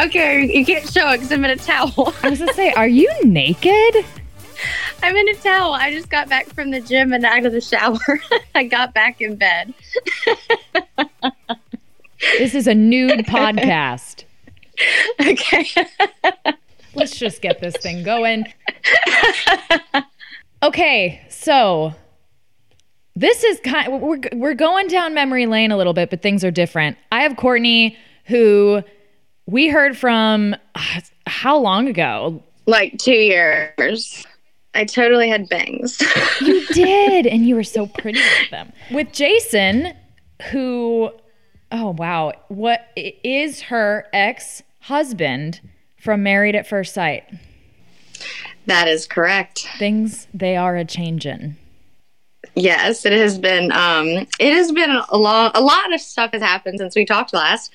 Okay, 0.00 0.50
you 0.56 0.64
can't 0.64 0.88
show 0.90 1.10
it 1.10 1.18
because 1.18 1.32
I'm 1.32 1.44
in 1.44 1.50
a 1.50 1.56
towel. 1.56 2.12
I 2.22 2.30
was 2.30 2.38
gonna 2.40 2.54
say, 2.54 2.72
are 2.72 2.88
you 2.88 3.10
naked? 3.24 4.04
I'm 5.02 5.14
in 5.16 5.28
a 5.28 5.34
towel. 5.34 5.74
I 5.74 5.92
just 5.92 6.08
got 6.08 6.28
back 6.28 6.46
from 6.46 6.70
the 6.70 6.80
gym 6.80 7.12
and 7.12 7.24
out 7.24 7.44
of 7.44 7.52
the 7.52 7.60
shower. 7.60 7.98
I 8.54 8.64
got 8.64 8.94
back 8.94 9.20
in 9.20 9.36
bed. 9.36 9.74
This 12.38 12.54
is 12.54 12.66
a 12.66 12.74
nude 12.74 13.10
podcast. 13.26 14.24
Okay. 15.20 15.66
Let's 16.94 17.16
just 17.16 17.42
get 17.42 17.60
this 17.60 17.76
thing 17.76 18.02
going. 18.02 18.46
Okay, 20.62 21.20
so 21.28 21.94
this 23.14 23.44
is 23.44 23.60
kind 23.60 24.00
we're 24.00 24.20
we're 24.32 24.54
going 24.54 24.88
down 24.88 25.12
memory 25.12 25.46
lane 25.46 25.70
a 25.70 25.76
little 25.76 25.92
bit, 25.92 26.08
but 26.10 26.22
things 26.22 26.42
are 26.42 26.50
different. 26.50 26.96
I 27.12 27.22
have 27.22 27.36
Courtney 27.36 27.96
who 28.24 28.82
we 29.46 29.68
heard 29.68 29.96
from 29.96 30.54
uh, 30.74 31.00
how 31.26 31.58
long 31.58 31.88
ago? 31.88 32.42
like 32.66 32.98
two 32.98 33.12
years. 33.12 34.26
I 34.74 34.84
totally 34.84 35.28
had 35.28 35.48
bangs. 35.48 36.00
You 36.40 36.66
did, 36.72 37.26
and 37.26 37.46
you 37.46 37.54
were 37.54 37.64
so 37.64 37.86
pretty 37.86 38.20
with 38.40 38.50
them. 38.50 38.72
With 38.90 39.12
Jason, 39.12 39.94
who, 40.50 41.10
oh 41.70 41.90
wow, 41.90 42.32
what 42.48 42.88
is 42.96 43.62
her 43.62 44.06
ex 44.12 44.62
husband 44.80 45.60
from 46.00 46.22
Married 46.22 46.54
at 46.54 46.66
First 46.66 46.94
Sight? 46.94 47.24
that 48.66 48.88
is 48.88 49.06
correct. 49.06 49.68
Things 49.78 50.26
they 50.32 50.56
are 50.56 50.76
a 50.76 50.84
changin'. 50.84 51.56
Yes, 52.56 53.04
it 53.04 53.12
has 53.12 53.38
been. 53.38 53.70
Um, 53.72 54.26
it 54.38 54.54
has 54.54 54.72
been 54.72 54.90
a 55.08 55.16
long. 55.16 55.50
A 55.54 55.60
lot 55.60 55.92
of 55.92 56.00
stuff 56.00 56.32
has 56.32 56.42
happened 56.42 56.78
since 56.78 56.96
we 56.96 57.04
talked 57.04 57.32
last. 57.32 57.70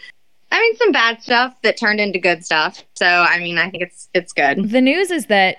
I 0.51 0.59
mean, 0.59 0.75
some 0.77 0.91
bad 0.91 1.21
stuff 1.21 1.55
that 1.61 1.77
turned 1.77 1.99
into 1.99 2.19
good 2.19 2.43
stuff. 2.43 2.83
So, 2.95 3.05
I 3.05 3.39
mean, 3.39 3.57
I 3.57 3.69
think 3.69 3.83
it's 3.83 4.09
it's 4.13 4.33
good. 4.33 4.69
The 4.69 4.81
news 4.81 5.11
is 5.11 5.27
that 5.27 5.57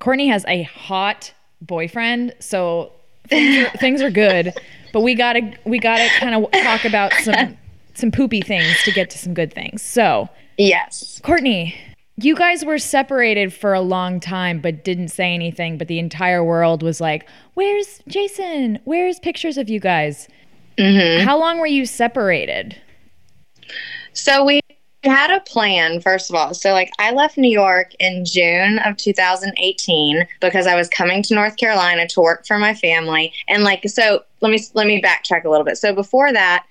Courtney 0.00 0.28
has 0.28 0.44
a 0.46 0.62
hot 0.64 1.32
boyfriend, 1.60 2.34
so 2.38 2.92
things 3.28 3.66
are, 3.66 3.70
things 3.78 4.02
are 4.02 4.10
good. 4.10 4.54
But 4.92 5.00
we 5.00 5.14
gotta 5.14 5.52
we 5.64 5.78
gotta 5.78 6.08
kind 6.18 6.34
of 6.34 6.50
talk 6.62 6.84
about 6.84 7.12
some 7.14 7.56
some 7.94 8.10
poopy 8.10 8.42
things 8.42 8.82
to 8.84 8.92
get 8.92 9.10
to 9.10 9.18
some 9.18 9.34
good 9.34 9.52
things. 9.52 9.82
So 9.82 10.28
Yes. 10.58 11.20
Courtney, 11.22 11.76
you 12.16 12.34
guys 12.34 12.64
were 12.64 12.78
separated 12.78 13.52
for 13.52 13.72
a 13.74 13.80
long 13.80 14.18
time, 14.18 14.60
but 14.60 14.82
didn't 14.84 15.08
say 15.08 15.32
anything. 15.32 15.78
But 15.78 15.86
the 15.86 16.00
entire 16.00 16.42
world 16.44 16.82
was 16.82 17.00
like, 17.00 17.26
"Where's 17.54 18.02
Jason? 18.08 18.80
Where's 18.84 19.20
pictures 19.20 19.56
of 19.56 19.68
you 19.68 19.80
guys?" 19.80 20.28
Mm-hmm. 20.76 21.24
How 21.24 21.38
long 21.38 21.58
were 21.58 21.66
you 21.66 21.86
separated? 21.86 22.76
So 24.12 24.44
we 24.44 24.60
had 25.04 25.30
a 25.30 25.40
plan, 25.40 26.00
first 26.00 26.28
of 26.28 26.36
all. 26.36 26.54
So, 26.54 26.72
like, 26.72 26.90
I 26.98 27.12
left 27.12 27.38
New 27.38 27.50
York 27.50 27.92
in 28.00 28.24
June 28.24 28.78
of 28.80 28.96
2018 28.96 30.26
because 30.40 30.66
I 30.66 30.74
was 30.74 30.88
coming 30.88 31.22
to 31.24 31.34
North 31.34 31.56
Carolina 31.56 32.06
to 32.08 32.20
work 32.20 32.46
for 32.46 32.58
my 32.58 32.74
family. 32.74 33.32
And, 33.46 33.62
like, 33.62 33.88
so 33.88 34.24
let 34.40 34.50
me 34.50 34.60
let 34.74 34.86
me 34.86 35.00
backtrack 35.00 35.44
a 35.44 35.50
little 35.50 35.64
bit. 35.64 35.78
So 35.78 35.94
before 35.94 36.32
that, 36.32 36.66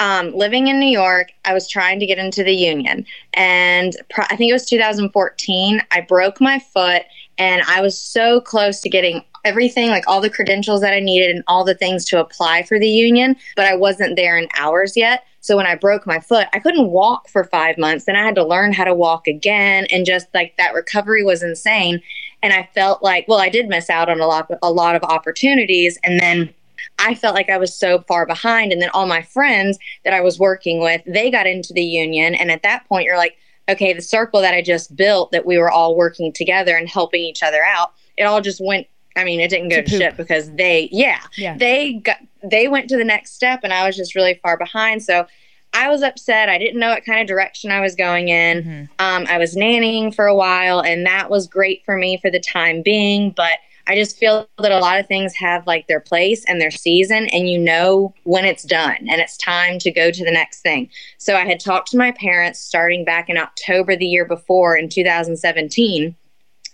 um, 0.00 0.32
living 0.34 0.68
in 0.68 0.80
New 0.80 0.90
York, 0.90 1.32
I 1.44 1.52
was 1.52 1.68
trying 1.68 2.00
to 2.00 2.06
get 2.06 2.18
into 2.18 2.42
the 2.42 2.54
union, 2.54 3.06
and 3.34 3.96
I 4.16 4.36
think 4.36 4.50
it 4.50 4.54
was 4.54 4.66
2014. 4.66 5.82
I 5.90 6.00
broke 6.00 6.40
my 6.40 6.58
foot, 6.58 7.02
and 7.38 7.62
I 7.68 7.80
was 7.80 7.98
so 7.98 8.40
close 8.40 8.80
to 8.80 8.88
getting 8.88 9.22
everything, 9.44 9.90
like 9.90 10.04
all 10.08 10.20
the 10.20 10.30
credentials 10.30 10.80
that 10.80 10.94
I 10.94 11.00
needed 11.00 11.34
and 11.34 11.44
all 11.46 11.64
the 11.64 11.74
things 11.74 12.04
to 12.06 12.20
apply 12.20 12.62
for 12.62 12.78
the 12.78 12.88
union, 12.88 13.36
but 13.56 13.66
I 13.66 13.76
wasn't 13.76 14.16
there 14.16 14.38
in 14.38 14.48
hours 14.56 14.96
yet. 14.96 15.24
So 15.44 15.58
when 15.58 15.66
I 15.66 15.74
broke 15.74 16.06
my 16.06 16.20
foot, 16.20 16.48
I 16.54 16.58
couldn't 16.58 16.90
walk 16.90 17.28
for 17.28 17.44
five 17.44 17.76
months. 17.76 18.06
Then 18.06 18.16
I 18.16 18.24
had 18.24 18.34
to 18.36 18.46
learn 18.46 18.72
how 18.72 18.84
to 18.84 18.94
walk 18.94 19.26
again, 19.26 19.86
and 19.90 20.06
just 20.06 20.26
like 20.32 20.56
that 20.56 20.72
recovery 20.72 21.22
was 21.22 21.42
insane. 21.42 22.00
And 22.42 22.54
I 22.54 22.66
felt 22.74 23.02
like, 23.02 23.26
well, 23.28 23.40
I 23.40 23.50
did 23.50 23.68
miss 23.68 23.90
out 23.90 24.08
on 24.08 24.20
a 24.20 24.26
lot, 24.26 24.50
a 24.62 24.72
lot 24.72 24.96
of 24.96 25.02
opportunities, 25.04 25.98
and 26.02 26.18
then. 26.18 26.54
I 26.98 27.14
felt 27.14 27.34
like 27.34 27.48
I 27.48 27.56
was 27.56 27.74
so 27.74 28.00
far 28.00 28.26
behind. 28.26 28.70
And 28.70 28.80
then 28.80 28.90
all 28.90 29.06
my 29.06 29.22
friends 29.22 29.78
that 30.04 30.12
I 30.12 30.20
was 30.20 30.38
working 30.38 30.80
with, 30.80 31.00
they 31.06 31.30
got 31.30 31.46
into 31.46 31.72
the 31.72 31.82
union. 31.82 32.34
And 32.34 32.50
at 32.50 32.62
that 32.62 32.86
point, 32.86 33.04
you're 33.06 33.16
like, 33.16 33.36
okay, 33.68 33.94
the 33.94 34.02
circle 34.02 34.40
that 34.42 34.54
I 34.54 34.60
just 34.62 34.94
built, 34.94 35.32
that 35.32 35.46
we 35.46 35.56
were 35.56 35.70
all 35.70 35.96
working 35.96 36.32
together 36.32 36.76
and 36.76 36.88
helping 36.88 37.22
each 37.22 37.42
other 37.42 37.64
out, 37.64 37.94
it 38.16 38.24
all 38.24 38.40
just 38.40 38.60
went. 38.62 38.86
I 39.16 39.24
mean, 39.24 39.40
it 39.40 39.48
didn't 39.48 39.68
go 39.68 39.76
To 39.76 39.82
to, 39.82 39.96
shit 39.98 40.16
because 40.16 40.50
they, 40.52 40.88
yeah, 40.90 41.20
Yeah. 41.36 41.56
they 41.56 41.94
got, 41.94 42.18
they 42.42 42.68
went 42.68 42.88
to 42.90 42.96
the 42.96 43.04
next 43.04 43.34
step, 43.34 43.60
and 43.62 43.72
I 43.72 43.86
was 43.86 43.96
just 43.96 44.14
really 44.14 44.34
far 44.42 44.56
behind. 44.56 45.02
So 45.02 45.26
I 45.72 45.88
was 45.88 46.02
upset. 46.02 46.48
I 46.48 46.58
didn't 46.58 46.78
know 46.78 46.90
what 46.90 47.04
kind 47.04 47.20
of 47.20 47.26
direction 47.26 47.70
I 47.70 47.80
was 47.80 47.94
going 47.94 48.28
in. 48.28 48.62
Mm-hmm. 48.62 48.84
Um, 48.98 49.26
I 49.28 49.38
was 49.38 49.56
nannying 49.56 50.14
for 50.14 50.26
a 50.26 50.34
while, 50.34 50.80
and 50.80 51.04
that 51.06 51.30
was 51.30 51.46
great 51.46 51.84
for 51.84 51.96
me 51.96 52.16
for 52.16 52.30
the 52.30 52.40
time 52.40 52.82
being. 52.82 53.30
But 53.30 53.58
I 53.86 53.96
just 53.96 54.16
feel 54.16 54.48
that 54.58 54.72
a 54.72 54.78
lot 54.78 54.98
of 54.98 55.06
things 55.06 55.34
have 55.34 55.66
like 55.66 55.88
their 55.88 56.00
place 56.00 56.44
and 56.46 56.60
their 56.60 56.70
season, 56.70 57.26
and 57.28 57.48
you 57.48 57.58
know 57.58 58.14
when 58.22 58.44
it's 58.44 58.62
done 58.62 58.96
and 59.10 59.20
it's 59.20 59.36
time 59.36 59.78
to 59.80 59.90
go 59.90 60.10
to 60.10 60.24
the 60.24 60.30
next 60.30 60.60
thing. 60.60 60.88
So 61.18 61.36
I 61.36 61.44
had 61.44 61.60
talked 61.60 61.90
to 61.90 61.98
my 61.98 62.12
parents 62.12 62.60
starting 62.60 63.04
back 63.04 63.28
in 63.28 63.36
October 63.36 63.94
the 63.96 64.06
year 64.06 64.24
before 64.24 64.76
in 64.76 64.88
2017 64.88 66.16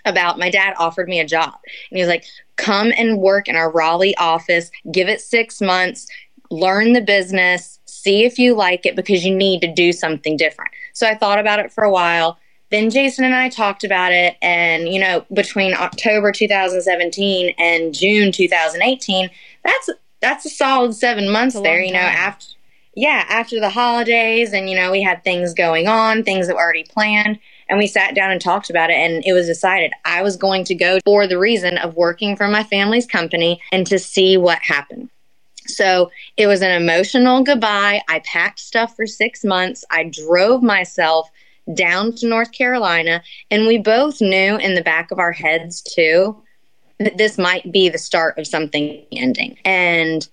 about 0.05 0.39
my 0.39 0.51
dad 0.51 0.75
offered 0.79 1.09
me 1.09 1.21
a 1.21 1.27
job, 1.27 1.55
and 1.91 1.97
he 1.97 2.01
was 2.01 2.09
like, 2.09 2.25
"Come 2.57 2.93
and 2.97 3.19
work 3.19 3.49
in 3.49 3.57
our 3.57 3.71
Raleigh 3.71 4.17
office. 4.17 4.71
Give 4.91 5.09
it 5.09 5.21
six 5.21 5.61
months." 5.61 6.07
learn 6.51 6.93
the 6.93 7.01
business, 7.01 7.79
see 7.87 8.25
if 8.25 8.39
you 8.39 8.55
like 8.55 8.85
it 8.85 8.97
because 8.97 9.25
you 9.25 9.35
need 9.35 9.61
to 9.61 9.73
do 9.73 9.93
something 9.93 10.37
different. 10.37 10.71
So 10.93 11.07
I 11.07 11.15
thought 11.15 11.39
about 11.39 11.61
it 11.61 11.73
for 11.73 11.85
a 11.85 11.91
while. 11.91 12.39
Then 12.71 12.91
Jason 12.91 13.25
and 13.25 13.35
I 13.35 13.49
talked 13.49 13.83
about 13.83 14.13
it, 14.13 14.37
and 14.43 14.89
you 14.89 15.01
know, 15.01 15.25
between 15.33 15.75
October 15.75 16.31
2017 16.31 17.55
and 17.59 17.93
June 17.93 18.31
2018, 18.31 19.29
that's 19.65 19.91
that's 20.21 20.45
a 20.45 20.51
solid 20.51 20.95
seven 20.95 21.31
months 21.31 21.61
there. 21.61 21.83
You 21.83 21.93
know, 21.93 21.99
time. 21.99 22.17
after 22.17 22.47
yeah, 22.95 23.25
after 23.29 23.59
the 23.59 23.71
holidays, 23.71 24.53
and 24.53 24.71
you 24.71 24.77
know, 24.77 24.93
we 24.93 25.03
had 25.03 25.25
things 25.25 25.53
going 25.53 25.89
on, 25.89 26.23
things 26.23 26.47
that 26.47 26.55
were 26.55 26.63
already 26.63 26.85
planned, 26.85 27.41
and 27.71 27.79
we 27.79 27.87
sat 27.87 28.15
down 28.15 28.31
and 28.31 28.41
talked 28.41 28.69
about 28.69 28.91
it, 28.91 28.95
and 28.95 29.25
it 29.25 29.33
was 29.33 29.47
decided 29.47 29.93
I 30.05 30.23
was 30.23 30.37
going 30.37 30.65
to 30.65 30.75
go 30.75 30.99
for 31.07 31.27
the 31.27 31.39
reason 31.39 31.79
of 31.79 31.95
working 31.95 32.37
for 32.37 32.49
my 32.49 32.65
family's 32.65 33.07
company 33.07 33.63
and 33.73 33.87
to 33.87 33.99
see 33.99 34.37
what 34.37 34.59
happened. 34.59 35.09
So 35.67 36.11
it 36.37 36.49
was 36.49 36.63
an 36.63 36.73
emotional 36.73 37.45
goodbye. 37.45 38.03
I 38.09 38.19
packed 38.21 38.59
stuff 38.59 38.97
for 38.97 39.07
six 39.07 39.45
months. 39.45 39.85
I 39.91 40.05
drove 40.05 40.63
myself 40.63 41.31
down 41.75 42.13
to 42.17 42.29
North 42.29 42.51
Carolina, 42.51 43.23
and 43.51 43.67
we 43.67 43.79
both 43.79 44.21
knew 44.21 44.57
in 44.57 44.75
the 44.75 44.83
back 44.83 45.13
of 45.13 45.21
our 45.21 45.33
heads, 45.33 45.81
too, 45.81 46.43
that 46.99 47.19
this 47.19 47.39
might 47.39 47.71
be 47.71 47.89
the 47.89 47.99
start 47.99 48.37
of 48.39 48.47
something 48.47 49.05
ending. 49.13 49.57
And 49.65 50.29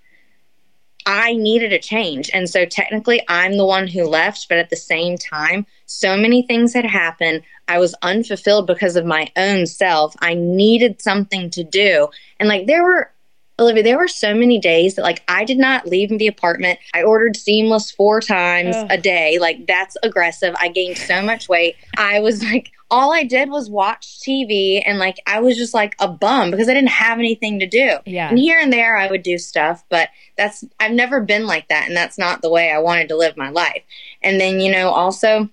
I 1.05 1.33
needed 1.33 1.71
a 1.71 1.79
change. 1.79 2.29
And 2.33 2.49
so 2.49 2.65
technically, 2.65 3.21
I'm 3.29 3.57
the 3.57 3.65
one 3.65 3.87
who 3.87 4.05
left, 4.05 4.49
but 4.49 4.57
at 4.57 4.69
the 4.69 4.75
same 4.75 5.17
time, 5.17 5.65
so 5.87 6.15
many 6.15 6.43
things 6.43 6.73
had 6.73 6.85
happened. 6.85 7.41
I 7.67 7.79
was 7.79 7.95
unfulfilled 8.01 8.67
because 8.67 8.95
of 8.95 9.05
my 9.05 9.31
own 9.35 9.65
self. 9.65 10.15
I 10.21 10.35
needed 10.35 11.01
something 11.01 11.49
to 11.51 11.63
do. 11.63 12.09
And 12.39 12.47
like, 12.47 12.67
there 12.67 12.83
were 12.83 13.11
Olivia, 13.59 13.81
there 13.81 13.97
were 13.97 14.07
so 14.07 14.35
many 14.35 14.59
days 14.59 14.95
that 14.95 15.01
like 15.01 15.23
I 15.27 15.43
did 15.43 15.57
not 15.57 15.87
leave 15.87 16.09
the 16.09 16.27
apartment. 16.27 16.77
I 16.93 17.01
ordered 17.01 17.35
seamless 17.35 17.89
four 17.89 18.21
times 18.21 18.75
Ugh. 18.75 18.87
a 18.91 18.97
day. 18.97 19.39
Like 19.39 19.65
that's 19.65 19.97
aggressive. 20.03 20.55
I 20.59 20.67
gained 20.67 20.97
so 20.97 21.23
much 21.23 21.49
weight. 21.49 21.75
I 21.97 22.19
was 22.19 22.43
like 22.43 22.71
all 22.89 23.11
I 23.11 23.23
did 23.23 23.49
was 23.49 23.69
watch 23.69 24.19
TV 24.19 24.81
and 24.85 24.99
like 24.99 25.17
I 25.25 25.39
was 25.39 25.57
just 25.57 25.73
like 25.73 25.95
a 25.99 26.07
bum 26.07 26.51
because 26.51 26.69
I 26.69 26.73
didn't 26.73 26.89
have 26.89 27.17
anything 27.17 27.59
to 27.59 27.67
do. 27.67 27.97
Yeah. 28.05 28.29
And 28.29 28.37
here 28.37 28.59
and 28.59 28.71
there 28.71 28.95
I 28.95 29.09
would 29.09 29.23
do 29.23 29.39
stuff, 29.39 29.83
but 29.89 30.09
that's 30.37 30.63
I've 30.79 30.91
never 30.91 31.19
been 31.19 31.47
like 31.47 31.67
that 31.69 31.87
and 31.87 31.97
that's 31.97 32.19
not 32.19 32.43
the 32.43 32.51
way 32.51 32.71
I 32.71 32.77
wanted 32.77 33.09
to 33.09 33.17
live 33.17 33.37
my 33.37 33.49
life. 33.49 33.81
And 34.21 34.39
then, 34.39 34.59
you 34.59 34.71
know, 34.71 34.89
also 34.89 35.49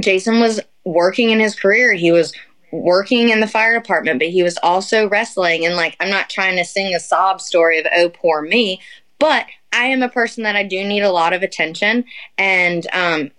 Jason 0.00 0.40
was 0.40 0.60
working 0.84 1.30
in 1.30 1.40
his 1.40 1.54
career. 1.54 1.92
He 1.92 2.12
was 2.12 2.32
working 2.70 3.28
in 3.28 3.40
the 3.40 3.46
fire 3.46 3.78
department, 3.78 4.18
but 4.18 4.28
he 4.28 4.42
was 4.42 4.58
also 4.62 5.08
wrestling. 5.08 5.64
And 5.64 5.76
like, 5.76 5.96
I'm 6.00 6.10
not 6.10 6.28
trying 6.28 6.56
to 6.56 6.64
sing 6.64 6.94
a 6.94 7.00
sob 7.00 7.40
story 7.40 7.78
of, 7.78 7.86
oh, 7.94 8.08
poor 8.08 8.42
me, 8.42 8.80
but 9.18 9.46
I 9.72 9.86
am 9.86 10.02
a 10.02 10.08
person 10.08 10.44
that 10.44 10.56
I 10.56 10.64
do 10.64 10.82
need 10.84 11.02
a 11.02 11.12
lot 11.12 11.32
of 11.32 11.42
attention. 11.42 12.04
And, 12.36 12.86
um, 12.92 13.30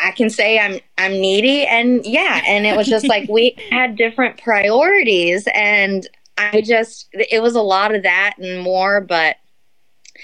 I 0.00 0.12
can 0.12 0.30
say 0.30 0.60
I'm 0.60 0.78
I'm 0.96 1.12
needy 1.12 1.66
and 1.66 2.04
yeah, 2.06 2.42
and 2.46 2.66
it 2.66 2.76
was 2.76 2.86
just 2.86 3.08
like 3.08 3.28
we 3.28 3.56
had 3.70 3.96
different 3.96 4.40
priorities 4.40 5.48
and 5.52 6.06
I 6.36 6.60
just 6.60 7.08
it 7.12 7.42
was 7.42 7.56
a 7.56 7.62
lot 7.62 7.94
of 7.94 8.04
that 8.04 8.34
and 8.38 8.60
more, 8.60 9.00
but 9.00 9.36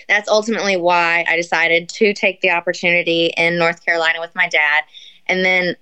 that's 0.08 0.28
ultimately 0.28 0.76
why 0.76 1.24
I 1.28 1.36
decided 1.36 1.88
to 1.88 2.12
take 2.14 2.40
the 2.40 2.50
opportunity 2.50 3.32
in 3.36 3.58
North 3.58 3.84
Carolina 3.84 4.20
with 4.20 4.34
my 4.34 4.48
dad. 4.48 4.84
And 5.26 5.44
then 5.44 5.76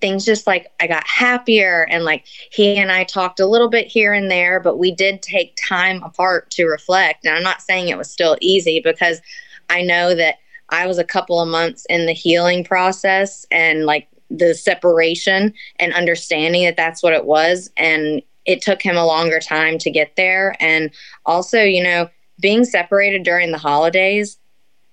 things 0.00 0.24
just 0.24 0.46
like 0.46 0.72
I 0.80 0.86
got 0.86 1.06
happier 1.06 1.86
and 1.90 2.04
like 2.04 2.24
he 2.50 2.76
and 2.76 2.90
I 2.90 3.04
talked 3.04 3.40
a 3.40 3.46
little 3.46 3.68
bit 3.68 3.86
here 3.86 4.12
and 4.12 4.30
there, 4.30 4.60
but 4.60 4.78
we 4.78 4.92
did 4.92 5.22
take 5.22 5.58
time 5.68 6.02
apart 6.02 6.50
to 6.52 6.66
reflect. 6.66 7.24
And 7.24 7.34
I'm 7.34 7.42
not 7.42 7.62
saying 7.62 7.88
it 7.88 7.98
was 7.98 8.10
still 8.10 8.36
easy 8.40 8.80
because 8.80 9.20
I 9.68 9.82
know 9.82 10.14
that 10.14 10.36
I 10.70 10.86
was 10.86 10.98
a 10.98 11.04
couple 11.04 11.40
of 11.40 11.48
months 11.48 11.84
in 11.90 12.06
the 12.06 12.12
healing 12.12 12.64
process 12.64 13.44
and 13.50 13.84
like 13.84 14.08
the 14.30 14.54
separation 14.54 15.52
and 15.76 15.92
understanding 15.92 16.64
that 16.64 16.76
that's 16.76 17.02
what 17.02 17.12
it 17.12 17.24
was. 17.24 17.70
And 17.76 18.22
it 18.46 18.62
took 18.62 18.80
him 18.80 18.96
a 18.96 19.06
longer 19.06 19.40
time 19.40 19.78
to 19.78 19.90
get 19.90 20.16
there. 20.16 20.56
And 20.60 20.90
also, 21.26 21.62
you 21.62 21.82
know, 21.82 22.08
being 22.40 22.64
separated 22.64 23.22
during 23.22 23.52
the 23.52 23.58
holidays 23.58 24.38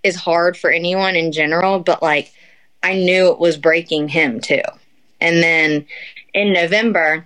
is 0.04 0.16
hard 0.16 0.58
for 0.58 0.70
anyone 0.70 1.16
in 1.16 1.32
general, 1.32 1.80
but 1.80 2.02
like 2.02 2.32
I 2.84 2.96
knew 2.96 3.32
it 3.32 3.40
was 3.40 3.58
breaking 3.58 4.10
him 4.10 4.40
too. 4.40 4.62
And 5.20 5.42
then 5.42 5.86
in 6.34 6.54
November, 6.54 7.26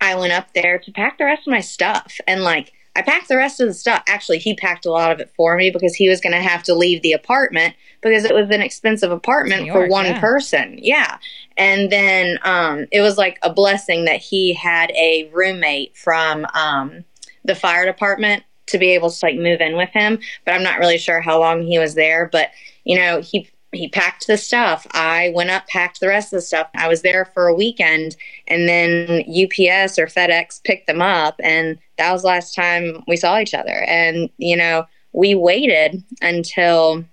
I 0.00 0.14
went 0.14 0.32
up 0.32 0.52
there 0.54 0.78
to 0.78 0.92
pack 0.92 1.18
the 1.18 1.24
rest 1.24 1.46
of 1.46 1.50
my 1.50 1.60
stuff. 1.60 2.18
And 2.26 2.42
like, 2.42 2.72
I 2.96 3.02
packed 3.02 3.28
the 3.28 3.36
rest 3.36 3.60
of 3.60 3.68
the 3.68 3.74
stuff. 3.74 4.02
Actually, 4.08 4.38
he 4.38 4.54
packed 4.54 4.84
a 4.84 4.90
lot 4.90 5.12
of 5.12 5.20
it 5.20 5.32
for 5.36 5.56
me 5.56 5.70
because 5.70 5.94
he 5.94 6.08
was 6.08 6.20
going 6.20 6.32
to 6.32 6.42
have 6.42 6.62
to 6.64 6.74
leave 6.74 7.02
the 7.02 7.12
apartment 7.12 7.74
because 8.02 8.24
it 8.24 8.34
was 8.34 8.50
an 8.50 8.60
expensive 8.60 9.12
apartment 9.12 9.66
York, 9.66 9.86
for 9.86 9.88
one 9.88 10.06
yeah. 10.06 10.20
person. 10.20 10.78
Yeah. 10.82 11.18
And 11.56 11.90
then 11.90 12.38
um, 12.42 12.86
it 12.90 13.00
was 13.00 13.16
like 13.16 13.38
a 13.42 13.52
blessing 13.52 14.06
that 14.06 14.20
he 14.20 14.54
had 14.54 14.90
a 14.92 15.30
roommate 15.32 15.96
from 15.96 16.46
um, 16.54 17.04
the 17.44 17.54
fire 17.54 17.86
department 17.86 18.42
to 18.66 18.78
be 18.78 18.90
able 18.90 19.10
to 19.10 19.24
like 19.24 19.36
move 19.36 19.60
in 19.60 19.76
with 19.76 19.90
him. 19.90 20.18
But 20.44 20.54
I'm 20.54 20.62
not 20.62 20.78
really 20.78 20.98
sure 20.98 21.20
how 21.20 21.38
long 21.38 21.62
he 21.62 21.78
was 21.78 21.94
there. 21.94 22.28
But, 22.30 22.50
you 22.84 22.98
know, 22.98 23.20
he 23.20 23.48
he 23.72 23.88
packed 23.88 24.26
the 24.26 24.36
stuff. 24.36 24.86
I 24.92 25.32
went 25.34 25.50
up, 25.50 25.66
packed 25.68 26.00
the 26.00 26.08
rest 26.08 26.32
of 26.32 26.38
the 26.38 26.42
stuff. 26.42 26.68
I 26.74 26.88
was 26.88 27.02
there 27.02 27.24
for 27.24 27.46
a 27.46 27.54
weekend, 27.54 28.16
and 28.48 28.68
then 28.68 29.20
UPS 29.20 29.98
or 29.98 30.06
FedEx 30.06 30.62
picked 30.64 30.86
them 30.86 31.00
up, 31.00 31.36
and 31.42 31.78
that 31.98 32.12
was 32.12 32.24
last 32.24 32.54
time 32.54 33.02
we 33.06 33.16
saw 33.16 33.38
each 33.38 33.54
other. 33.54 33.84
And 33.86 34.28
you 34.38 34.56
know, 34.56 34.86
we 35.12 35.34
waited 35.34 36.02
until 36.20 37.04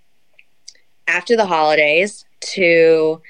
after 1.08 1.36
the 1.36 1.46
holidays 1.46 2.26
to 2.40 3.22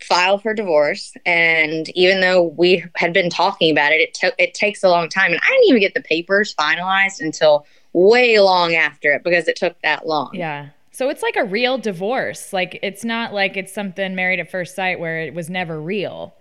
file 0.00 0.38
for 0.38 0.54
divorce. 0.54 1.14
And 1.24 1.88
even 1.90 2.20
though 2.20 2.42
we 2.42 2.84
had 2.96 3.12
been 3.12 3.30
talking 3.30 3.70
about 3.70 3.92
it, 3.92 4.00
it 4.00 4.14
took 4.14 4.34
it 4.38 4.54
takes 4.54 4.82
a 4.84 4.88
long 4.88 5.08
time, 5.08 5.32
and 5.32 5.40
I 5.42 5.48
didn't 5.48 5.68
even 5.68 5.80
get 5.80 5.94
the 5.94 6.02
papers 6.02 6.54
finalized 6.54 7.20
until 7.20 7.66
way 7.92 8.38
long 8.38 8.74
after 8.74 9.12
it 9.14 9.24
because 9.24 9.48
it 9.48 9.56
took 9.56 9.80
that 9.82 10.06
long. 10.06 10.30
Yeah. 10.34 10.68
So 10.96 11.10
it's 11.10 11.22
like 11.22 11.36
a 11.36 11.44
real 11.44 11.76
divorce. 11.76 12.54
Like 12.54 12.78
it's 12.82 13.04
not 13.04 13.34
like 13.34 13.58
it's 13.58 13.70
something 13.70 14.14
married 14.14 14.40
at 14.40 14.50
first 14.50 14.74
sight 14.74 14.98
where 14.98 15.20
it 15.20 15.34
was 15.34 15.50
never 15.50 15.78
real. 15.78 16.34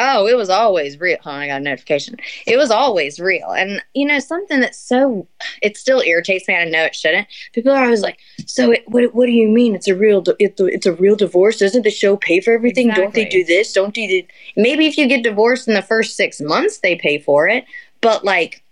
Oh, 0.00 0.26
it 0.26 0.36
was 0.36 0.50
always 0.50 0.98
real. 0.98 1.18
Oh, 1.24 1.30
I 1.30 1.46
got 1.46 1.60
a 1.60 1.62
notification. 1.62 2.16
It 2.44 2.56
was 2.56 2.72
always 2.72 3.20
real. 3.20 3.52
And, 3.52 3.80
you 3.94 4.04
know, 4.04 4.18
something 4.18 4.58
that's 4.58 4.80
so, 4.80 5.28
it 5.62 5.76
still 5.76 6.00
irritates 6.00 6.48
me. 6.48 6.56
I 6.56 6.64
know 6.64 6.82
it 6.82 6.96
shouldn't. 6.96 7.28
People 7.52 7.70
are 7.70 7.84
always 7.84 8.00
like, 8.00 8.18
so 8.46 8.72
it, 8.72 8.82
what, 8.88 9.14
what 9.14 9.26
do 9.26 9.32
you 9.32 9.46
mean? 9.46 9.76
It's 9.76 9.86
a 9.86 9.94
real, 9.94 10.24
it's 10.40 10.60
a, 10.60 10.66
it's 10.66 10.86
a 10.86 10.94
real 10.94 11.14
divorce. 11.14 11.58
Doesn't 11.58 11.82
the 11.82 11.90
show 11.92 12.16
pay 12.16 12.40
for 12.40 12.52
everything? 12.52 12.88
Exactly. 12.88 13.04
Don't 13.04 13.14
they 13.14 13.26
do 13.26 13.44
this? 13.44 13.72
Don't 13.72 13.94
do 13.94 14.08
the, 14.08 14.26
maybe 14.56 14.88
if 14.88 14.98
you 14.98 15.06
get 15.06 15.22
divorced 15.22 15.68
in 15.68 15.74
the 15.74 15.82
first 15.82 16.16
six 16.16 16.40
months, 16.40 16.78
they 16.78 16.96
pay 16.96 17.20
for 17.20 17.46
it. 17.46 17.64
But 18.00 18.24
like, 18.24 18.64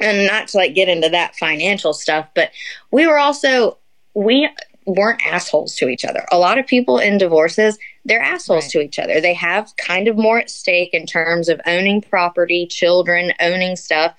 and 0.00 0.26
not 0.26 0.48
to 0.48 0.56
like 0.56 0.74
get 0.74 0.88
into 0.88 1.10
that 1.10 1.36
financial 1.36 1.92
stuff, 1.92 2.26
but 2.34 2.50
we 2.90 3.06
were 3.06 3.20
also, 3.20 3.78
we 4.14 4.48
weren't 4.86 5.24
assholes 5.26 5.74
to 5.76 5.88
each 5.88 6.04
other. 6.04 6.24
A 6.30 6.38
lot 6.38 6.58
of 6.58 6.66
people 6.66 6.98
in 6.98 7.18
divorces, 7.18 7.78
they're 8.04 8.20
assholes 8.20 8.64
right. 8.64 8.70
to 8.72 8.80
each 8.80 8.98
other. 8.98 9.20
They 9.20 9.34
have 9.34 9.74
kind 9.76 10.08
of 10.08 10.16
more 10.16 10.38
at 10.38 10.50
stake 10.50 10.92
in 10.92 11.06
terms 11.06 11.48
of 11.48 11.60
owning 11.66 12.02
property, 12.02 12.66
children, 12.66 13.32
owning 13.40 13.76
stuff. 13.76 14.14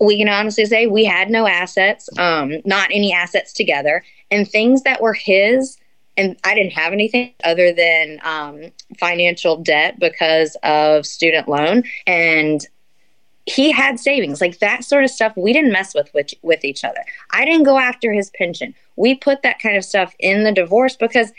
We 0.00 0.18
can 0.18 0.28
honestly 0.28 0.66
say 0.66 0.86
we 0.86 1.04
had 1.04 1.30
no 1.30 1.46
assets, 1.46 2.08
um, 2.18 2.60
not 2.64 2.90
any 2.92 3.12
assets 3.12 3.52
together, 3.52 4.04
and 4.30 4.48
things 4.48 4.82
that 4.82 5.00
were 5.00 5.14
his. 5.14 5.78
And 6.16 6.36
I 6.44 6.54
didn't 6.54 6.72
have 6.72 6.92
anything 6.92 7.32
other 7.42 7.72
than 7.72 8.20
um, 8.22 8.72
financial 8.98 9.56
debt 9.56 9.98
because 9.98 10.56
of 10.62 11.06
student 11.06 11.48
loan. 11.48 11.84
And 12.06 12.66
he 13.46 13.70
had 13.70 14.00
savings 14.00 14.40
like 14.40 14.58
that 14.58 14.84
sort 14.84 15.04
of 15.04 15.10
stuff 15.10 15.32
we 15.36 15.52
didn't 15.52 15.72
mess 15.72 15.94
with, 15.94 16.12
with 16.14 16.32
with 16.42 16.64
each 16.64 16.82
other 16.82 17.00
i 17.30 17.44
didn't 17.44 17.64
go 17.64 17.78
after 17.78 18.12
his 18.12 18.30
pension 18.30 18.74
we 18.96 19.14
put 19.14 19.42
that 19.42 19.58
kind 19.58 19.76
of 19.76 19.84
stuff 19.84 20.14
in 20.18 20.44
the 20.44 20.52
divorce 20.52 20.96
because 20.96 21.32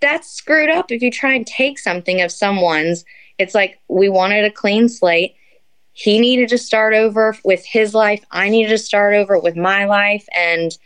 that's 0.00 0.30
screwed 0.30 0.70
up 0.70 0.90
if 0.90 1.02
you 1.02 1.10
try 1.10 1.34
and 1.34 1.46
take 1.46 1.78
something 1.78 2.20
of 2.20 2.32
someone's 2.32 3.04
it's 3.38 3.54
like 3.54 3.78
we 3.88 4.08
wanted 4.08 4.44
a 4.44 4.50
clean 4.50 4.88
slate 4.88 5.34
he 5.92 6.18
needed 6.18 6.48
to 6.48 6.58
start 6.58 6.94
over 6.94 7.36
with 7.44 7.64
his 7.64 7.94
life 7.94 8.24
i 8.30 8.48
needed 8.48 8.70
to 8.70 8.78
start 8.78 9.14
over 9.14 9.38
with 9.38 9.56
my 9.56 9.84
life 9.84 10.26
and 10.34 10.78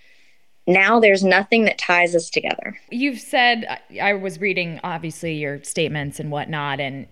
now 0.67 0.99
there's 0.99 1.23
nothing 1.23 1.65
that 1.65 1.79
ties 1.79 2.15
us 2.15 2.31
together. 2.31 2.79
You've 2.91 3.19
said, 3.19 3.81
I 4.01 4.15
was 4.15 4.41
reading 4.41 4.81
obviously 4.83 5.35
your 5.35 5.63
statements 5.63 6.19
and 6.19 6.31
whatnot, 6.31 6.81
and 6.81 7.07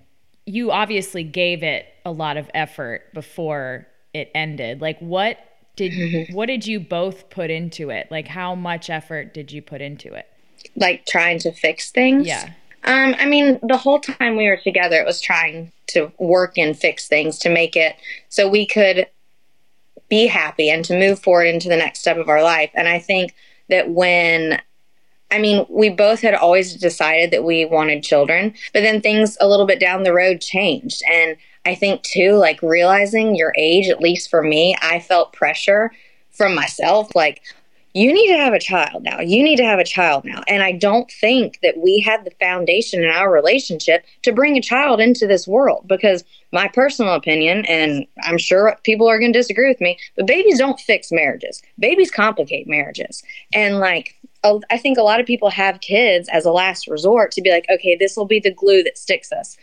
you 0.47 0.71
obviously 0.71 1.23
gave 1.23 1.63
it 1.63 1.87
a 2.05 2.11
lot 2.11 2.37
of 2.37 2.51
effort 2.55 3.13
before 3.13 3.87
it 4.15 4.31
ended. 4.35 4.81
Like 4.81 4.99
what 5.01 5.39
did 5.77 6.29
what 6.33 6.47
did 6.47 6.67
you 6.67 6.81
both 6.81 7.31
put 7.31 7.51
into 7.51 7.91
it? 7.91 8.09
Like 8.11 8.29
how 8.29 8.55
much 8.55 8.91
effort 8.91 9.35
did 9.35 9.53
you 9.53 9.63
put 9.63 9.81
into 9.81 10.13
it? 10.13 10.29
Like 10.77 11.07
trying 11.07 11.39
to 11.41 11.53
fix 11.53 11.91
things? 11.91 12.27
Yeah. 12.27 12.53
Um, 12.85 13.15
I 13.19 13.27
mean, 13.27 13.61
the 13.63 13.77
whole 13.77 14.01
time 14.01 14.37
we 14.37 14.49
were 14.49 14.57
together, 14.57 14.97
it 14.97 15.07
was 15.07 15.21
trying 15.21 15.71
to 15.89 16.11
work 16.19 16.59
and 16.59 16.77
fix 16.77 17.07
things 17.07 17.39
to 17.41 17.49
make 17.49 17.77
it 17.77 17.97
so 18.29 18.49
we 18.49 18.67
could 18.67 19.07
be 20.09 20.27
happy 20.27 20.69
and 20.69 20.85
to 20.85 20.99
move 20.99 21.21
forward 21.21 21.45
into 21.45 21.69
the 21.69 21.77
next 21.77 22.01
step 22.01 22.17
of 22.17 22.29
our 22.29 22.43
life. 22.43 22.71
And 22.75 22.89
I 22.89 22.99
think 22.99 23.35
that 23.69 23.91
when 23.91 24.61
I 25.31 25.39
mean, 25.39 25.65
we 25.71 25.89
both 25.89 26.21
had 26.21 26.35
always 26.35 26.75
decided 26.75 27.31
that 27.31 27.43
we 27.43 27.65
wanted 27.65 28.03
children, 28.03 28.53
but 28.75 28.83
then 28.83 29.01
things 29.01 29.39
a 29.41 29.49
little 29.49 29.65
bit 29.65 29.81
down 29.81 30.03
the 30.03 30.13
road 30.13 30.43
changed. 30.43 31.03
And 31.11 31.39
I 31.65 31.75
think, 31.75 32.03
too, 32.03 32.35
like 32.35 32.63
realizing 32.63 33.37
your 33.37 33.55
age, 33.57 33.89
at 33.89 34.01
least 34.01 34.31
for 34.31 34.43
me, 34.43 34.77
I 34.83 34.99
felt 35.01 35.33
pressure 35.33 35.93
from 36.31 36.55
myself 36.55 37.15
like, 37.15 37.43
you 37.95 38.11
need 38.13 38.29
to 38.29 38.39
have 38.39 38.55
a 38.55 38.59
child 38.59 39.03
now. 39.03 39.21
You 39.21 39.43
need 39.43 39.57
to 39.57 39.67
have 39.67 39.79
a 39.79 39.85
child 39.85 40.25
now. 40.25 40.43
And 40.49 40.63
I 40.63 40.73
don't 40.73 41.11
think 41.11 41.59
that 41.63 41.77
we 41.77 42.01
had 42.01 42.25
the 42.25 42.31
foundation 42.41 43.05
in 43.05 43.11
our 43.11 43.31
relationship 43.31 44.05
to 44.23 44.33
bring 44.33 44.57
a 44.57 44.63
child 44.63 44.99
into 44.99 45.27
this 45.27 45.47
world 45.47 45.87
because 45.87 46.25
my 46.53 46.69
personal 46.69 47.13
opinion, 47.13 47.67
and 47.67 48.07
I'm 48.23 48.39
sure 48.39 48.79
people 48.83 49.09
are 49.09 49.19
going 49.19 49.35
to 49.35 49.39
disagree 49.39 49.69
with 49.69 49.81
me, 49.81 49.99
but 50.17 50.27
babies 50.27 50.59
don't 50.59 50.81
fix 50.81 51.13
marriages. 51.13 51.61
Babies 51.79 52.11
complicate 52.11 52.67
marriages. 52.67 53.23
And 53.53 53.79
like, 53.79 54.15
I 54.71 54.79
think 54.79 54.97
a 54.97 55.03
lot 55.03 55.21
of 55.21 55.27
people 55.27 55.51
have 55.51 55.83
kids 55.83 56.31
as 56.33 56.47
a 56.47 56.51
last 56.51 56.89
resort 56.89 57.31
to 57.33 57.43
be 57.43 57.51
like, 57.51 57.67
okay, 57.71 57.95
this 57.95 58.17
will 58.17 58.25
be 58.25 58.41
the 58.41 58.55
glue 58.55 58.83
that 58.85 58.97
sticks 58.97 59.31
us. 59.33 59.59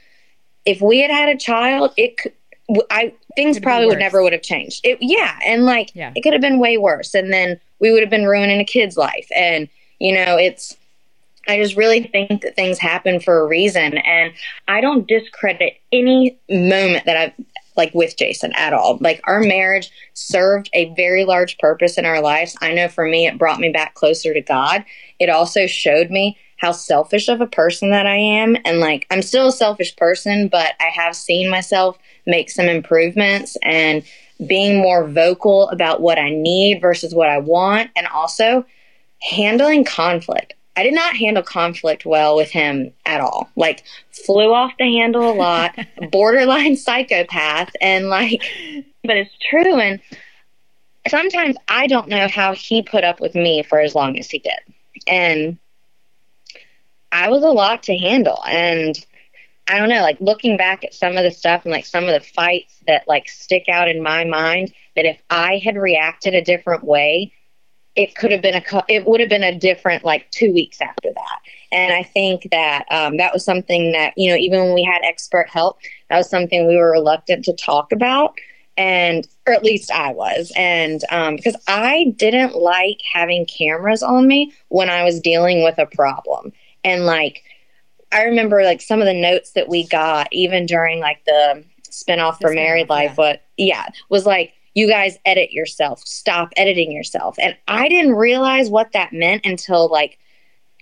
If 0.66 0.82
we 0.82 1.00
had 1.00 1.12
had 1.12 1.30
a 1.30 1.38
child, 1.38 1.94
it 1.98 2.18
could, 2.18 2.34
I 2.90 3.14
things 3.36 3.60
probably 3.60 3.88
would 3.88 4.00
never 4.00 4.22
would 4.22 4.34
have 4.34 4.42
changed. 4.42 4.82
It, 4.84 4.98
yeah, 5.02 5.40
and 5.46 5.66
like 5.66 5.92
yeah. 5.96 6.12
it 6.16 6.22
could 6.22 6.34
have 6.34 6.42
been 6.42 6.60
way 6.60 6.78
worse, 6.78 7.14
and 7.14 7.34
then 7.34 7.60
we 7.80 7.92
would 7.92 8.02
have 8.02 8.10
been 8.10 8.26
ruining 8.26 8.60
a 8.60 8.66
kid's 8.66 8.98
life. 8.98 9.28
And 9.36 9.68
you 10.00 10.14
know, 10.14 10.38
it's 10.38 10.78
I 11.48 11.58
just 11.58 11.76
really 11.76 12.04
think 12.04 12.42
that 12.42 12.56
things 12.56 12.78
happen 12.78 13.20
for 13.20 13.40
a 13.40 13.48
reason, 13.48 13.98
and 13.98 14.34
I 14.68 14.82
don't 14.82 15.08
discredit 15.08 15.78
any 15.92 16.38
moment 16.50 17.06
that 17.06 17.18
I've 17.18 17.46
like 17.80 17.94
with 17.94 18.18
Jason 18.18 18.52
at 18.56 18.74
all. 18.74 18.98
Like 19.00 19.22
our 19.24 19.40
marriage 19.40 19.90
served 20.14 20.70
a 20.74 20.94
very 20.96 21.24
large 21.24 21.58
purpose 21.60 21.98
in 21.98 22.06
our 22.06 22.22
lives. 22.22 22.56
I 22.62 22.74
know 22.74 22.90
for 22.90 23.06
me, 23.06 23.26
it 23.26 23.38
brought 23.38 23.60
me 23.60 23.70
back 23.70 23.96
closer 23.96 24.34
to 24.34 24.42
God. 24.42 24.84
It 25.18 25.30
also 25.30 25.66
showed 25.66 26.12
me 26.12 26.38
how 26.60 26.72
selfish 26.72 27.30
of 27.30 27.42
a 27.42 27.48
person 27.48 27.90
that 27.92 28.06
I 28.06 28.18
am. 28.18 28.58
And 28.66 28.80
like, 28.80 29.08
I'm 29.10 29.22
still 29.22 29.48
a 29.48 29.52
selfish 29.52 29.96
person, 29.96 30.48
but 30.48 30.74
I 30.80 30.90
have 30.94 31.16
seen 31.16 31.50
myself 31.50 31.98
make 32.28 32.50
some 32.50 32.68
improvements 32.68 33.58
and 33.64 34.04
being 34.46 34.78
more 34.78 35.08
vocal 35.08 35.70
about 35.70 36.02
what 36.02 36.20
I 36.20 36.30
need 36.30 36.82
versus 36.82 37.16
what 37.16 37.30
I 37.30 37.40
want. 37.40 37.92
And 37.96 38.08
also 38.08 38.66
handling 39.22 39.84
conflict. 39.86 40.54
I 40.76 40.84
did 40.84 40.94
not 40.94 41.16
handle 41.16 41.44
conflict 41.44 42.06
well 42.06 42.36
with 42.36 42.52
him 42.52 42.94
at 43.06 43.20
all. 43.20 43.50
Like, 43.58 43.84
flew 44.12 44.54
off 44.54 44.72
the 44.78 44.86
handle 44.86 45.30
a 45.30 45.34
lot, 45.34 45.78
borderline 46.12 46.78
psychopath, 46.78 47.72
and 47.82 48.08
like, 48.08 48.42
but 49.04 49.18
it's 49.18 49.36
true. 49.50 49.78
And 49.78 50.00
sometimes 51.08 51.58
I 51.68 51.88
don't 51.88 52.08
know 52.08 52.28
how 52.30 52.54
he 52.54 52.82
put 52.82 53.04
up 53.04 53.20
with 53.20 53.36
me 53.36 53.64
for 53.64 53.80
as 53.80 53.94
long 53.94 54.18
as 54.18 54.30
he 54.30 54.40
did. 54.40 54.60
And 55.08 55.58
I 57.12 57.30
was 57.30 57.44
a 57.44 57.50
lot 57.50 57.84
to 57.84 57.98
handle. 57.98 58.44
And 58.48 58.96
I 59.68 59.78
don't 59.78 59.90
know, 59.90 60.02
like 60.02 60.20
looking 60.20 60.58
back 60.58 60.84
at 60.84 60.94
some 60.94 61.16
of 61.18 61.24
the 61.24 61.32
stuff 61.32 61.64
and 61.64 61.72
like 61.72 61.86
some 61.86 62.06
of 62.06 62.14
the 62.14 62.28
fights 62.28 62.76
that 62.88 63.08
like 63.08 63.30
stick 63.30 63.70
out 63.70 63.88
in 63.88 64.02
my 64.02 64.26
mind, 64.26 64.74
that 64.96 65.06
if 65.06 65.22
I 65.30 65.62
had 65.64 65.78
reacted 65.78 66.34
a 66.34 66.42
different 66.42 66.84
way, 66.84 67.32
it 67.96 68.16
could 68.16 68.32
have 68.32 68.42
been 68.42 68.56
a 68.56 68.84
it 68.88 69.06
would 69.06 69.20
have 69.20 69.30
been 69.30 69.44
a 69.44 69.58
different 69.58 70.06
like 70.06 70.30
two 70.32 70.54
weeks 70.54 70.80
after 70.82 71.10
that. 71.14 71.40
And 71.72 71.94
i 71.94 72.04
think 72.04 72.48
that 72.52 72.86
um, 72.92 73.18
that 73.18 73.34
was 73.34 73.44
something 73.44 73.92
that 73.92 74.14
you 74.16 74.30
know 74.30 74.38
even 74.38 74.60
when 74.60 74.74
we 74.74 74.84
had 74.84 75.02
expert 75.04 75.50
help 75.50 75.80
that 76.10 76.18
was 76.18 76.30
something 76.30 76.68
we 76.68 76.78
were 76.78 76.92
reluctant 76.92 77.46
to 77.46 77.54
talk 77.54 77.92
about. 77.92 78.34
And 78.78 79.28
or 79.46 79.54
at 79.54 79.64
least 79.64 79.92
i 79.92 80.12
was. 80.12 80.52
And 80.56 81.02
um, 81.12 81.36
because 81.36 81.58
i 81.68 82.14
didn't 82.16 82.56
like 82.56 83.02
having 83.12 83.46
cameras 83.46 84.02
on 84.02 84.28
me 84.28 84.54
when 84.70 84.90
i 84.90 85.04
was 85.04 85.20
dealing 85.20 85.64
with 85.64 85.78
a 85.78 85.86
problem 85.88 86.54
and 86.84 87.06
like 87.06 87.44
i 88.12 88.24
remember 88.24 88.64
like 88.64 88.82
some 88.82 89.00
of 89.00 89.06
the 89.06 89.14
notes 89.14 89.52
that 89.52 89.70
we 89.70 89.88
got 89.88 90.28
even 90.32 90.66
during 90.66 91.00
like 91.00 91.24
the 91.26 91.64
spinoff 91.90 92.38
the 92.40 92.48
for 92.48 92.50
spin-off, 92.50 92.56
married 92.56 92.90
life 92.90 93.12
yeah. 93.12 93.16
what 93.16 93.42
yeah 93.58 93.86
was 94.10 94.26
like 94.26 94.54
you 94.74 94.88
guys 94.88 95.18
edit 95.26 95.52
yourself, 95.52 96.02
stop 96.06 96.50
editing 96.56 96.92
yourself. 96.92 97.36
And 97.40 97.56
I 97.68 97.90
didn't 97.90 98.16
realize 98.16 98.70
what 98.70 98.94
that 98.94 99.14
meant 99.14 99.46
until 99.46 99.90
like, 99.90 100.18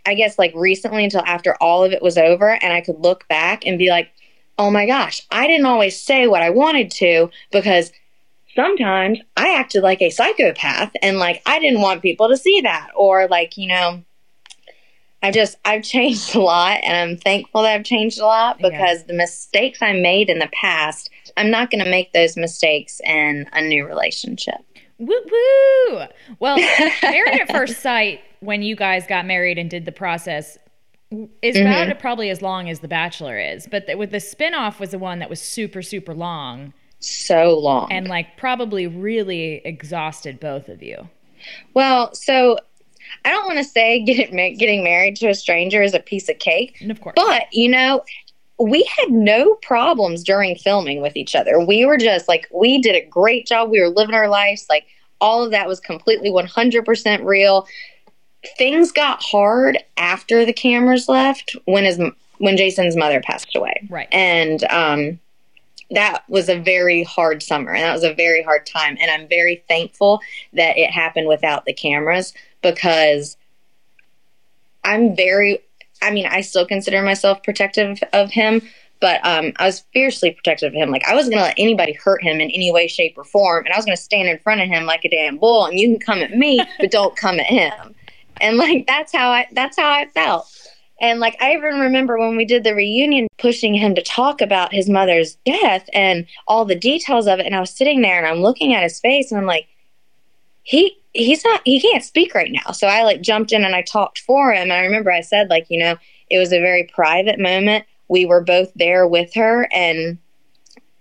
I 0.05 0.13
guess 0.13 0.37
like 0.37 0.53
recently, 0.55 1.03
until 1.03 1.23
after 1.25 1.55
all 1.61 1.83
of 1.83 1.91
it 1.91 2.01
was 2.01 2.17
over, 2.17 2.49
and 2.49 2.73
I 2.73 2.81
could 2.81 2.99
look 2.99 3.27
back 3.27 3.65
and 3.65 3.79
be 3.79 3.89
like, 3.89 4.09
oh 4.57 4.71
my 4.71 4.85
gosh, 4.85 5.21
I 5.31 5.47
didn't 5.47 5.65
always 5.65 5.99
say 5.99 6.27
what 6.27 6.41
I 6.41 6.49
wanted 6.49 6.91
to 6.91 7.29
because 7.51 7.91
sometimes 8.55 9.19
I 9.35 9.55
acted 9.55 9.83
like 9.83 10.01
a 10.01 10.09
psychopath 10.09 10.91
and 11.01 11.17
like 11.17 11.41
I 11.45 11.59
didn't 11.59 11.81
want 11.81 12.01
people 12.01 12.29
to 12.29 12.37
see 12.37 12.61
that. 12.61 12.89
Or 12.95 13.27
like, 13.27 13.57
you 13.57 13.67
know, 13.67 14.03
I 15.23 15.31
just, 15.31 15.57
I've 15.65 15.83
changed 15.83 16.35
a 16.35 16.39
lot 16.39 16.79
and 16.83 16.95
I'm 16.95 17.17
thankful 17.17 17.63
that 17.63 17.73
I've 17.73 17.85
changed 17.85 18.19
a 18.19 18.25
lot 18.25 18.57
because 18.57 18.99
yeah. 18.99 19.07
the 19.07 19.13
mistakes 19.13 19.81
I 19.81 19.93
made 19.93 20.29
in 20.29 20.39
the 20.39 20.49
past 20.53 21.09
I'm 21.37 21.51
not 21.51 21.69
going 21.69 21.83
to 21.83 21.89
make 21.89 22.13
those 22.13 22.35
mistakes 22.35 22.99
in 23.05 23.47
a 23.53 23.61
new 23.61 23.85
relationship. 23.85 24.55
Woo 24.97 25.21
woo! 25.31 25.99
Well, 26.39 26.57
Married 27.03 27.39
at 27.41 27.51
First 27.51 27.81
Sight, 27.81 28.21
when 28.39 28.63
you 28.63 28.75
guys 28.75 29.05
got 29.05 29.25
married 29.25 29.59
and 29.59 29.69
did 29.69 29.85
the 29.85 29.91
process, 29.91 30.57
is 31.41 31.55
mm-hmm. 31.55 31.67
about 31.67 31.99
probably 31.99 32.31
as 32.31 32.41
long 32.41 32.69
as 32.69 32.79
The 32.79 32.87
Bachelor 32.87 33.39
is. 33.39 33.67
But 33.69 33.85
the, 33.85 33.95
with 33.95 34.11
the 34.11 34.17
spinoff 34.17 34.79
was 34.79 34.91
the 34.91 34.99
one 34.99 35.19
that 35.19 35.29
was 35.29 35.39
super, 35.39 35.83
super 35.83 36.15
long. 36.15 36.73
So 36.99 37.57
long. 37.59 37.91
And 37.91 38.07
like 38.07 38.37
probably 38.37 38.87
really 38.87 39.61
exhausted 39.63 40.39
both 40.39 40.67
of 40.67 40.81
you. 40.81 41.07
Well, 41.75 42.13
so 42.15 42.57
I 43.27 43.31
don't 43.31 43.45
want 43.45 43.57
to 43.57 43.63
say 43.63 44.01
get 44.03 44.19
it, 44.19 44.57
getting 44.57 44.83
married 44.83 45.17
to 45.17 45.27
a 45.27 45.35
stranger 45.35 45.81
is 45.81 45.93
a 45.93 45.99
piece 45.99 46.29
of 46.29 46.39
cake. 46.39 46.81
Of 46.89 47.01
course. 47.01 47.13
But, 47.15 47.43
you 47.51 47.69
know, 47.69 48.03
we 48.57 48.89
had 48.97 49.11
no 49.11 49.55
problems 49.55 50.23
during 50.23 50.55
filming 50.55 51.01
with 51.01 51.17
each 51.17 51.35
other. 51.35 51.59
We 51.59 51.85
were 51.85 51.97
just 51.97 52.29
like, 52.29 52.47
we 52.53 52.81
did 52.81 52.95
a 52.95 53.05
great 53.05 53.45
job. 53.45 53.69
We 53.69 53.81
were 53.81 53.89
living 53.89 54.15
our 54.15 54.29
lives. 54.29 54.65
Like, 54.69 54.87
all 55.19 55.43
of 55.43 55.51
that 55.51 55.67
was 55.67 55.81
completely 55.81 56.29
100% 56.29 57.25
real. 57.25 57.67
Things 58.57 58.93
got 58.93 59.21
hard 59.21 59.77
after 59.97 60.45
the 60.45 60.53
cameras 60.53 61.09
left 61.09 61.55
when 61.65 61.83
his 61.83 61.99
when 62.37 62.55
Jason's 62.55 62.95
mother 62.95 63.19
passed 63.19 63.55
away. 63.55 63.87
Right. 63.89 64.07
And 64.11 64.63
um 64.65 65.19
that 65.89 66.23
was 66.29 66.49
a 66.49 66.59
very 66.59 67.03
hard 67.03 67.41
summer 67.41 67.73
and 67.73 67.83
that 67.83 67.93
was 67.93 68.03
a 68.03 68.13
very 68.13 68.43
hard 68.43 68.65
time 68.65 68.97
and 68.99 69.09
I'm 69.09 69.27
very 69.27 69.63
thankful 69.67 70.19
that 70.53 70.77
it 70.77 70.91
happened 70.91 71.27
without 71.27 71.65
the 71.65 71.73
cameras 71.73 72.33
because 72.61 73.37
I'm 74.83 75.15
very 75.15 75.61
I 76.01 76.11
mean, 76.11 76.27
I 76.27 76.41
still 76.41 76.65
consider 76.65 77.01
myself 77.01 77.41
protective 77.41 77.99
of 78.13 78.29
him, 78.29 78.61
but 78.99 79.19
um, 79.25 79.53
I 79.57 79.65
was 79.65 79.83
fiercely 79.93 80.31
protective 80.31 80.73
of 80.73 80.73
him. 80.73 80.91
Like 80.91 81.05
I 81.07 81.15
wasn't 81.15 81.33
gonna 81.33 81.47
let 81.47 81.55
anybody 81.57 81.93
hurt 81.93 82.23
him 82.23 82.39
in 82.39 82.51
any 82.51 82.71
way, 82.71 82.87
shape, 82.87 83.17
or 83.17 83.23
form, 83.23 83.65
and 83.65 83.73
I 83.73 83.77
was 83.77 83.85
gonna 83.85 83.97
stand 83.97 84.27
in 84.27 84.39
front 84.39 84.61
of 84.61 84.67
him 84.67 84.85
like 84.85 85.05
a 85.05 85.09
damn 85.09 85.37
bull. 85.37 85.65
And 85.65 85.79
you 85.79 85.89
can 85.89 85.99
come 85.99 86.19
at 86.19 86.31
me, 86.31 86.61
but 86.79 86.91
don't 86.91 87.15
come 87.15 87.39
at 87.39 87.47
him. 87.47 87.95
And 88.39 88.57
like 88.57 88.85
that's 88.87 89.11
how 89.11 89.31
I 89.31 89.47
that's 89.51 89.77
how 89.77 89.89
I 89.89 90.05
felt. 90.13 90.47
And 90.99 91.19
like 91.19 91.35
I 91.39 91.53
even 91.53 91.79
remember 91.79 92.17
when 92.17 92.35
we 92.35 92.45
did 92.45 92.63
the 92.63 92.73
reunion, 92.73 93.27
pushing 93.37 93.73
him 93.73 93.93
to 93.95 94.01
talk 94.01 94.41
about 94.41 94.73
his 94.73 94.89
mother's 94.89 95.35
death 95.45 95.87
and 95.93 96.25
all 96.47 96.65
the 96.65 96.75
details 96.75 97.27
of 97.27 97.39
it. 97.39 97.45
And 97.45 97.55
I 97.55 97.59
was 97.59 97.71
sitting 97.71 98.01
there 98.01 98.17
and 98.17 98.27
I'm 98.27 98.41
looking 98.41 98.73
at 98.73 98.83
his 98.83 98.99
face 98.99 99.31
and 99.31 99.39
I'm 99.39 99.45
like, 99.45 99.67
he 100.67 100.99
he's 101.13 101.43
not 101.45 101.61
he 101.63 101.79
can't 101.79 102.03
speak 102.03 102.35
right 102.35 102.51
now 102.51 102.71
so 102.71 102.87
i 102.87 103.03
like 103.03 103.21
jumped 103.21 103.53
in 103.53 103.63
and 103.63 103.73
i 103.73 103.81
talked 103.81 104.19
for 104.19 104.51
him 104.51 104.63
and 104.63 104.73
i 104.73 104.81
remember 104.81 105.09
i 105.11 105.21
said 105.21 105.49
like 105.49 105.65
you 105.69 105.79
know 105.79 105.95
it 106.29 106.37
was 106.37 106.51
a 106.51 106.59
very 106.59 106.83
private 106.93 107.39
moment 107.39 107.85
we 108.09 108.25
were 108.25 108.43
both 108.43 108.71
there 108.75 109.07
with 109.07 109.33
her 109.33 109.67
and 109.73 110.17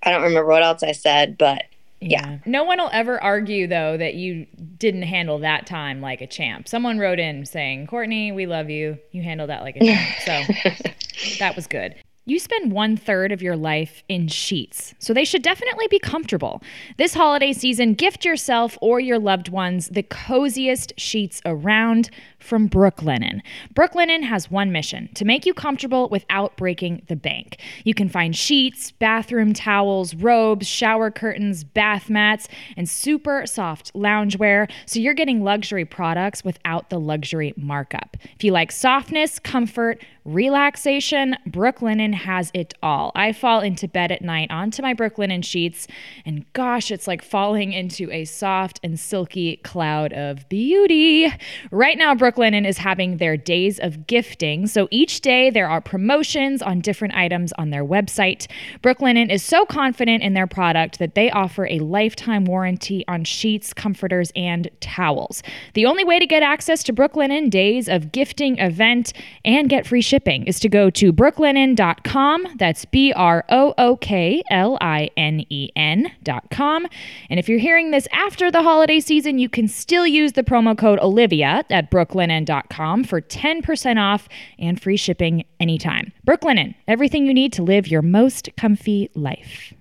i 0.04 0.11
don't 0.11 0.23
remember 0.23 0.46
what 0.46 0.62
else 0.62 0.82
i 0.82 0.92
said 0.92 1.37
but 1.37 1.64
yeah. 2.00 2.28
yeah. 2.30 2.38
No 2.46 2.62
one 2.62 2.78
will 2.78 2.90
ever 2.92 3.20
argue 3.20 3.66
though 3.66 3.96
that 3.96 4.14
you 4.14 4.46
didn't 4.78 5.02
handle 5.02 5.38
that 5.40 5.66
time 5.66 6.00
like 6.00 6.20
a 6.20 6.26
champ. 6.26 6.68
Someone 6.68 6.99
wrote 6.99 7.18
in 7.18 7.46
saying, 7.46 7.87
"Courtney, 7.87 8.32
we 8.32 8.44
love 8.44 8.68
you. 8.68 8.99
You 9.12 9.23
handled 9.23 9.49
that 9.49 9.62
like 9.62 9.76
a 9.76 9.80
champ." 9.80 10.16
So 10.26 11.32
that 11.38 11.56
was 11.56 11.66
good. 11.66 11.94
You 12.28 12.40
spend 12.40 12.73
one 12.73 12.97
third 12.97 13.30
of 13.30 13.40
your 13.40 13.56
life 13.56 14.02
in 14.09 14.26
sheets, 14.26 14.97
so 14.99 15.14
they 15.14 15.25
should 15.25 15.42
definitely 15.42 15.87
be 15.87 16.00
comfortable. 16.00 16.61
This 16.97 17.14
holiday 17.14 17.52
season, 17.52 17.95
gift 17.95 18.25
yourself 18.25 18.76
or 18.80 18.99
your 18.99 19.21
loved 19.21 19.49
ones 19.49 19.90
the 19.90 20.02
coziest 20.02 20.92
sheets 20.97 21.40
around 21.47 22.11
from 22.46 22.68
Brooklinen. 22.68 23.42
Brooklinen 23.74 24.22
has 24.22 24.50
one 24.50 24.72
mission 24.72 25.10
to 25.14 25.24
make 25.24 25.44
you 25.44 25.52
comfortable 25.52 26.08
without 26.08 26.56
breaking 26.56 27.02
the 27.08 27.16
bank. 27.16 27.60
You 27.84 27.92
can 27.92 28.08
find 28.08 28.34
sheets, 28.34 28.92
bathroom 28.92 29.52
towels, 29.52 30.14
robes, 30.14 30.66
shower 30.66 31.10
curtains, 31.10 31.64
bath 31.64 32.08
mats, 32.08 32.48
and 32.76 32.88
super 32.88 33.46
soft 33.46 33.92
loungewear, 33.94 34.70
so 34.86 35.00
you're 35.00 35.14
getting 35.14 35.42
luxury 35.42 35.84
products 35.84 36.44
without 36.44 36.90
the 36.90 37.00
luxury 37.00 37.52
markup. 37.56 38.16
If 38.36 38.44
you 38.44 38.52
like 38.52 38.70
softness, 38.70 39.38
comfort, 39.38 40.02
relaxation, 40.24 41.36
Brooklinen 41.48 42.14
has 42.14 42.50
it 42.52 42.74
all. 42.82 43.12
I 43.14 43.32
fall 43.32 43.60
into 43.60 43.86
bed 43.86 44.10
at 44.10 44.22
night 44.22 44.50
onto 44.50 44.82
my 44.82 44.92
Brooklinen 44.92 45.44
sheets, 45.44 45.86
and 46.24 46.50
gosh, 46.52 46.90
it's 46.90 47.06
like 47.06 47.22
falling 47.22 47.72
into 47.72 48.10
a 48.10 48.24
soft 48.24 48.80
and 48.82 48.98
silky 48.98 49.58
cloud 49.58 50.12
of 50.12 50.48
beauty. 50.48 51.32
Right 51.70 51.96
now, 51.96 52.14
Brooklinen 52.14 52.36
is 52.37 52.78
having 52.78 53.16
their 53.16 53.37
days 53.37 53.78
of 53.78 54.07
gifting. 54.07 54.66
So 54.66 54.88
each 54.90 55.23
day 55.23 55.49
there 55.49 55.69
are 55.69 55.81
promotions 55.81 56.61
on 56.61 56.81
different 56.81 57.14
items 57.14 57.52
on 57.55 57.71
their 57.71 57.85
website. 57.85 58.47
Brooklinen 58.83 59.31
is 59.31 59.43
so 59.43 59.64
confident 59.64 60.23
in 60.23 60.35
their 60.35 60.47
product 60.47 60.99
that 60.99 61.14
they 61.14 61.31
offer 61.31 61.66
a 61.66 61.78
lifetime 61.78 62.45
warranty 62.45 63.05
on 63.09 63.25
sheets, 63.25 63.73
comforters, 63.73 64.31
and 64.37 64.69
towels. 64.81 65.43
The 65.75 65.87
only 65.87 66.05
way 66.05 66.19
to 66.19 66.26
get 66.26 66.43
access 66.43 66.83
to 66.85 66.93
Brooklinen 66.93 67.49
days 67.49 67.88
of 67.88 68.12
gifting 68.12 68.59
event 68.59 69.12
and 69.45 69.69
get 69.69 69.87
free 69.87 70.02
shipping 70.02 70.45
is 70.45 70.61
to 70.61 70.69
go 70.69 70.90
to 70.90 71.12
brooklinen.com. 71.12 72.47
That's 72.57 72.85
B 72.85 73.12
R 73.14 73.45
O 73.49 73.73
O 73.78 73.97
K 73.97 74.43
L 74.50 74.76
I 74.81 75.09
N 75.16 75.47
E 75.49 75.71
N.com. 75.75 76.87
And 77.31 77.40
if 77.40 77.49
you're 77.49 77.59
hearing 77.59 77.93
this 77.93 78.07
after 78.12 78.50
the 78.50 78.62
holiday 78.62 79.00
season, 79.00 79.38
you 79.38 79.49
can 79.49 79.69
still 79.69 80.07
use 80.07 80.33
the 80.33 80.43
promo 80.43 80.76
code 80.76 80.99
Olivia 81.00 81.64
at 81.71 81.90
Brooklinen 81.90 82.25
brooklinen.com 82.26 83.04
for 83.04 83.21
10% 83.21 84.00
off 84.00 84.28
and 84.59 84.80
free 84.80 84.97
shipping 84.97 85.45
anytime. 85.61 86.12
Brooklinen, 86.26 86.75
everything 86.88 87.26
you 87.26 87.35
need 87.35 87.52
to 87.54 87.62
live 87.62 87.88
your 87.88 88.02
most 88.02 88.49
comfy 88.56 89.11
life. 89.14 89.73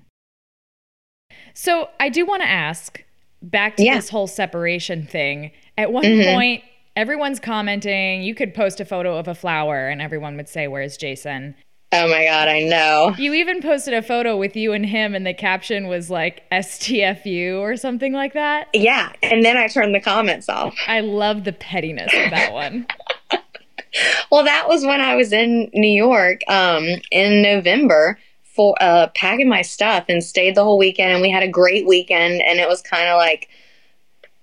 So, 1.53 1.89
I 1.99 2.09
do 2.09 2.25
want 2.25 2.41
to 2.41 2.49
ask 2.49 3.03
back 3.41 3.77
to 3.77 3.83
yeah. 3.83 3.95
this 3.95 4.09
whole 4.09 4.27
separation 4.27 5.07
thing. 5.07 5.51
At 5.77 5.91
one 5.91 6.03
mm-hmm. 6.03 6.33
point, 6.33 6.63
everyone's 6.97 7.39
commenting. 7.39 8.23
You 8.23 8.35
could 8.35 8.53
post 8.53 8.81
a 8.81 8.85
photo 8.85 9.17
of 9.17 9.29
a 9.29 9.35
flower 9.35 9.87
and 9.87 10.01
everyone 10.01 10.35
would 10.35 10.49
say, 10.49 10.67
Where's 10.67 10.97
Jason? 10.97 11.55
Oh 11.97 12.09
my 12.09 12.25
God, 12.25 12.49
I 12.49 12.59
know. 12.59 13.15
You 13.17 13.33
even 13.33 13.61
posted 13.61 13.93
a 13.93 14.01
photo 14.01 14.35
with 14.35 14.57
you 14.57 14.73
and 14.73 14.85
him, 14.85 15.15
and 15.15 15.25
the 15.25 15.33
caption 15.33 15.87
was 15.87 16.09
like 16.09 16.43
STFU 16.51 17.59
or 17.61 17.77
something 17.77 18.11
like 18.11 18.33
that. 18.33 18.67
Yeah. 18.73 19.13
And 19.23 19.45
then 19.45 19.55
I 19.55 19.69
turned 19.69 19.95
the 19.95 20.01
comments 20.01 20.49
off. 20.49 20.75
I 20.87 20.99
love 20.99 21.45
the 21.45 21.53
pettiness 21.53 22.13
of 22.13 22.31
that 22.31 22.51
one. 22.51 22.85
well, 24.31 24.43
that 24.43 24.67
was 24.67 24.85
when 24.85 24.99
I 24.99 25.15
was 25.15 25.31
in 25.31 25.69
New 25.73 25.87
York 25.87 26.41
um, 26.49 26.85
in 27.11 27.41
November 27.41 28.19
for 28.43 28.75
uh, 28.81 29.07
packing 29.15 29.47
my 29.47 29.61
stuff 29.61 30.05
and 30.09 30.21
stayed 30.21 30.55
the 30.55 30.65
whole 30.65 30.77
weekend. 30.77 31.13
And 31.13 31.21
we 31.21 31.31
had 31.31 31.43
a 31.43 31.47
great 31.47 31.87
weekend. 31.87 32.41
And 32.41 32.59
it 32.59 32.67
was 32.67 32.81
kind 32.81 33.07
of 33.07 33.15
like, 33.15 33.47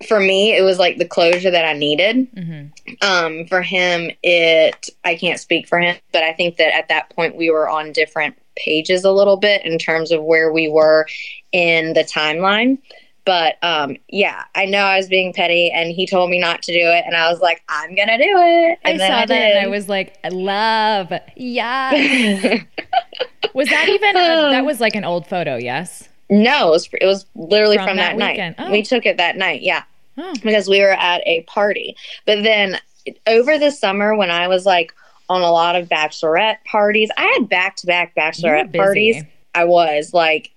for 0.06 0.21
me, 0.21 0.56
it 0.56 0.62
was 0.62 0.78
like 0.78 0.99
the 0.99 1.04
closure 1.04 1.50
that 1.50 1.64
I 1.64 1.73
needed. 1.73 2.32
Mm-hmm. 2.35 2.94
Um, 3.02 3.47
for 3.47 3.62
him, 3.62 4.11
it 4.23 4.90
I 5.04 5.14
can't 5.14 5.40
speak 5.40 5.68
for 5.68 5.78
him, 5.78 5.97
but 6.12 6.23
I 6.23 6.32
think 6.32 6.56
that 6.56 6.75
at 6.75 6.88
that 6.88 7.11
point 7.11 7.37
we 7.37 7.50
were 7.50 7.68
on 7.68 7.92
different 7.92 8.37
pages 8.56 9.04
a 9.04 9.11
little 9.11 9.37
bit 9.37 9.64
in 9.64 9.78
terms 9.78 10.11
of 10.11 10.23
where 10.23 10.52
we 10.52 10.68
were 10.68 11.06
in 11.52 11.94
the 11.94 12.04
timeline. 12.04 12.78
But 13.25 13.56
um, 13.62 13.97
yeah, 14.09 14.44
I 14.54 14.64
know 14.64 14.80
I 14.80 14.97
was 14.97 15.09
being 15.09 15.32
petty, 15.32 15.71
and 15.71 15.92
he 15.92 16.06
told 16.06 16.28
me 16.28 16.40
not 16.40 16.62
to 16.62 16.73
do 16.73 16.80
it, 16.80 17.04
and 17.06 17.16
I 17.16 17.30
was 17.30 17.40
like, 17.40 17.62
I'm 17.68 17.94
gonna 17.94 18.18
do 18.18 18.25
it. 18.25 18.78
I 18.85 18.90
And 18.90 19.00
then 19.00 19.11
saw 19.11 19.18
I 19.18 19.26
that 19.26 19.56
and 19.56 19.64
I 19.64 19.68
was 19.68 19.88
like, 19.88 20.18
I 20.25 20.28
love, 20.28 21.12
yeah. 21.37 21.92
was 23.54 23.68
that 23.68 23.88
even? 23.88 24.16
A, 24.16 24.50
that 24.50 24.64
was 24.64 24.80
like 24.80 24.97
an 24.97 25.04
old 25.04 25.26
photo, 25.26 25.56
yes. 25.56 26.09
No, 26.30 26.68
it 26.68 26.71
was, 26.71 26.88
it 27.00 27.06
was 27.06 27.26
literally 27.35 27.76
From 27.76 27.88
from, 27.88 27.97
that 27.99 28.18
that, 28.18 28.37
night. 28.38 28.54
Oh. 28.59 28.73
We 28.73 28.82
took 28.82 29.06
it 29.06 29.18
that 29.18 29.37
night, 29.37 29.62
yeah, 29.62 29.85
Oh. 30.19 30.35
because 30.42 30.69
we 30.69 30.81
were 30.81 30.92
at 30.92 31.23
a 31.26 31.42
party. 31.42 31.97
But 32.26 32.42
then 32.42 32.78
over 33.26 33.59
the 33.59 33.71
summer, 33.71 34.14
when 34.16 34.31
I 34.31 34.49
was 34.49 34.66
like 34.66 34.92
on 35.28 35.42
a 35.42 35.50
lot 35.50 35.76
of 35.76 35.88
bachelorette 35.88 36.62
parties, 36.64 37.11
I 37.16 37.25
had 37.38 37.49
back 37.49 37.76
to 37.76 37.87
back 37.87 38.14
bachelorette 38.14 38.76
parties. 38.76 39.23
I 39.54 39.64
was 39.64 40.12
like, 40.12 40.50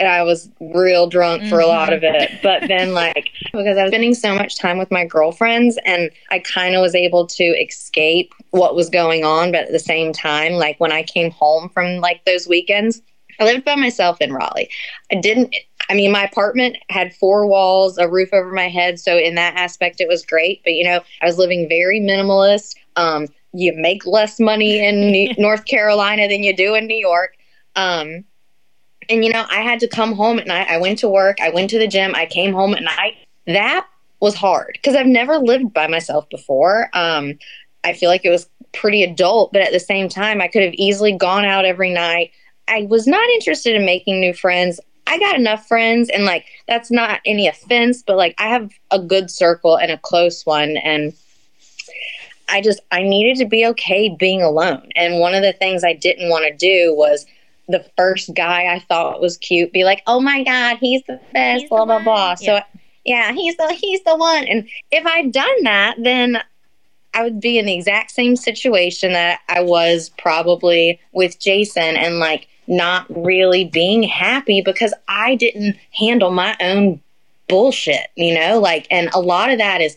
and 0.00 0.08
I 0.08 0.22
was 0.22 0.48
real 0.60 1.08
drunk 1.08 1.44
for 1.44 1.60
a 1.60 1.66
lot 1.66 1.92
of 1.92 2.02
it. 2.02 2.30
But 2.42 2.66
then, 2.68 2.94
like, 2.94 3.28
because 3.52 3.76
I 3.76 3.82
was 3.82 3.90
spending 3.90 4.14
so 4.14 4.34
much 4.34 4.56
time 4.56 4.78
with 4.78 4.90
my 4.90 5.04
girlfriends, 5.04 5.78
and 5.84 6.10
I 6.30 6.38
kind 6.38 6.74
of 6.74 6.80
was 6.80 6.94
able 6.94 7.26
to 7.26 7.44
escape 7.44 8.32
what 8.50 8.74
was 8.74 8.88
going 8.88 9.24
on. 9.24 9.52
But 9.52 9.64
at 9.64 9.72
the 9.72 9.78
same 9.78 10.12
time, 10.14 10.54
like 10.54 10.80
when 10.80 10.90
I 10.90 11.02
came 11.02 11.30
home 11.30 11.68
from 11.68 11.96
like 11.98 12.24
those 12.24 12.48
weekends, 12.48 13.02
I 13.38 13.44
lived 13.44 13.66
by 13.66 13.74
myself 13.76 14.20
in 14.22 14.32
Raleigh. 14.32 14.70
I 15.12 15.16
didn't. 15.16 15.54
I 15.90 15.94
mean, 15.94 16.12
my 16.12 16.22
apartment 16.22 16.76
had 16.88 17.12
four 17.12 17.46
walls, 17.46 17.98
a 17.98 18.08
roof 18.08 18.30
over 18.32 18.52
my 18.52 18.68
head, 18.68 19.00
so 19.00 19.18
in 19.18 19.34
that 19.34 19.56
aspect, 19.56 20.00
it 20.00 20.06
was 20.08 20.24
great. 20.24 20.62
But 20.62 20.74
you 20.74 20.84
know, 20.84 21.00
I 21.20 21.26
was 21.26 21.36
living 21.36 21.68
very 21.68 22.00
minimalist. 22.00 22.76
Um, 22.94 23.26
you 23.52 23.72
make 23.76 24.06
less 24.06 24.38
money 24.38 24.78
in 24.78 25.10
New- 25.10 25.34
North 25.38 25.64
Carolina 25.64 26.28
than 26.28 26.44
you 26.44 26.54
do 26.54 26.76
in 26.76 26.86
New 26.86 26.96
York. 26.96 27.36
Um, 27.74 28.24
and 29.08 29.24
you 29.24 29.32
know, 29.32 29.44
I 29.50 29.62
had 29.62 29.80
to 29.80 29.88
come 29.88 30.12
home 30.14 30.38
at 30.38 30.46
night. 30.46 30.68
I 30.70 30.78
went 30.78 31.00
to 31.00 31.08
work. 31.08 31.40
I 31.40 31.50
went 31.50 31.70
to 31.70 31.78
the 31.78 31.88
gym. 31.88 32.14
I 32.14 32.26
came 32.26 32.52
home 32.52 32.74
at 32.74 32.84
night. 32.84 33.14
That 33.46 33.84
was 34.20 34.36
hard 34.36 34.74
because 34.74 34.94
I've 34.94 35.06
never 35.06 35.38
lived 35.38 35.72
by 35.72 35.88
myself 35.88 36.28
before. 36.30 36.88
Um, 36.92 37.36
I 37.82 37.94
feel 37.94 38.10
like 38.10 38.24
it 38.24 38.30
was 38.30 38.48
pretty 38.72 39.02
adult, 39.02 39.52
but 39.52 39.62
at 39.62 39.72
the 39.72 39.80
same 39.80 40.08
time, 40.08 40.40
I 40.40 40.46
could 40.46 40.62
have 40.62 40.74
easily 40.74 41.12
gone 41.12 41.44
out 41.44 41.64
every 41.64 41.92
night. 41.92 42.30
I 42.68 42.86
was 42.88 43.08
not 43.08 43.28
interested 43.30 43.74
in 43.74 43.84
making 43.84 44.20
new 44.20 44.32
friends. 44.32 44.78
I 45.10 45.18
got 45.18 45.34
enough 45.34 45.66
friends, 45.66 46.08
and 46.08 46.24
like 46.24 46.46
that's 46.68 46.90
not 46.90 47.20
any 47.26 47.48
offense, 47.48 48.02
but 48.06 48.16
like 48.16 48.34
I 48.38 48.46
have 48.46 48.70
a 48.92 49.00
good 49.00 49.28
circle 49.28 49.76
and 49.76 49.90
a 49.90 49.98
close 49.98 50.46
one, 50.46 50.76
and 50.76 51.12
I 52.48 52.60
just 52.60 52.78
I 52.92 53.02
needed 53.02 53.36
to 53.38 53.44
be 53.44 53.66
okay 53.66 54.08
being 54.08 54.40
alone. 54.40 54.88
And 54.94 55.18
one 55.18 55.34
of 55.34 55.42
the 55.42 55.52
things 55.52 55.82
I 55.82 55.94
didn't 55.94 56.30
want 56.30 56.44
to 56.46 56.56
do 56.56 56.94
was 56.94 57.26
the 57.66 57.84
first 57.96 58.34
guy 58.34 58.72
I 58.72 58.78
thought 58.78 59.20
was 59.20 59.36
cute 59.36 59.72
be 59.72 59.82
like, 59.82 60.02
"Oh 60.06 60.20
my 60.20 60.44
god, 60.44 60.78
he's 60.78 61.02
the 61.08 61.20
best," 61.32 61.68
blah 61.68 61.84
blah 61.84 62.04
blah. 62.04 62.36
So 62.36 62.60
yeah, 63.04 63.32
he's 63.32 63.56
the 63.56 63.72
he's 63.72 64.04
the 64.04 64.16
one. 64.16 64.44
And 64.44 64.68
if 64.92 65.04
I'd 65.04 65.32
done 65.32 65.64
that, 65.64 65.96
then 65.98 66.40
I 67.14 67.24
would 67.24 67.40
be 67.40 67.58
in 67.58 67.66
the 67.66 67.74
exact 67.74 68.12
same 68.12 68.36
situation 68.36 69.12
that 69.14 69.40
I 69.48 69.62
was 69.62 70.10
probably 70.18 71.00
with 71.10 71.40
Jason 71.40 71.96
and 71.96 72.20
like 72.20 72.46
not 72.70 73.04
really 73.10 73.64
being 73.64 74.02
happy 74.02 74.62
because 74.62 74.94
I 75.08 75.34
didn't 75.34 75.76
handle 75.92 76.30
my 76.30 76.56
own 76.60 77.02
bullshit, 77.48 78.06
you 78.16 78.34
know? 78.34 78.60
Like 78.60 78.86
and 78.90 79.10
a 79.12 79.20
lot 79.20 79.50
of 79.50 79.58
that 79.58 79.82
is 79.82 79.96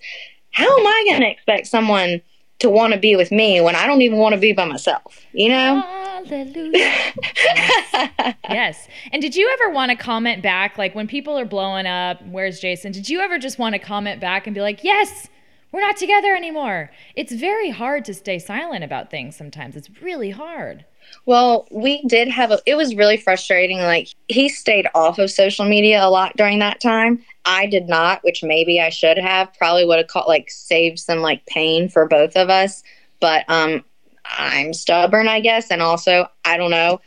how 0.51 0.65
am 0.65 0.85
I 0.85 1.05
going 1.09 1.21
to 1.21 1.29
expect 1.29 1.67
someone 1.67 2.21
to 2.59 2.69
want 2.69 2.93
to 2.93 2.99
be 2.99 3.15
with 3.15 3.31
me 3.31 3.61
when 3.61 3.75
I 3.75 3.85
don't 3.85 4.01
even 4.01 4.17
want 4.17 4.33
to 4.33 4.41
be 4.41 4.53
by 4.53 4.65
myself, 4.65 5.25
you 5.33 5.49
know? 5.49 5.81
Hallelujah. 5.81 6.71
yes. 8.49 8.87
And 9.11 9.21
did 9.21 9.35
you 9.35 9.49
ever 9.53 9.73
want 9.73 9.91
to 9.91 9.97
comment 9.97 10.41
back, 10.41 10.77
like 10.77 10.95
when 10.95 11.07
people 11.07 11.37
are 11.37 11.45
blowing 11.45 11.85
up, 11.85 12.25
where's 12.25 12.59
Jason? 12.59 12.91
Did 12.91 13.09
you 13.09 13.19
ever 13.19 13.37
just 13.37 13.59
want 13.59 13.73
to 13.73 13.79
comment 13.79 14.21
back 14.21 14.47
and 14.47 14.53
be 14.53 14.61
like, 14.61 14.83
yes, 14.83 15.27
we're 15.71 15.81
not 15.81 15.97
together 15.97 16.33
anymore? 16.33 16.91
It's 17.15 17.33
very 17.33 17.71
hard 17.71 18.05
to 18.05 18.13
stay 18.13 18.39
silent 18.39 18.83
about 18.83 19.11
things 19.11 19.35
sometimes. 19.35 19.75
It's 19.75 19.89
really 20.01 20.29
hard. 20.29 20.85
Well, 21.25 21.67
we 21.71 22.01
did 22.03 22.27
have 22.29 22.51
a, 22.51 22.59
it 22.65 22.75
was 22.75 22.95
really 22.95 23.17
frustrating. 23.17 23.79
Like, 23.79 24.09
he 24.27 24.49
stayed 24.49 24.87
off 24.93 25.19
of 25.19 25.31
social 25.31 25.65
media 25.65 26.03
a 26.03 26.09
lot 26.09 26.35
during 26.37 26.59
that 26.59 26.81
time. 26.81 27.23
I 27.45 27.65
did 27.65 27.87
not, 27.87 28.23
which 28.23 28.43
maybe 28.43 28.79
I 28.79 28.89
should 28.89 29.17
have. 29.17 29.53
Probably 29.53 29.85
would 29.85 29.97
have 29.97 30.07
caught, 30.07 30.27
like, 30.27 30.49
saved 30.49 30.99
some, 30.99 31.19
like, 31.19 31.45
pain 31.45 31.89
for 31.89 32.07
both 32.07 32.35
of 32.35 32.49
us. 32.49 32.83
But, 33.19 33.45
um, 33.49 33.83
I'm 34.25 34.73
stubborn, 34.73 35.27
I 35.27 35.39
guess. 35.39 35.71
And 35.71 35.81
also, 35.81 36.27
I 36.45 36.57
don't 36.57 36.71
know. 36.71 37.01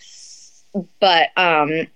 But, 1.00 1.30
um, 1.36 1.86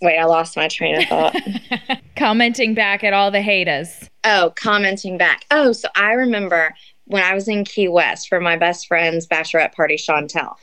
wait, 0.00 0.18
I 0.18 0.24
lost 0.24 0.56
my 0.56 0.68
train 0.68 1.02
of 1.02 1.08
thought. 1.08 1.36
Commenting 2.16 2.74
back 2.74 3.04
at 3.04 3.12
all 3.12 3.30
the 3.30 3.42
haters. 3.42 4.10
Oh, 4.24 4.52
commenting 4.56 5.18
back. 5.18 5.44
Oh, 5.50 5.72
so 5.72 5.88
I 5.96 6.12
remember 6.12 6.74
when 7.06 7.22
I 7.22 7.34
was 7.34 7.48
in 7.48 7.64
Key 7.64 7.88
West 7.88 8.28
for 8.28 8.40
my 8.40 8.56
best 8.56 8.86
friend's 8.86 9.26
bachelorette 9.26 9.74
party, 9.74 9.96
Chantel. 9.96 10.54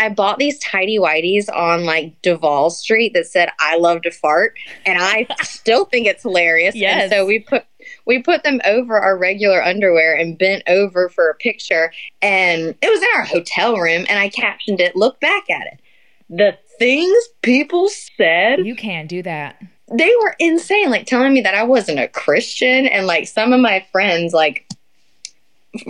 I 0.00 0.08
bought 0.08 0.38
these 0.38 0.58
tidy 0.58 0.98
whities 0.98 1.48
on 1.54 1.84
like 1.84 2.20
Duval 2.22 2.70
Street 2.70 3.12
that 3.14 3.26
said 3.26 3.50
"I 3.60 3.76
love 3.76 4.02
to 4.02 4.10
fart," 4.10 4.56
and 4.84 4.98
I 5.00 5.26
still 5.42 5.84
think 5.84 6.06
it's 6.08 6.22
hilarious. 6.22 6.74
Yes. 6.74 7.02
And 7.04 7.12
so 7.12 7.26
we 7.26 7.38
put 7.38 7.64
we 8.06 8.20
put 8.22 8.42
them 8.42 8.60
over 8.64 8.98
our 8.98 9.16
regular 9.16 9.62
underwear 9.62 10.14
and 10.16 10.36
bent 10.38 10.62
over 10.66 11.08
for 11.10 11.28
a 11.28 11.34
picture, 11.34 11.92
and 12.22 12.74
it 12.82 12.90
was 12.90 13.00
in 13.02 13.08
our 13.16 13.24
hotel 13.24 13.76
room. 13.76 14.06
And 14.08 14.18
I 14.18 14.28
captioned 14.30 14.80
it. 14.80 14.96
Look 14.96 15.20
back 15.20 15.48
at 15.50 15.66
it. 15.66 15.80
The 16.28 16.56
things 16.78 17.28
people 17.42 17.88
said 17.90 18.64
You 18.66 18.74
can't 18.74 19.08
do 19.08 19.22
that. 19.22 19.60
they 19.92 20.10
were 20.22 20.34
insane 20.38 20.88
like 20.88 21.04
telling 21.04 21.32
me 21.34 21.40
that 21.40 21.54
i 21.54 21.62
wasn't 21.64 21.98
a 21.98 22.06
christian 22.08 22.86
and 22.86 23.06
like 23.08 23.26
some 23.26 23.52
of 23.52 23.60
my 23.60 23.84
friends 23.90 24.32
like 24.32 24.64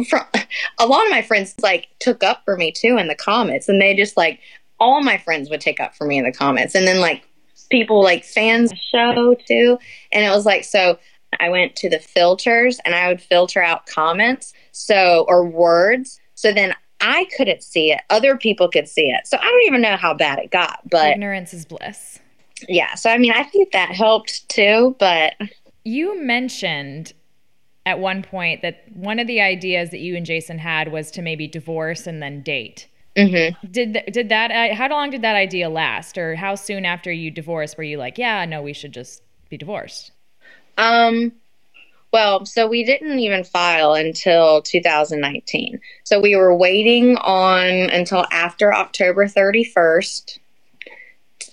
from 0.09 0.25
a 0.79 0.87
lot 0.87 1.05
of 1.05 1.11
my 1.11 1.23
friends 1.23 1.55
like 1.63 1.89
took 2.01 2.23
up 2.23 2.43
for 2.45 2.57
me 2.57 2.71
too 2.73 2.97
in 2.99 3.09
the 3.09 3.15
comments. 3.15 3.69
And 3.69 3.81
they 3.81 3.95
just 3.95 4.17
like 4.17 4.41
all 4.79 5.03
my 5.03 5.19
friends 5.19 5.51
would 5.51 5.61
take 5.61 5.81
up 5.81 5.95
for 5.95 6.07
me 6.07 6.19
in 6.19 6.25
the 6.25 6.33
comments. 6.33 6.75
And 6.75 6.87
then 6.87 7.01
like 7.01 7.23
people 7.71 8.03
like 8.03 8.25
fans 8.25 8.73
show 8.93 9.35
too. 9.47 9.79
And 10.13 10.25
it 10.25 10.31
was 10.31 10.45
like 10.47 10.65
so 10.65 10.99
i 11.39 11.49
went 11.49 11.77
to 11.77 11.89
the 11.89 12.01
filters 12.01 12.81
and 12.85 12.93
i 12.95 13.07
would 13.07 13.21
filter 13.23 13.63
out 13.63 13.87
comments 13.87 14.53
so 14.73 15.25
or 15.29 15.45
words. 15.47 16.19
So 16.35 16.53
then 16.53 16.75
i 17.01 17.27
couldn't 17.37 17.63
see 17.63 17.93
it. 17.93 18.01
Other 18.11 18.37
people 18.37 18.69
could 18.69 18.89
see 18.89 19.07
it. 19.11 19.27
So 19.27 19.37
i 19.39 19.45
don't 19.45 19.63
even 19.67 19.81
know 19.81 19.97
how 19.97 20.13
bad 20.15 20.39
it 20.41 20.51
got 20.51 20.81
but 20.91 21.13
Ignorance 21.13 21.55
is 21.55 21.65
bliss. 21.65 22.19
yeah. 22.69 22.95
So 22.97 23.11
i 23.11 23.17
mean 23.19 23.33
i 23.33 23.45
think 23.45 23.73
that 23.73 23.91
helped 23.93 24.49
too 24.49 24.97
but 24.99 25.35
You 25.85 26.21
mentioned 26.23 27.13
at 27.91 27.99
one 27.99 28.23
point 28.23 28.63
that 28.63 28.85
one 28.95 29.19
of 29.19 29.27
the 29.27 29.41
ideas 29.41 29.91
that 29.91 29.99
you 30.01 30.17
and 30.17 30.25
Jason 30.25 30.59
had 30.59 30.91
was 30.93 31.11
to 31.13 31.23
maybe 31.23 31.47
divorce 31.47 32.07
and 32.07 32.23
then 32.23 32.43
date. 32.43 32.87
mm-hmm. 33.17 33.55
Did 33.71 33.93
th- 33.95 34.07
did 34.13 34.29
that? 34.31 34.51
Uh, 34.51 34.75
how 34.75 34.89
long 34.89 35.11
did 35.11 35.23
that 35.23 35.37
idea 35.37 35.69
last, 35.69 36.17
or 36.17 36.37
how 36.37 36.55
soon 36.55 36.85
after 36.85 37.11
you 37.13 37.31
divorced 37.31 37.77
were 37.77 37.85
you 37.85 37.99
like, 37.99 38.17
yeah, 38.19 38.45
no, 38.45 38.63
we 38.63 38.73
should 38.73 38.93
just 38.93 39.23
be 39.51 39.57
divorced? 39.57 40.13
um 40.79 41.33
well 42.13 42.47
so 42.47 42.67
we 42.67 42.85
didn't 42.85 43.19
even 43.19 43.43
file 43.45 43.93
until 43.95 44.63
2019 44.63 45.81
so 46.05 46.21
we 46.21 46.37
were 46.37 46.55
waiting 46.57 47.17
on 47.19 47.67
until 47.91 48.25
after 48.31 48.73
october 48.73 49.27
31st 49.27 50.39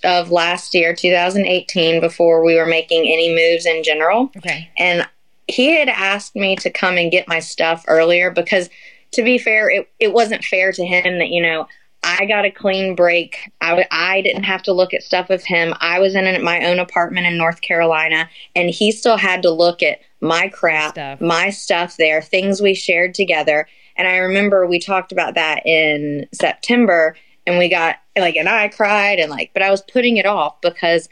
of 0.04 0.30
last 0.30 0.74
year 0.74 0.94
2018 0.94 2.00
before 2.00 2.44
we 2.44 2.54
were 2.54 2.64
making 2.66 3.02
any 3.02 3.34
moves 3.34 3.66
in 3.66 3.82
general 3.82 4.30
Okay. 4.36 4.70
and 4.78 5.06
he 5.48 5.74
had 5.78 5.88
asked 5.88 6.36
me 6.36 6.54
to 6.56 6.70
come 6.70 6.96
and 6.98 7.10
get 7.10 7.26
my 7.26 7.40
stuff 7.40 7.84
earlier 7.88 8.30
because 8.30 8.68
to 9.12 9.22
be 9.22 9.38
fair 9.38 9.68
it, 9.68 9.88
it 9.98 10.12
wasn't 10.12 10.44
fair 10.44 10.70
to 10.70 10.84
him 10.84 11.18
that 11.18 11.30
you 11.30 11.42
know 11.42 11.66
i 12.04 12.26
got 12.26 12.44
a 12.44 12.50
clean 12.50 12.94
break. 12.94 13.50
I, 13.60 13.84
I 13.90 14.20
didn't 14.20 14.44
have 14.44 14.62
to 14.64 14.72
look 14.72 14.94
at 14.94 15.02
stuff 15.02 15.28
with 15.28 15.44
him. 15.44 15.74
I 15.80 15.98
was 15.98 16.14
in 16.14 16.44
my 16.44 16.64
own 16.64 16.78
apartment 16.78 17.26
in 17.26 17.36
north 17.36 17.60
carolina 17.60 18.28
and 18.54 18.70
he 18.70 18.92
still 18.92 19.16
had 19.16 19.42
to 19.42 19.50
look 19.50 19.82
at 19.82 19.98
my 20.20 20.48
crap 20.48 20.92
Stuff. 20.92 21.20
my 21.20 21.50
stuff 21.50 21.96
there 21.96 22.22
things 22.22 22.60
we 22.60 22.74
shared 22.74 23.14
together. 23.14 23.66
And 23.96 24.06
i 24.06 24.18
remember 24.18 24.66
we 24.66 24.78
talked 24.78 25.10
about 25.10 25.34
that 25.34 25.66
in 25.66 26.28
september 26.32 27.16
and 27.46 27.58
we 27.58 27.68
got 27.68 27.96
like 28.16 28.36
and 28.36 28.48
i 28.48 28.68
cried 28.68 29.18
and 29.18 29.30
like 29.30 29.50
but 29.54 29.62
i 29.62 29.70
was 29.70 29.82
putting 29.82 30.18
it 30.18 30.26
off 30.26 30.60
because 30.60 31.08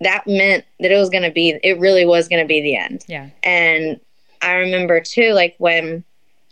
that 0.00 0.26
meant 0.26 0.64
that 0.80 0.90
it 0.92 0.96
was 0.96 1.10
going 1.10 1.22
to 1.24 1.30
be 1.30 1.58
it 1.62 1.78
really 1.78 2.04
was 2.06 2.28
going 2.28 2.42
to 2.42 2.46
be 2.48 2.60
the 2.60 2.76
end 2.76 3.04
Yeah. 3.08 3.28
and 3.42 4.00
I 4.40 4.52
remember 4.54 5.00
too, 5.00 5.32
like 5.32 5.56
when 5.58 6.04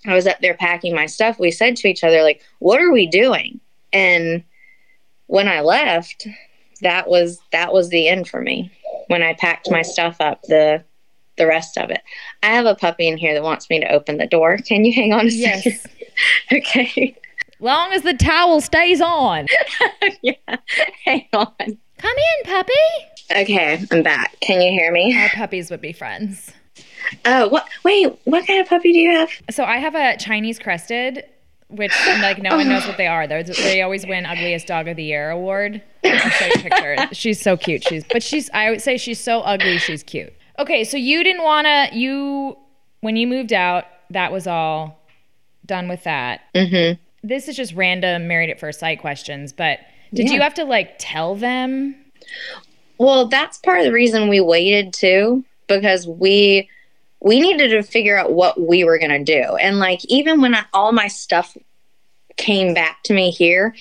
I 0.07 0.15
was 0.15 0.27
up 0.27 0.41
there 0.41 0.55
packing 0.55 0.95
my 0.95 1.07
stuff, 1.07 1.39
we 1.39 1.51
said 1.53 1.77
to 1.77 1.89
each 1.89 2.03
other, 2.03 2.23
like, 2.23 2.43
what 2.59 2.81
are 2.81 2.93
we 2.93 3.07
doing? 3.07 3.61
And 3.93 4.43
when 5.29 5.47
I 5.49 5.61
left, 5.61 6.27
that 6.83 7.09
was 7.09 7.41
that 7.53 7.73
was 7.73 7.89
the 7.91 8.09
end 8.09 8.29
for 8.29 8.41
me. 8.41 8.73
When 9.07 9.23
I 9.23 9.35
packed 9.35 9.71
my 9.71 9.83
stuff 9.83 10.17
up, 10.21 10.43
the 10.45 10.83
the 11.39 11.47
rest 11.47 11.79
of 11.79 11.91
it. 11.91 12.01
I 12.43 12.47
have 12.49 12.67
a 12.67 12.75
puppy 12.75 13.07
in 13.07 13.17
here 13.19 13.35
that 13.35 13.43
wants 13.45 13.71
me 13.71 13.79
to 13.81 13.89
open 13.93 14.17
the 14.19 14.27
door. 14.27 14.59
Can 14.59 14.85
you 14.85 14.93
hang 14.93 15.13
on 15.13 15.27
a 15.27 15.31
Yes. 15.31 15.63
second? 15.63 15.81
okay. 16.53 17.17
Long 17.61 17.93
as 17.93 18.03
the 18.03 18.15
towel 18.15 18.61
stays 18.61 19.01
on. 19.01 19.47
yeah. 20.23 20.33
Hang 21.05 21.27
on. 21.33 21.55
Come 21.59 22.17
in, 22.17 22.45
puppy. 22.53 22.73
Okay, 23.31 23.85
I'm 23.91 24.03
back. 24.03 24.39
Can 24.41 24.61
you 24.61 24.71
hear 24.71 24.93
me? 24.93 25.17
Our 25.19 25.29
puppies 25.31 25.71
would 25.71 25.81
be 25.81 25.93
friends. 25.93 26.53
Oh, 27.25 27.49
what? 27.49 27.69
Wait, 27.85 28.17
what 28.25 28.47
kind 28.47 28.61
of 28.61 28.69
puppy 28.69 28.93
do 28.93 28.99
you 28.99 29.11
have? 29.11 29.31
So 29.51 29.65
I 29.65 29.79
have 29.79 29.95
a 29.95 30.17
Chinese 30.17 30.59
crested, 30.59 31.25
which 31.69 31.93
like 32.07 32.41
no 32.41 32.57
one 32.57 32.69
knows 32.69 32.87
what 32.87 32.97
they 32.97 33.07
are. 33.07 33.27
They're, 33.27 33.43
they 33.43 33.83
always 33.83 34.07
win 34.07 34.27
ugliest 34.27 34.67
dog 34.67 34.89
of 34.89 34.97
the 34.97 35.05
year 35.05 35.31
award. 35.31 35.83
I'll 36.05 36.19
show 36.31 36.47
you 36.47 36.53
a 36.55 36.59
picture. 36.59 37.09
She's 37.13 37.41
so 37.41 37.57
cute. 37.57 37.85
She's 37.85 38.05
but 38.05 38.23
she's 38.23 38.49
I 38.55 38.71
would 38.71 38.81
say 38.81 38.97
she's 38.97 39.21
so 39.21 39.41
ugly. 39.41 39.79
She's 39.79 40.03
cute. 40.03 40.33
Okay, 40.59 40.85
so 40.85 40.97
you 40.97 41.23
didn't 41.25 41.43
want 41.43 41.67
to 41.67 41.97
you 41.97 42.57
when 43.01 43.17
you 43.17 43.27
moved 43.27 43.53
out. 43.53 43.85
That 44.11 44.31
was 44.31 44.47
all 44.47 45.01
done 45.65 45.89
with 45.89 46.05
that. 46.05 46.43
Mm-hmm. 46.55 47.01
This 47.27 47.49
is 47.49 47.57
just 47.57 47.75
random 47.75 48.29
married 48.29 48.51
at 48.51 48.61
first 48.61 48.79
sight 48.79 49.01
questions, 49.01 49.53
but 49.53 49.81
did 50.15 50.31
you 50.31 50.41
have 50.41 50.55
to 50.55 50.65
like 50.65 50.95
tell 50.99 51.35
them? 51.35 51.97
Well, 52.99 53.27
that's 53.29 53.59
part 53.59 53.81
of 53.81 53.85
the 53.85 53.93
reason 53.93 54.29
we 54.29 54.41
waited 54.41 54.93
too, 54.93 55.45
because 55.69 56.07
we 56.07 56.69
we 57.21 57.41
needed 57.41 57.69
to 57.69 57.83
figure 57.83 58.17
out 58.17 58.33
what 58.33 58.61
we 58.61 58.85
were 58.85 58.99
gonna 58.99 59.25
do. 59.25 59.57
And 59.57 59.79
like 59.79 60.05
even 60.07 60.41
when 60.41 60.55
I, 60.55 60.65
all 60.73 60.93
my 60.93 61.09
stuff 61.09 61.57
came 62.37 62.75
back 62.75 63.03
to 63.05 63.15
me 63.15 63.31
here, 63.31 63.75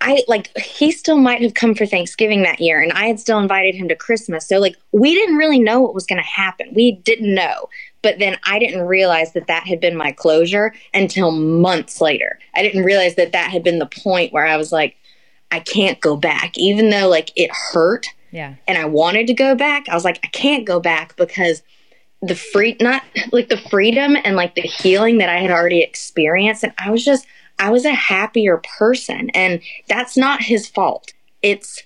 I 0.00 0.22
like 0.28 0.56
he 0.56 0.92
still 0.92 1.18
might 1.18 1.42
have 1.42 1.54
come 1.54 1.74
for 1.74 1.86
Thanksgiving 1.86 2.42
that 2.42 2.60
year, 2.60 2.80
and 2.80 2.92
I 2.92 3.06
had 3.06 3.20
still 3.20 3.38
invited 3.38 3.74
him 3.74 3.88
to 3.88 3.96
Christmas. 3.96 4.46
So 4.46 4.58
like 4.58 4.76
we 4.92 5.14
didn't 5.14 5.36
really 5.36 5.58
know 5.58 5.80
what 5.80 5.94
was 5.94 6.06
gonna 6.06 6.22
happen. 6.22 6.72
We 6.74 6.92
didn't 6.92 7.34
know. 7.34 7.68
But 8.02 8.20
then 8.20 8.38
I 8.44 8.58
didn't 8.60 8.82
realize 8.82 9.32
that 9.32 9.48
that 9.48 9.66
had 9.66 9.80
been 9.80 9.96
my 9.96 10.12
closure 10.12 10.72
until 10.94 11.32
months 11.32 12.00
later. 12.00 12.38
I 12.54 12.62
didn't 12.62 12.84
realize 12.84 13.16
that 13.16 13.32
that 13.32 13.50
had 13.50 13.64
been 13.64 13.80
the 13.80 13.86
point 13.86 14.32
where 14.32 14.46
I 14.46 14.56
was 14.56 14.70
like, 14.70 14.96
I 15.50 15.60
can't 15.60 16.00
go 16.00 16.16
back, 16.16 16.56
even 16.58 16.90
though 16.90 17.08
like 17.08 17.32
it 17.36 17.50
hurt 17.50 18.06
Yeah. 18.30 18.54
and 18.66 18.76
I 18.76 18.84
wanted 18.84 19.26
to 19.28 19.34
go 19.34 19.54
back. 19.54 19.88
I 19.88 19.94
was 19.94 20.04
like, 20.04 20.20
I 20.22 20.28
can't 20.28 20.66
go 20.66 20.80
back 20.80 21.16
because 21.16 21.62
the 22.20 22.34
free, 22.34 22.76
not 22.80 23.02
like 23.32 23.48
the 23.48 23.56
freedom 23.70 24.16
and 24.24 24.36
like 24.36 24.54
the 24.54 24.62
healing 24.62 25.18
that 25.18 25.28
I 25.28 25.38
had 25.38 25.50
already 25.50 25.80
experienced. 25.82 26.64
And 26.64 26.72
I 26.76 26.90
was 26.90 27.04
just, 27.04 27.26
I 27.58 27.70
was 27.70 27.84
a 27.84 27.92
happier 27.92 28.60
person. 28.78 29.30
And 29.30 29.60
that's 29.88 30.16
not 30.16 30.42
his 30.42 30.68
fault. 30.68 31.12
It's 31.42 31.82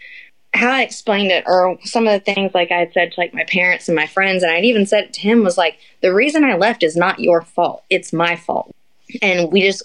how 0.55 0.71
I 0.71 0.83
explained 0.83 1.31
it, 1.31 1.45
or 1.47 1.79
some 1.83 2.07
of 2.07 2.13
the 2.13 2.35
things 2.35 2.53
like 2.55 2.71
I 2.71 2.79
had 2.81 2.93
said 2.93 3.13
to 3.13 3.21
like 3.21 3.33
my 3.33 3.45
parents 3.45 3.89
and 3.89 3.97
my 3.97 4.07
friends, 4.07 4.43
and 4.43 4.53
I'd 4.53 4.65
even 4.67 4.85
said 4.85 5.05
it 5.05 5.13
to 5.15 5.21
him 5.21 5.43
was 5.45 5.57
like, 5.57 5.79
the 6.03 6.13
reason 6.13 6.45
I 6.45 6.57
left 6.57 6.83
is 6.83 6.95
not 6.95 7.21
your 7.21 7.41
fault. 7.43 7.85
It's 7.89 8.13
my 8.13 8.37
fault. 8.37 8.75
And 9.23 9.51
we 9.51 9.63
just, 9.63 9.83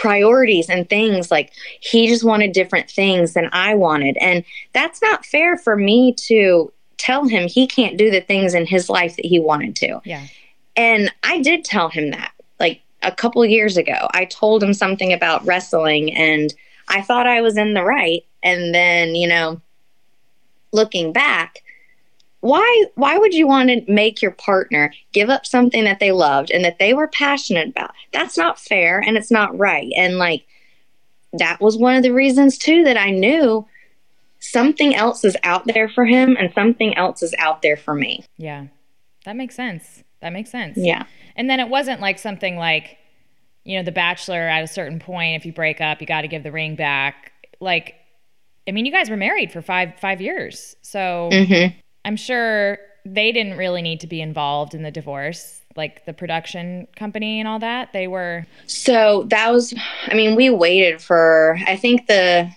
priorities 0.00 0.70
and 0.70 0.88
things 0.88 1.30
like 1.30 1.52
he 1.80 2.08
just 2.08 2.24
wanted 2.24 2.52
different 2.52 2.90
things 2.90 3.34
than 3.34 3.50
I 3.52 3.74
wanted. 3.74 4.16
And 4.16 4.44
that's 4.72 5.02
not 5.02 5.26
fair 5.26 5.58
for 5.58 5.76
me 5.76 6.14
to 6.26 6.72
tell 6.96 7.28
him 7.28 7.46
he 7.46 7.66
can't 7.66 7.98
do 7.98 8.10
the 8.10 8.22
things 8.22 8.54
in 8.54 8.64
his 8.64 8.88
life 8.88 9.16
that 9.16 9.26
he 9.26 9.38
wanted 9.38 9.76
to. 9.76 10.00
Yeah. 10.06 10.26
And 10.74 11.12
I 11.22 11.42
did 11.42 11.64
tell 11.64 11.90
him 11.90 12.12
that 12.12 12.32
like 12.58 12.80
a 13.02 13.12
couple 13.12 13.44
years 13.44 13.76
ago. 13.76 14.08
I 14.12 14.24
told 14.24 14.62
him 14.62 14.72
something 14.72 15.12
about 15.12 15.44
wrestling 15.44 16.14
and 16.14 16.54
I 16.88 17.02
thought 17.02 17.26
I 17.26 17.42
was 17.42 17.58
in 17.58 17.74
the 17.74 17.84
right. 17.84 18.24
And 18.42 18.74
then, 18.74 19.14
you 19.14 19.28
know, 19.28 19.60
looking 20.72 21.12
back, 21.12 21.62
why 22.40 22.84
why 22.94 23.18
would 23.18 23.34
you 23.34 23.46
want 23.46 23.68
to 23.68 23.82
make 23.92 24.22
your 24.22 24.30
partner 24.30 24.92
give 25.12 25.28
up 25.28 25.44
something 25.44 25.84
that 25.84 26.00
they 26.00 26.12
loved 26.12 26.50
and 26.50 26.64
that 26.64 26.78
they 26.78 26.94
were 26.94 27.08
passionate 27.08 27.68
about? 27.68 27.92
That's 28.12 28.36
not 28.36 28.58
fair 28.58 28.98
and 29.00 29.16
it's 29.16 29.30
not 29.30 29.56
right. 29.58 29.92
And 29.96 30.18
like 30.18 30.46
that 31.34 31.60
was 31.60 31.76
one 31.76 31.96
of 31.96 32.02
the 32.02 32.12
reasons 32.12 32.58
too 32.58 32.82
that 32.84 32.96
I 32.96 33.10
knew 33.10 33.66
something 34.40 34.94
else 34.94 35.24
is 35.24 35.36
out 35.44 35.66
there 35.66 35.88
for 35.88 36.04
him 36.04 36.36
and 36.38 36.52
something 36.54 36.96
else 36.96 37.22
is 37.22 37.34
out 37.38 37.62
there 37.62 37.76
for 37.76 37.94
me. 37.94 38.24
Yeah. 38.38 38.66
That 39.26 39.36
makes 39.36 39.54
sense. 39.54 40.02
That 40.22 40.32
makes 40.32 40.50
sense. 40.50 40.76
Yeah. 40.78 41.04
And 41.36 41.48
then 41.48 41.60
it 41.60 41.68
wasn't 41.68 42.00
like 42.00 42.18
something 42.18 42.56
like, 42.56 42.96
you 43.64 43.76
know, 43.76 43.82
The 43.84 43.92
Bachelor 43.92 44.48
at 44.48 44.64
a 44.64 44.66
certain 44.66 44.98
point, 44.98 45.36
if 45.36 45.44
you 45.46 45.52
break 45.52 45.80
up, 45.80 46.00
you 46.00 46.06
got 46.06 46.22
to 46.22 46.28
give 46.28 46.42
the 46.42 46.52
ring 46.52 46.74
back. 46.74 47.32
Like, 47.60 47.94
I 48.66 48.72
mean, 48.72 48.86
you 48.86 48.92
guys 48.92 49.10
were 49.10 49.16
married 49.16 49.52
for 49.52 49.60
five 49.62 49.94
five 50.00 50.20
years, 50.20 50.76
so 50.82 51.28
Mhm. 51.32 51.74
I'm 52.04 52.16
sure 52.16 52.78
they 53.04 53.32
didn't 53.32 53.56
really 53.56 53.82
need 53.82 54.00
to 54.00 54.06
be 54.06 54.20
involved 54.20 54.74
in 54.74 54.82
the 54.82 54.90
divorce, 54.90 55.60
like 55.76 56.04
the 56.04 56.12
production 56.12 56.86
company 56.96 57.40
and 57.40 57.48
all 57.48 57.58
that. 57.60 57.92
They 57.92 58.06
were. 58.06 58.46
So 58.66 59.24
that 59.28 59.50
was, 59.52 59.74
I 60.06 60.14
mean, 60.14 60.34
we 60.36 60.50
waited 60.50 61.00
for, 61.00 61.58
I 61.66 61.76
think 61.76 62.06
the 62.06 62.50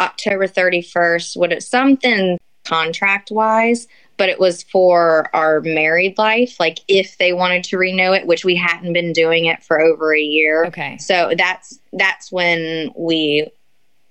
October 0.00 0.46
31st, 0.46 1.36
what 1.36 1.52
it 1.52 1.62
something 1.62 2.38
contract 2.64 3.30
wise, 3.30 3.88
but 4.16 4.28
it 4.28 4.38
was 4.38 4.62
for 4.64 5.30
our 5.34 5.60
married 5.60 6.18
life, 6.18 6.58
like 6.60 6.80
if 6.88 7.16
they 7.18 7.32
wanted 7.32 7.64
to 7.64 7.78
renew 7.78 8.12
it, 8.12 8.26
which 8.26 8.44
we 8.44 8.56
hadn't 8.56 8.92
been 8.92 9.12
doing 9.12 9.46
it 9.46 9.62
for 9.62 9.80
over 9.80 10.14
a 10.14 10.20
year. 10.20 10.66
Okay. 10.66 10.98
So 10.98 11.32
that's, 11.36 11.78
that's 11.92 12.30
when 12.30 12.92
we 12.96 13.48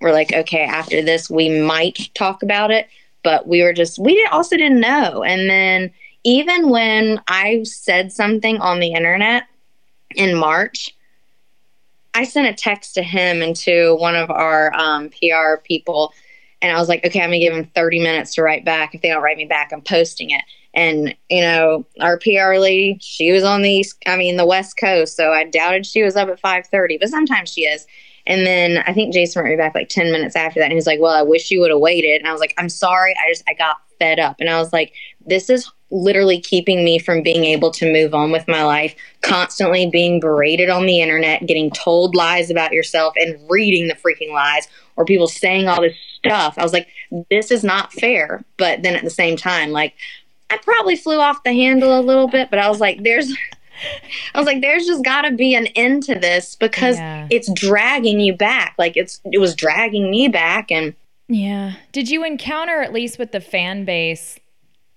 were 0.01 0.11
like, 0.11 0.33
okay, 0.33 0.63
after 0.63 1.01
this, 1.01 1.29
we 1.29 1.61
might 1.61 2.09
talk 2.15 2.41
about 2.41 2.71
it. 2.71 2.87
But 3.27 3.45
we 3.45 3.61
were 3.61 3.73
just, 3.73 3.99
we 3.99 4.25
also 4.31 4.55
didn't 4.55 4.79
know. 4.79 5.21
And 5.21 5.49
then 5.49 5.91
even 6.23 6.69
when 6.69 7.21
I 7.27 7.63
said 7.63 8.13
something 8.13 8.61
on 8.61 8.79
the 8.79 8.93
internet 8.93 9.43
in 10.15 10.33
March, 10.33 10.95
I 12.13 12.23
sent 12.23 12.47
a 12.47 12.53
text 12.53 12.93
to 12.93 13.03
him 13.03 13.41
and 13.41 13.53
to 13.57 13.95
one 13.95 14.15
of 14.15 14.31
our 14.31 14.73
um, 14.75 15.09
PR 15.09 15.57
people, 15.61 16.13
and 16.61 16.73
I 16.73 16.79
was 16.79 16.87
like, 16.87 17.03
okay, 17.05 17.19
I'm 17.19 17.31
gonna 17.31 17.39
give 17.39 17.53
him 17.53 17.65
30 17.75 17.99
minutes 18.01 18.33
to 18.35 18.43
write 18.43 18.63
back. 18.63 18.95
If 18.95 19.01
they 19.01 19.09
don't 19.09 19.21
write 19.21 19.35
me 19.35 19.43
back, 19.43 19.73
I'm 19.73 19.81
posting 19.81 20.29
it. 20.29 20.43
And 20.73 21.13
you 21.29 21.41
know, 21.41 21.85
our 21.99 22.17
PR 22.19 22.55
lady, 22.55 22.97
she 23.01 23.33
was 23.33 23.43
on 23.43 23.61
the 23.61 23.69
east, 23.69 24.01
I 24.05 24.15
mean, 24.15 24.37
the 24.37 24.45
West 24.45 24.77
Coast, 24.77 25.17
so 25.17 25.33
I 25.33 25.43
doubted 25.43 25.85
she 25.85 26.01
was 26.01 26.15
up 26.15 26.29
at 26.29 26.39
5:30, 26.39 26.97
but 26.97 27.09
sometimes 27.09 27.51
she 27.51 27.63
is. 27.63 27.85
And 28.27 28.45
then 28.45 28.83
I 28.85 28.93
think 28.93 29.13
Jason 29.13 29.41
wrote 29.41 29.49
me 29.49 29.55
back 29.55 29.73
like 29.73 29.89
10 29.89 30.11
minutes 30.11 30.35
after 30.35 30.59
that, 30.59 30.65
and 30.65 30.73
he 30.73 30.77
was 30.77 30.85
like, 30.85 30.99
"Well, 30.99 31.13
I 31.13 31.23
wish 31.23 31.49
you 31.49 31.61
would 31.61 31.71
have 31.71 31.79
waited." 31.79 32.19
And 32.19 32.27
I 32.27 32.31
was 32.31 32.41
like, 32.41 32.53
"I'm 32.57 32.69
sorry, 32.69 33.15
I 33.15 33.31
just 33.31 33.43
I 33.47 33.53
got 33.53 33.77
fed 33.97 34.19
up." 34.19 34.35
And 34.39 34.49
I 34.49 34.59
was 34.59 34.71
like, 34.71 34.93
"This 35.25 35.49
is 35.49 35.71
literally 35.89 36.39
keeping 36.39 36.83
me 36.83 36.99
from 36.99 37.21
being 37.23 37.45
able 37.45 37.71
to 37.71 37.91
move 37.91 38.13
on 38.13 38.31
with 38.31 38.47
my 38.47 38.63
life, 38.63 38.93
constantly 39.21 39.89
being 39.89 40.19
berated 40.19 40.69
on 40.69 40.85
the 40.85 40.99
internet, 40.99 41.45
getting 41.47 41.71
told 41.71 42.15
lies 42.15 42.49
about 42.49 42.73
yourself 42.73 43.13
and 43.15 43.39
reading 43.49 43.87
the 43.87 43.95
freaking 43.95 44.31
lies 44.33 44.67
or 44.97 45.05
people 45.05 45.27
saying 45.27 45.67
all 45.67 45.81
this 45.81 45.95
stuff. 46.17 46.55
I 46.57 46.63
was 46.63 46.73
like, 46.73 46.87
this 47.29 47.51
is 47.51 47.63
not 47.63 47.93
fair. 47.93 48.43
But 48.57 48.83
then 48.83 48.95
at 48.95 49.03
the 49.03 49.09
same 49.09 49.37
time, 49.37 49.71
like, 49.71 49.93
I 50.49 50.57
probably 50.57 50.95
flew 50.95 51.19
off 51.19 51.43
the 51.43 51.53
handle 51.53 51.97
a 51.97 52.01
little 52.01 52.27
bit, 52.27 52.49
but 52.49 52.59
I 52.59 52.69
was 52.69 52.79
like, 52.79 53.03
there's. 53.03 53.33
I 54.33 54.39
was 54.39 54.45
like, 54.45 54.61
there's 54.61 54.85
just 54.85 55.03
got 55.03 55.23
to 55.23 55.31
be 55.31 55.55
an 55.55 55.67
end 55.67 56.03
to 56.03 56.15
this 56.15 56.55
because 56.55 56.97
Yeah. 56.97 57.27
it's 57.29 57.51
dragging 57.53 58.19
you 58.19 58.35
back. 58.35 58.75
Like 58.77 58.97
it's 58.97 59.21
it 59.25 59.39
was 59.39 59.55
dragging 59.55 60.09
me 60.11 60.27
back, 60.27 60.71
and 60.71 60.93
Yeah. 61.27 61.73
Did 61.91 62.09
you 62.09 62.23
encounter 62.25 62.81
at 62.81 62.93
least 62.93 63.19
with 63.19 63.31
the 63.31 63.41
fan 63.41 63.85
base 63.85 64.39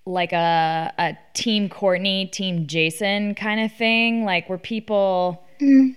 like 0.07 0.33
a 0.33 0.93
a 0.99 1.17
team 1.35 1.69
Courtney, 1.69 2.27
team 2.27 2.67
Jason 2.67 3.35
kind 3.35 3.61
of 3.61 3.73
thing? 3.73 4.25
Like 4.25 4.49
were 4.49 4.59
people 4.59 5.45
mm-hmm. 5.61 5.93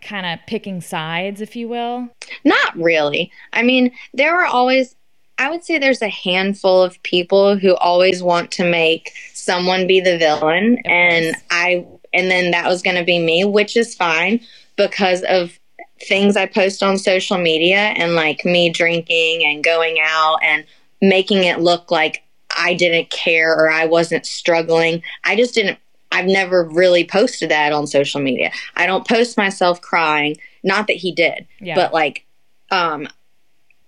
kind 0.00 0.26
of 0.26 0.44
picking 0.46 0.80
sides, 0.80 1.40
if 1.40 1.54
you 1.56 1.68
will? 1.68 2.08
Not 2.44 2.76
really. 2.76 3.30
I 3.52 3.62
mean, 3.62 3.92
there 4.14 4.34
were 4.34 4.46
always, 4.46 4.96
I 5.38 5.50
would 5.50 5.64
say 5.64 5.78
there's 5.78 6.02
a 6.02 6.08
handful 6.08 6.82
of 6.82 7.02
people 7.02 7.56
who 7.56 7.74
always 7.76 8.22
want 8.22 8.50
to 8.52 8.64
make 8.68 9.12
someone 9.32 9.86
be 9.86 10.00
the 10.00 10.18
villain. 10.18 10.78
And 10.84 11.36
I, 11.50 11.86
and 12.14 12.30
then 12.30 12.50
that 12.52 12.68
was 12.68 12.82
going 12.82 12.96
to 12.96 13.04
be 13.04 13.18
me, 13.18 13.44
which 13.44 13.76
is 13.76 13.94
fine 13.94 14.40
because 14.76 15.22
of 15.28 15.58
things 16.00 16.36
I 16.36 16.46
post 16.46 16.82
on 16.82 16.98
social 16.98 17.38
media 17.38 17.76
and 17.96 18.14
like 18.14 18.44
me 18.44 18.70
drinking 18.70 19.44
and 19.44 19.62
going 19.62 19.98
out 20.02 20.38
and 20.42 20.64
making 21.00 21.44
it 21.44 21.60
look 21.60 21.90
like 21.90 22.22
I 22.56 22.74
didn't 22.74 23.10
care 23.10 23.52
or 23.54 23.70
I 23.70 23.86
wasn't 23.86 24.26
struggling. 24.26 25.02
I 25.24 25.36
just 25.36 25.54
didn't 25.54 25.78
I've 26.14 26.26
never 26.26 26.64
really 26.64 27.04
posted 27.06 27.50
that 27.50 27.72
on 27.72 27.86
social 27.86 28.20
media. 28.20 28.52
I 28.76 28.84
don't 28.86 29.08
post 29.08 29.38
myself 29.38 29.80
crying. 29.80 30.36
Not 30.62 30.86
that 30.88 30.96
he 30.96 31.10
did, 31.12 31.46
Yeah. 31.58 31.74
but 31.74 31.94
like, 31.94 32.26
um, 32.70 33.08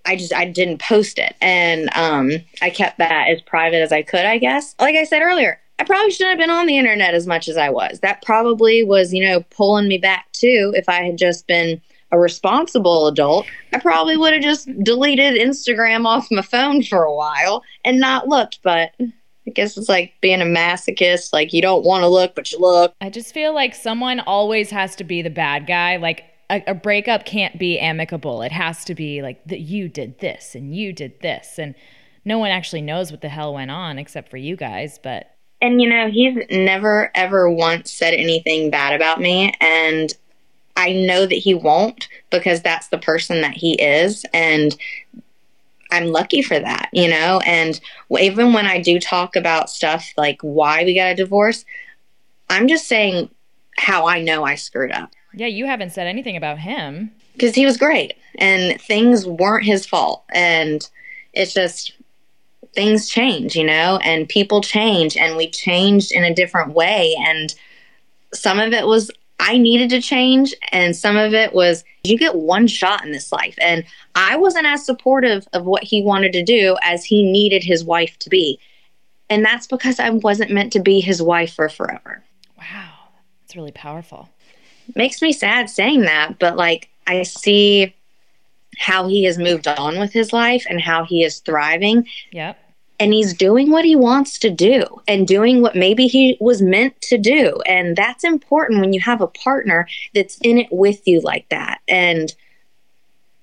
I 0.06 0.16
just 0.16 0.32
I 0.32 0.46
didn't 0.46 0.78
post 0.80 1.18
it, 1.18 1.34
and 1.42 1.88
um, 1.94 2.30
I 2.62 2.70
kept 2.70 2.96
that 2.98 3.28
as 3.28 3.40
private 3.42 3.82
as 3.82 3.92
I 3.92 4.02
could. 4.02 4.24
I 4.24 4.38
guess, 4.38 4.74
like 4.80 4.96
I 4.96 5.04
said 5.04 5.20
earlier, 5.22 5.60
I 5.78 5.84
probably 5.84 6.10
shouldn't 6.10 6.38
have 6.38 6.46
been 6.46 6.54
on 6.54 6.66
the 6.66 6.78
internet 6.78 7.14
as 7.14 7.26
much 7.26 7.48
as 7.48 7.56
I 7.56 7.68
was. 7.68 8.00
That 8.00 8.22
probably 8.22 8.84
was, 8.84 9.12
you 9.12 9.24
know, 9.24 9.40
pulling 9.50 9.88
me 9.88 9.98
back 9.98 10.30
too. 10.32 10.72
If 10.76 10.88
I 10.88 11.02
had 11.02 11.18
just 11.18 11.46
been 11.46 11.80
a 12.12 12.18
responsible 12.18 13.08
adult, 13.08 13.46
I 13.72 13.78
probably 13.80 14.16
would 14.16 14.32
have 14.32 14.42
just 14.42 14.68
deleted 14.84 15.34
Instagram 15.34 16.06
off 16.06 16.28
my 16.30 16.42
phone 16.42 16.82
for 16.82 17.02
a 17.02 17.14
while 17.14 17.62
and 17.84 17.98
not 17.98 18.28
looked. 18.28 18.60
But 18.62 18.92
I 19.00 19.50
guess 19.52 19.76
it's 19.76 19.88
like 19.88 20.14
being 20.20 20.40
a 20.40 20.44
masochist. 20.44 21.32
Like 21.32 21.52
you 21.52 21.60
don't 21.60 21.84
want 21.84 22.02
to 22.02 22.08
look, 22.08 22.34
but 22.34 22.52
you 22.52 22.58
look. 22.60 22.94
I 23.00 23.10
just 23.10 23.34
feel 23.34 23.52
like 23.52 23.74
someone 23.74 24.20
always 24.20 24.70
has 24.70 24.94
to 24.96 25.04
be 25.04 25.22
the 25.22 25.30
bad 25.30 25.66
guy. 25.66 25.96
Like 25.96 26.24
a, 26.50 26.62
a 26.68 26.74
breakup 26.74 27.24
can't 27.24 27.58
be 27.58 27.78
amicable. 27.80 28.42
It 28.42 28.52
has 28.52 28.84
to 28.84 28.94
be 28.94 29.22
like 29.22 29.44
that 29.46 29.60
you 29.60 29.88
did 29.88 30.20
this 30.20 30.54
and 30.54 30.74
you 30.74 30.92
did 30.92 31.20
this 31.20 31.58
and 31.58 31.74
no 32.24 32.38
one 32.38 32.50
actually 32.50 32.80
knows 32.80 33.10
what 33.10 33.20
the 33.20 33.28
hell 33.28 33.54
went 33.54 33.70
on 33.70 33.98
except 33.98 34.30
for 34.30 34.36
you 34.36 34.56
guys, 34.56 34.98
but 35.02 35.33
And 35.60 35.80
you 35.80 35.88
know, 35.88 36.10
he's 36.10 36.36
never 36.50 37.10
ever 37.14 37.50
once 37.50 37.90
said 37.90 38.14
anything 38.14 38.70
bad 38.70 38.94
about 38.94 39.20
me 39.20 39.52
and 39.60 40.12
I 40.76 40.92
know 40.92 41.24
that 41.24 41.34
he 41.34 41.54
won't 41.54 42.08
because 42.30 42.60
that's 42.60 42.88
the 42.88 42.98
person 42.98 43.40
that 43.42 43.54
he 43.54 43.74
is 43.74 44.24
and 44.32 44.76
I'm 45.92 46.06
lucky 46.06 46.42
for 46.42 46.58
that, 46.58 46.88
you 46.92 47.08
know? 47.08 47.40
And 47.46 47.80
even 48.18 48.52
when 48.52 48.66
I 48.66 48.80
do 48.80 48.98
talk 48.98 49.36
about 49.36 49.70
stuff 49.70 50.12
like 50.16 50.38
why 50.40 50.82
we 50.82 50.96
got 50.96 51.12
a 51.12 51.14
divorce, 51.14 51.64
I'm 52.50 52.66
just 52.66 52.88
saying 52.88 53.30
how 53.76 54.08
I 54.08 54.20
know 54.20 54.44
I 54.44 54.56
screwed 54.56 54.90
up 54.90 55.12
yeah, 55.36 55.46
you 55.46 55.66
haven't 55.66 55.90
said 55.90 56.06
anything 56.06 56.36
about 56.36 56.58
him. 56.58 57.10
because 57.32 57.54
he 57.54 57.66
was 57.66 57.76
great 57.76 58.14
and 58.36 58.80
things 58.80 59.26
weren't 59.26 59.64
his 59.64 59.86
fault 59.86 60.24
and 60.32 60.88
it's 61.32 61.52
just 61.52 61.92
things 62.74 63.08
change 63.08 63.54
you 63.56 63.64
know 63.64 63.98
and 64.04 64.28
people 64.28 64.60
change 64.60 65.16
and 65.16 65.36
we 65.36 65.50
changed 65.50 66.12
in 66.12 66.24
a 66.24 66.34
different 66.34 66.72
way 66.72 67.14
and 67.26 67.54
some 68.32 68.58
of 68.58 68.72
it 68.72 68.86
was 68.86 69.10
i 69.40 69.56
needed 69.56 69.88
to 69.90 70.00
change 70.00 70.54
and 70.72 70.94
some 70.96 71.16
of 71.16 71.32
it 71.34 71.54
was 71.54 71.84
you 72.02 72.18
get 72.18 72.34
one 72.34 72.66
shot 72.66 73.04
in 73.04 73.12
this 73.12 73.30
life 73.32 73.56
and 73.60 73.84
i 74.14 74.36
wasn't 74.36 74.66
as 74.66 74.84
supportive 74.84 75.46
of 75.52 75.64
what 75.64 75.82
he 75.82 76.02
wanted 76.02 76.32
to 76.32 76.42
do 76.42 76.76
as 76.82 77.04
he 77.04 77.22
needed 77.22 77.62
his 77.62 77.84
wife 77.84 78.18
to 78.18 78.28
be 78.28 78.58
and 79.30 79.44
that's 79.44 79.66
because 79.66 79.98
i 80.00 80.10
wasn't 80.10 80.50
meant 80.50 80.72
to 80.72 80.80
be 80.80 81.00
his 81.00 81.22
wife 81.22 81.54
for 81.54 81.68
forever 81.68 82.22
Wow. 82.58 82.92
It's 83.44 83.54
really 83.56 83.72
powerful. 83.72 84.28
makes 84.94 85.20
me 85.20 85.32
sad 85.32 85.68
saying 85.68 86.02
that, 86.02 86.38
but 86.38 86.56
like 86.56 86.88
I 87.06 87.22
see 87.24 87.94
how 88.78 89.06
he 89.06 89.24
has 89.24 89.38
moved 89.38 89.68
on 89.68 89.98
with 90.00 90.12
his 90.12 90.32
life 90.32 90.64
and 90.68 90.80
how 90.80 91.04
he 91.04 91.22
is 91.22 91.40
thriving 91.40 92.06
Yep. 92.32 92.58
And 93.04 93.12
he's 93.12 93.34
doing 93.34 93.70
what 93.70 93.84
he 93.84 93.94
wants 93.94 94.38
to 94.38 94.48
do 94.48 94.82
and 95.06 95.28
doing 95.28 95.60
what 95.60 95.76
maybe 95.76 96.06
he 96.06 96.38
was 96.40 96.62
meant 96.62 96.98
to 97.02 97.18
do. 97.18 97.60
And 97.66 97.94
that's 97.94 98.24
important 98.24 98.80
when 98.80 98.94
you 98.94 99.00
have 99.02 99.20
a 99.20 99.26
partner 99.26 99.86
that's 100.14 100.38
in 100.38 100.56
it 100.56 100.68
with 100.70 101.06
you 101.06 101.20
like 101.20 101.46
that. 101.50 101.82
And 101.86 102.34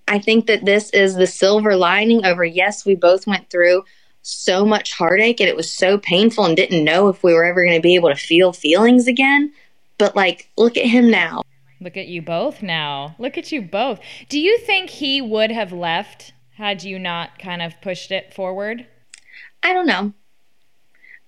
I 0.08 0.18
think 0.18 0.48
that 0.48 0.66
this 0.66 0.90
is 0.90 1.14
the 1.14 1.28
silver 1.28 1.76
lining 1.76 2.26
over 2.26 2.44
yes, 2.44 2.88
we 2.88 2.96
both 2.96 3.28
went 3.28 3.52
through 3.52 3.84
so 4.24 4.66
much 4.66 4.94
heartache 4.94 5.40
and 5.40 5.48
it 5.48 5.56
was 5.56 5.70
so 5.70 6.00
painful 6.00 6.44
and 6.44 6.58
didn't 6.58 6.84
know 6.84 7.08
if 7.08 7.22
we 7.22 7.32
were 7.32 7.46
ever 7.46 7.64
going 7.64 7.78
to 7.78 7.84
be 7.84 7.94
able 7.94 8.10
to 8.10 8.16
feel 8.16 8.54
feelings 8.54 9.06
again. 9.06 9.54
But 10.00 10.16
like, 10.16 10.50
look 10.58 10.76
at 10.76 10.88
him 10.88 11.12
now. 11.12 11.44
Look 11.80 11.98
at 11.98 12.08
you 12.08 12.24
both 12.24 12.64
now. 12.64 13.16
Look 13.20 13.38
at 13.38 13.52
you 13.52 13.62
both. 13.62 14.00
Do 14.28 14.40
you 14.40 14.58
think 14.58 14.90
he 14.90 15.22
would 15.22 15.52
have 15.52 15.72
left 15.72 16.34
had 16.56 16.84
you 16.84 16.98
not 16.98 17.38
kind 17.38 17.62
of 17.62 17.80
pushed 17.80 18.12
it 18.12 18.34
forward? 18.34 18.88
I 19.64 19.74
don't 19.74 19.88
know. 19.88 20.14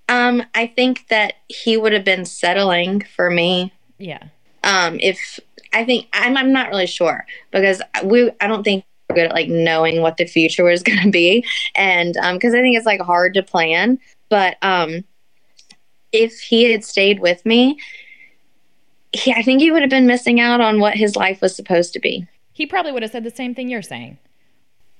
Um, 0.09 0.43
I 0.53 0.67
think 0.67 1.07
that 1.07 1.35
he 1.47 1.77
would 1.77 1.93
have 1.93 2.03
been 2.03 2.25
settling 2.25 3.01
for 3.01 3.29
me. 3.29 3.73
Yeah. 3.97 4.23
Um, 4.63 4.99
if 4.99 5.39
I 5.73 5.85
think 5.85 6.07
I'm, 6.13 6.37
I'm 6.37 6.51
not 6.51 6.69
really 6.69 6.87
sure 6.87 7.25
because 7.51 7.81
we, 8.03 8.31
I 8.41 8.47
don't 8.47 8.63
think 8.63 8.85
we're 9.09 9.15
good 9.15 9.25
at 9.27 9.33
like 9.33 9.49
knowing 9.49 10.01
what 10.01 10.17
the 10.17 10.25
future 10.25 10.69
is 10.69 10.83
going 10.83 11.01
to 11.01 11.11
be, 11.11 11.45
and 11.75 12.15
um, 12.17 12.35
because 12.35 12.53
I 12.53 12.61
think 12.61 12.77
it's 12.77 12.85
like 12.85 13.01
hard 13.01 13.33
to 13.35 13.43
plan. 13.43 13.99
But 14.29 14.57
um, 14.61 15.03
if 16.11 16.39
he 16.39 16.71
had 16.71 16.83
stayed 16.83 17.19
with 17.19 17.45
me, 17.45 17.79
he, 19.11 19.33
I 19.33 19.41
think 19.41 19.61
he 19.61 19.71
would 19.71 19.81
have 19.81 19.91
been 19.91 20.07
missing 20.07 20.39
out 20.39 20.61
on 20.61 20.79
what 20.79 20.95
his 20.95 21.15
life 21.15 21.41
was 21.41 21.55
supposed 21.55 21.93
to 21.93 21.99
be. 21.99 22.27
He 22.51 22.65
probably 22.65 22.91
would 22.91 23.03
have 23.03 23.11
said 23.11 23.23
the 23.23 23.31
same 23.31 23.55
thing 23.55 23.69
you're 23.69 23.81
saying. 23.81 24.17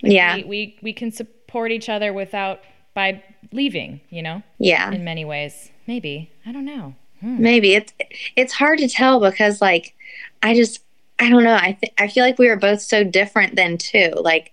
Yeah, 0.02 0.36
We, 0.36 0.44
we 0.44 0.80
we 0.82 0.94
can 0.94 1.12
support 1.12 1.72
each 1.72 1.88
other 1.88 2.12
without 2.12 2.62
by 2.94 3.24
leaving, 3.52 4.02
you 4.10 4.22
know? 4.22 4.44
yeah. 4.60 4.92
In 4.92 5.04
many 5.04 5.26
ways. 5.26 5.72
Maybe. 5.88 6.32
I 6.46 6.52
don't 6.52 6.66
know. 6.66 6.96
Hmm. 7.22 7.42
maybe 7.42 7.74
it's 7.74 7.94
it's 8.36 8.52
hard 8.52 8.80
to 8.80 8.90
tell 8.90 9.22
because 9.22 9.62
like 9.62 9.96
i 10.42 10.54
just 10.54 10.82
i 11.20 11.30
don't 11.30 11.46
know 11.46 11.56
i 11.56 11.78
th- 11.80 11.94
i 11.98 12.10
feel 12.10 12.26
like 12.26 12.38
we 12.38 12.50
were 12.50 12.58
both 12.58 12.82
so 12.82 13.06
different 13.06 13.56
then 13.56 13.78
too 13.78 14.12
like 14.20 14.52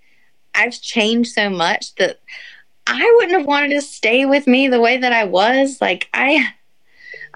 i've 0.55 0.81
changed 0.81 1.33
so 1.33 1.51
much 1.51 1.97
that 1.97 2.21
i 2.87 3.13
wouldn't 3.17 3.37
have 3.37 3.47
wanted 3.47 3.71
to 3.71 3.83
stay 3.83 4.25
with 4.25 4.47
me 4.47 4.69
the 4.69 4.81
way 4.81 4.97
that 4.99 5.13
i 5.13 5.25
was 5.25 5.81
like 5.81 6.09
i 6.15 6.47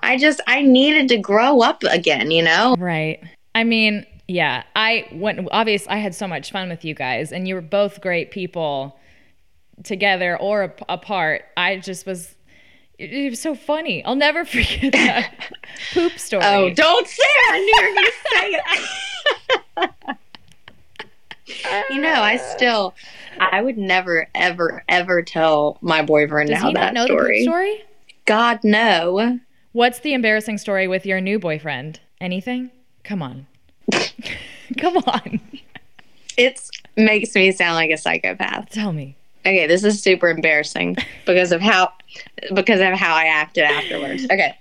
i 0.04 0.16
just 0.16 0.40
i 0.46 0.62
needed 0.62 1.08
to 1.08 1.16
grow 1.18 1.60
up 1.62 1.82
again 1.82 2.30
you 2.30 2.42
know 2.42 2.76
Right. 2.78 3.20
I 3.56 3.64
mean, 3.64 4.06
yeah, 4.28 4.62
I 4.76 5.06
went 5.12 5.48
obvious 5.52 5.86
I 5.88 5.96
had 5.96 6.14
so 6.14 6.26
much 6.28 6.50
fun 6.52 6.68
with 6.68 6.84
you 6.84 6.94
guys 6.94 7.32
and 7.32 7.46
you 7.48 7.54
were 7.56 7.60
both 7.60 8.00
great 8.00 8.30
people 8.30 8.96
together 9.82 10.36
or 10.38 10.64
ap- 10.64 10.82
apart. 10.88 11.44
I 11.56 11.76
just 11.76 12.06
was 12.06 12.34
it, 12.98 13.30
was 13.30 13.40
so 13.40 13.54
funny. 13.54 14.04
I'll 14.04 14.14
never 14.14 14.44
forget 14.44 14.92
that 14.92 15.34
poop 15.92 16.18
story. 16.18 16.44
oh 16.44 16.70
don't 16.72 17.06
say 17.08 17.22
it 17.24 17.52
i 17.52 17.58
knew 17.58 17.76
you 17.82 17.88
were 17.88 17.94
gonna 17.94 18.10
say 19.84 20.16
it 21.56 21.90
you 21.94 22.00
know 22.00 22.12
i 22.22 22.36
still 22.36 22.94
i 23.40 23.60
would 23.60 23.76
never 23.76 24.28
ever 24.34 24.82
ever 24.88 25.22
tell 25.22 25.76
my 25.80 26.02
boyfriend 26.02 26.48
Does 26.50 26.62
now 26.62 26.68
he 26.68 26.74
that 26.74 26.94
know 26.94 27.04
story. 27.06 27.40
the 27.40 27.44
poop 27.46 27.52
story? 27.52 27.84
god 28.26 28.60
no 28.62 29.40
What's 29.72 29.98
the 29.98 30.14
embarrassing 30.14 30.58
story 30.58 30.86
with 30.86 31.04
your 31.04 31.20
new 31.20 31.40
boyfriend? 31.40 31.98
Anything? 32.20 32.70
Come 33.02 33.22
on. 33.22 33.48
Come 34.78 34.98
on. 34.98 35.40
It 36.38 36.60
makes 36.96 37.34
me 37.34 37.50
sound 37.50 37.74
like 37.74 37.90
a 37.90 37.96
psychopath. 37.96 38.70
Tell 38.70 38.92
me. 38.92 39.16
Okay, 39.46 39.66
this 39.66 39.84
is 39.84 40.02
super 40.02 40.28
embarrassing 40.28 40.96
because 41.26 41.52
of 41.52 41.60
how 41.60 41.92
because 42.54 42.80
of 42.80 42.94
how 42.94 43.14
I 43.14 43.26
acted 43.26 43.64
afterwards. 43.64 44.24
Okay. 44.24 44.56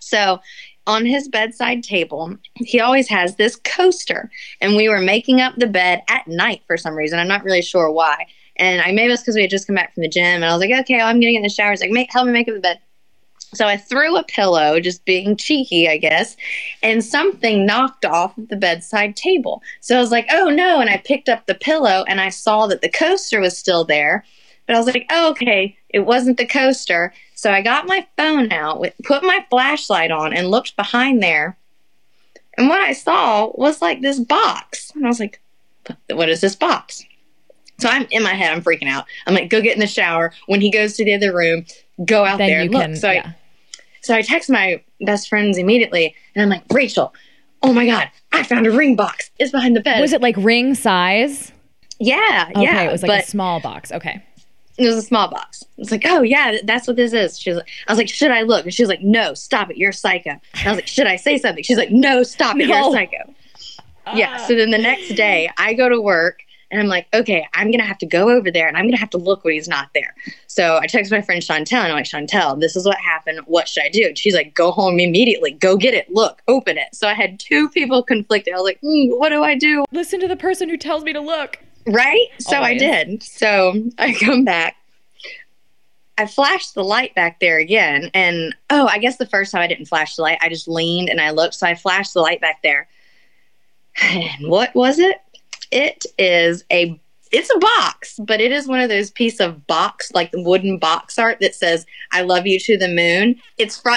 So, 0.00 0.40
on 0.86 1.06
his 1.06 1.28
bedside 1.28 1.84
table, 1.84 2.36
he 2.56 2.80
always 2.80 3.08
has 3.08 3.36
this 3.36 3.56
coaster, 3.56 4.30
and 4.60 4.74
we 4.74 4.88
were 4.88 5.00
making 5.00 5.40
up 5.40 5.54
the 5.56 5.68
bed 5.68 6.02
at 6.08 6.26
night 6.26 6.62
for 6.66 6.76
some 6.76 6.94
reason. 6.94 7.18
I'm 7.18 7.28
not 7.28 7.44
really 7.44 7.62
sure 7.62 7.90
why. 7.90 8.26
And 8.56 8.80
I 8.82 8.90
maybe 8.92 9.12
it's 9.12 9.22
because 9.22 9.36
we 9.36 9.42
had 9.42 9.50
just 9.50 9.66
come 9.66 9.76
back 9.76 9.94
from 9.94 10.02
the 10.02 10.08
gym, 10.08 10.24
and 10.24 10.44
I 10.44 10.52
was 10.52 10.60
like, 10.60 10.80
okay, 10.82 10.96
well, 10.96 11.06
I'm 11.06 11.16
gonna 11.20 11.32
get 11.32 11.36
in 11.36 11.42
the 11.42 11.48
shower. 11.48 11.70
He's 11.70 11.80
like, 11.80 12.10
help 12.10 12.26
me 12.26 12.32
make 12.32 12.48
up 12.48 12.54
the 12.54 12.60
bed. 12.60 12.80
So 13.54 13.66
I 13.66 13.76
threw 13.76 14.16
a 14.16 14.24
pillow, 14.24 14.80
just 14.80 15.04
being 15.04 15.36
cheeky, 15.36 15.88
I 15.88 15.98
guess, 15.98 16.36
and 16.82 17.04
something 17.04 17.66
knocked 17.66 18.04
off 18.04 18.32
the 18.36 18.56
bedside 18.56 19.14
table. 19.14 19.62
So 19.80 19.96
I 19.96 20.00
was 20.00 20.10
like, 20.10 20.26
oh 20.30 20.48
no. 20.48 20.80
And 20.80 20.88
I 20.88 20.96
picked 20.96 21.28
up 21.28 21.46
the 21.46 21.54
pillow 21.54 22.04
and 22.08 22.20
I 22.20 22.30
saw 22.30 22.66
that 22.68 22.80
the 22.80 22.88
coaster 22.88 23.40
was 23.40 23.56
still 23.56 23.84
there. 23.84 24.24
But 24.66 24.76
I 24.76 24.78
was 24.78 24.86
like, 24.86 25.06
oh, 25.10 25.30
okay, 25.32 25.76
it 25.90 26.00
wasn't 26.00 26.38
the 26.38 26.46
coaster. 26.46 27.12
So 27.34 27.52
I 27.52 27.60
got 27.60 27.86
my 27.86 28.06
phone 28.16 28.52
out, 28.52 28.82
put 29.04 29.22
my 29.22 29.44
flashlight 29.50 30.10
on, 30.10 30.32
and 30.32 30.50
looked 30.50 30.76
behind 30.76 31.22
there. 31.22 31.56
And 32.56 32.68
what 32.68 32.80
I 32.80 32.92
saw 32.92 33.50
was 33.54 33.82
like 33.82 34.00
this 34.00 34.20
box. 34.20 34.92
And 34.94 35.04
I 35.04 35.08
was 35.08 35.20
like, 35.20 35.40
what 36.10 36.28
is 36.28 36.40
this 36.40 36.54
box? 36.54 37.04
So 37.80 37.88
I'm 37.88 38.06
in 38.10 38.22
my 38.22 38.34
head, 38.34 38.52
I'm 38.52 38.62
freaking 38.62 38.88
out. 38.88 39.06
I'm 39.26 39.34
like, 39.34 39.50
go 39.50 39.60
get 39.60 39.74
in 39.74 39.80
the 39.80 39.86
shower. 39.86 40.32
When 40.46 40.60
he 40.60 40.70
goes 40.70 40.94
to 40.94 41.04
the 41.04 41.14
other 41.14 41.34
room, 41.34 41.66
go 42.04 42.24
out 42.24 42.38
Then 42.38 42.48
there 42.48 42.60
and 42.60 42.70
look. 42.70 42.82
can 42.82 42.96
so 42.96 43.08
I, 43.08 43.14
yeah. 43.14 43.32
So 44.02 44.14
I 44.14 44.22
text 44.22 44.50
my 44.50 44.82
best 45.00 45.28
friends 45.28 45.58
immediately, 45.58 46.14
and 46.34 46.42
I'm 46.42 46.48
like, 46.48 46.62
Rachel, 46.72 47.14
oh 47.62 47.72
my 47.72 47.86
god, 47.86 48.10
I 48.32 48.42
found 48.42 48.66
a 48.66 48.70
ring 48.70 48.96
box. 48.96 49.30
It's 49.38 49.50
behind 49.52 49.74
the 49.76 49.80
bed. 49.80 50.00
Was 50.00 50.12
it 50.12 50.20
like 50.22 50.36
ring 50.38 50.74
size? 50.74 51.52
Yeah, 51.98 52.48
Okay, 52.50 52.62
yeah. 52.62 52.82
it 52.82 52.90
was 52.92 53.02
like 53.02 53.22
a 53.22 53.26
small 53.26 53.60
box. 53.60 53.92
Okay. 53.92 54.22
it 54.78 54.86
was 54.86 54.96
a 54.96 55.02
small 55.02 55.28
box. 55.28 55.62
It's 55.78 55.90
like, 55.92 56.02
oh 56.06 56.22
yeah, 56.22 56.56
that's 56.64 56.86
what 56.88 56.96
this 56.96 57.12
is. 57.12 57.38
She 57.38 57.50
was 57.50 57.58
like, 57.58 57.68
I 57.86 57.92
was 57.92 57.98
like, 57.98 58.08
should 58.08 58.30
I 58.32 58.42
look? 58.42 58.64
And 58.64 58.74
she 58.74 58.82
was 58.82 58.88
like, 58.88 59.02
no, 59.02 59.34
stop 59.34 59.70
it, 59.70 59.76
you're 59.76 59.92
psycho. 59.92 60.30
And 60.30 60.40
I 60.66 60.70
was 60.70 60.76
like, 60.78 60.88
should 60.88 61.06
I 61.06 61.16
say 61.16 61.38
something? 61.38 61.62
She's 61.62 61.78
like, 61.78 61.92
no, 61.92 62.22
stop 62.24 62.56
it, 62.56 62.66
you're 62.66 62.68
No. 62.80 62.88
a 62.90 62.92
psycho. 62.92 63.34
yeah. 64.14 64.36
So 64.46 64.56
then 64.56 64.70
the 64.70 64.78
next 64.78 65.14
day, 65.14 65.48
I 65.58 65.74
go 65.74 65.88
to 65.88 66.00
work. 66.00 66.40
And 66.72 66.80
I'm 66.80 66.88
like, 66.88 67.06
okay, 67.12 67.46
I'm 67.52 67.70
gonna 67.70 67.84
have 67.84 67.98
to 67.98 68.06
go 68.06 68.30
over 68.30 68.50
there 68.50 68.66
and 68.66 68.78
I'm 68.78 68.86
gonna 68.86 68.96
have 68.96 69.10
to 69.10 69.18
look 69.18 69.44
when 69.44 69.52
he's 69.52 69.68
not 69.68 69.90
there. 69.94 70.14
So 70.46 70.78
I 70.78 70.86
text 70.86 71.12
my 71.12 71.20
friend 71.20 71.42
Chantel 71.42 71.84
and 71.84 71.88
I'm 71.88 71.94
like, 71.94 72.06
Chantel, 72.06 72.58
this 72.58 72.76
is 72.76 72.86
what 72.86 72.96
happened. 72.96 73.40
What 73.44 73.68
should 73.68 73.84
I 73.84 73.90
do? 73.90 74.06
And 74.06 74.18
she's 74.18 74.34
like, 74.34 74.54
go 74.54 74.70
home 74.72 74.98
immediately. 74.98 75.52
Go 75.52 75.76
get 75.76 75.92
it. 75.92 76.10
Look, 76.10 76.40
open 76.48 76.78
it. 76.78 76.94
So 76.94 77.06
I 77.06 77.12
had 77.12 77.38
two 77.38 77.68
people 77.68 78.02
conflicted. 78.02 78.54
I 78.54 78.56
was 78.56 78.64
like, 78.64 78.80
mm, 78.80 79.16
what 79.18 79.28
do 79.28 79.44
I 79.44 79.54
do? 79.54 79.84
Listen 79.92 80.18
to 80.20 80.28
the 80.28 80.36
person 80.36 80.70
who 80.70 80.78
tells 80.78 81.04
me 81.04 81.12
to 81.12 81.20
look. 81.20 81.58
Right? 81.86 82.28
So 82.38 82.56
Always. 82.56 82.82
I 82.82 82.86
did. 82.86 83.22
So 83.22 83.90
I 83.98 84.14
come 84.14 84.44
back. 84.44 84.76
I 86.16 86.26
flashed 86.26 86.74
the 86.74 86.84
light 86.84 87.14
back 87.14 87.40
there 87.40 87.58
again. 87.58 88.10
And 88.14 88.54
oh, 88.70 88.86
I 88.86 88.98
guess 88.98 89.18
the 89.18 89.26
first 89.26 89.52
time 89.52 89.60
I 89.60 89.66
didn't 89.66 89.86
flash 89.86 90.16
the 90.16 90.22
light, 90.22 90.38
I 90.40 90.48
just 90.48 90.68
leaned 90.68 91.10
and 91.10 91.20
I 91.20 91.30
looked. 91.30 91.54
So 91.54 91.66
I 91.66 91.74
flashed 91.74 92.14
the 92.14 92.20
light 92.20 92.40
back 92.40 92.62
there. 92.62 92.88
And 94.02 94.48
what 94.48 94.74
was 94.74 94.98
it? 94.98 95.21
It 95.72 96.04
is 96.18 96.64
a 96.70 97.00
it's 97.32 97.50
a 97.54 97.58
box, 97.58 98.20
but 98.22 98.42
it 98.42 98.52
is 98.52 98.68
one 98.68 98.80
of 98.80 98.90
those 98.90 99.10
piece 99.10 99.40
of 99.40 99.66
box, 99.66 100.12
like 100.12 100.30
the 100.32 100.42
wooden 100.42 100.78
box 100.78 101.18
art 101.18 101.38
that 101.40 101.54
says 101.54 101.86
"I 102.12 102.22
love 102.22 102.46
you 102.46 102.60
to 102.60 102.76
the 102.76 102.88
moon." 102.88 103.40
It's 103.58 103.80
from 103.80 103.96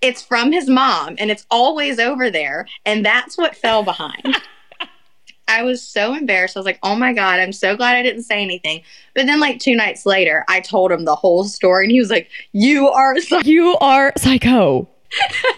it's 0.00 0.22
from 0.22 0.52
his 0.52 0.68
mom, 0.68 1.16
and 1.18 1.30
it's 1.30 1.46
always 1.50 1.98
over 1.98 2.30
there, 2.30 2.66
and 2.84 3.04
that's 3.04 3.36
what 3.36 3.56
fell 3.56 3.82
behind. 3.82 4.40
I 5.48 5.62
was 5.62 5.82
so 5.82 6.12
embarrassed. 6.14 6.56
I 6.56 6.60
was 6.60 6.66
like, 6.66 6.80
oh 6.82 6.96
my 6.96 7.12
God, 7.12 7.38
I'm 7.38 7.52
so 7.52 7.76
glad 7.76 7.94
I 7.94 8.02
didn't 8.02 8.24
say 8.24 8.42
anything. 8.42 8.82
But 9.14 9.26
then, 9.26 9.38
like, 9.38 9.60
two 9.60 9.76
nights 9.76 10.04
later, 10.04 10.44
I 10.48 10.58
told 10.58 10.90
him 10.90 11.04
the 11.04 11.14
whole 11.14 11.44
story, 11.44 11.84
and 11.84 11.92
he 11.92 12.00
was 12.00 12.10
like, 12.10 12.28
You 12.52 12.88
are. 12.88 13.16
You 13.44 13.76
are 13.80 14.12
psycho. 14.16 14.88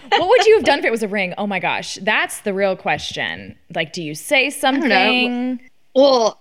What 0.09 0.29
would 0.29 0.45
you 0.45 0.55
have 0.55 0.65
done 0.65 0.79
if 0.79 0.85
it 0.85 0.91
was 0.91 1.03
a 1.03 1.07
ring? 1.07 1.33
Oh 1.37 1.47
my 1.47 1.59
gosh, 1.59 1.95
that's 2.01 2.41
the 2.41 2.53
real 2.53 2.75
question. 2.75 3.55
Like, 3.73 3.93
do 3.93 4.03
you 4.03 4.15
say 4.15 4.49
something? 4.49 5.59
Well, 5.95 6.39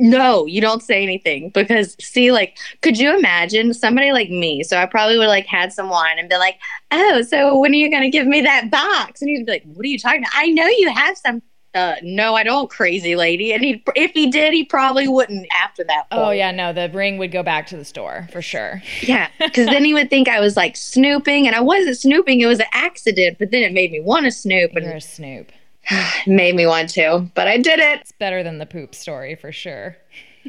no, 0.00 0.46
you 0.46 0.60
don't 0.60 0.82
say 0.82 1.02
anything 1.02 1.50
because 1.50 1.96
see, 2.00 2.30
like, 2.30 2.56
could 2.82 2.98
you 2.98 3.16
imagine 3.16 3.74
somebody 3.74 4.12
like 4.12 4.30
me? 4.30 4.62
So 4.62 4.76
I 4.76 4.86
probably 4.86 5.18
would 5.18 5.26
like 5.26 5.46
had 5.46 5.72
some 5.72 5.88
wine 5.88 6.18
and 6.18 6.28
be 6.28 6.36
like, 6.36 6.58
"Oh, 6.92 7.22
so 7.22 7.58
when 7.58 7.72
are 7.72 7.74
you 7.74 7.90
gonna 7.90 8.10
give 8.10 8.26
me 8.26 8.40
that 8.42 8.70
box?" 8.70 9.20
And 9.20 9.30
you'd 9.30 9.46
be 9.46 9.52
like, 9.52 9.64
"What 9.64 9.84
are 9.84 9.88
you 9.88 9.98
talking 9.98 10.20
about? 10.20 10.32
I 10.34 10.46
know 10.46 10.66
you 10.66 10.90
have 10.90 11.18
some." 11.18 11.42
Uh, 11.74 11.96
no, 12.02 12.34
I 12.34 12.42
don't, 12.44 12.70
crazy 12.70 13.14
lady. 13.14 13.52
And 13.52 13.62
he, 13.62 13.82
if 13.94 14.12
he 14.12 14.30
did, 14.30 14.52
he 14.52 14.64
probably 14.64 15.06
wouldn't 15.06 15.46
after 15.54 15.84
that. 15.84 16.10
Point. 16.10 16.22
Oh 16.22 16.30
yeah, 16.30 16.50
no, 16.50 16.72
the 16.72 16.90
ring 16.90 17.18
would 17.18 17.30
go 17.30 17.42
back 17.42 17.66
to 17.68 17.76
the 17.76 17.84
store 17.84 18.28
for 18.32 18.42
sure. 18.42 18.82
Yeah, 19.02 19.28
because 19.38 19.66
then 19.66 19.84
he 19.84 19.94
would 19.98 20.10
think 20.10 20.28
I 20.28 20.40
was 20.40 20.56
like 20.56 20.76
snooping, 20.76 21.46
and 21.46 21.54
I 21.54 21.60
wasn't 21.60 21.96
snooping. 21.96 22.40
It 22.40 22.46
was 22.46 22.60
an 22.60 22.66
accident. 22.72 23.38
But 23.38 23.50
then 23.50 23.62
it 23.62 23.72
made 23.72 23.92
me 23.92 24.00
want 24.00 24.24
to 24.24 24.32
snoop, 24.32 24.74
and 24.74 24.86
You're 24.86 24.96
a 24.96 25.00
snoop. 25.00 25.52
made 26.26 26.54
me 26.54 26.66
want 26.66 26.90
to. 26.90 27.28
But 27.34 27.48
I 27.48 27.58
did 27.58 27.78
it. 27.78 28.00
It's 28.00 28.12
better 28.12 28.42
than 28.42 28.58
the 28.58 28.66
poop 28.66 28.94
story 28.94 29.34
for 29.34 29.52
sure. 29.52 29.96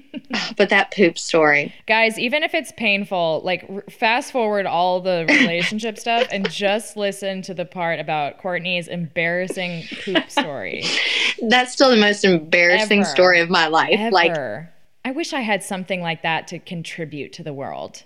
But 0.57 0.69
that 0.69 0.91
poop 0.91 1.17
story. 1.17 1.73
Guys, 1.87 2.19
even 2.19 2.43
if 2.43 2.53
it's 2.53 2.71
painful, 2.73 3.41
like 3.43 3.65
r- 3.69 3.83
fast 3.89 4.31
forward 4.31 4.65
all 4.65 4.99
the 4.99 5.25
relationship 5.29 5.97
stuff 5.97 6.27
and 6.31 6.49
just 6.49 6.97
listen 6.97 7.41
to 7.43 7.53
the 7.53 7.65
part 7.65 7.99
about 7.99 8.37
Courtney's 8.39 8.87
embarrassing 8.87 9.83
poop 10.03 10.29
story. 10.29 10.83
That's 11.47 11.71
still 11.71 11.89
the 11.89 11.97
most 11.97 12.25
embarrassing 12.25 13.01
Ever. 13.01 13.09
story 13.09 13.39
of 13.39 13.49
my 13.49 13.67
life. 13.67 14.11
Like 14.11 14.35
I 15.05 15.11
wish 15.11 15.33
I 15.33 15.41
had 15.41 15.63
something 15.63 16.01
like 16.01 16.21
that 16.23 16.47
to 16.49 16.59
contribute 16.59 17.33
to 17.33 17.43
the 17.43 17.53
world. 17.53 18.03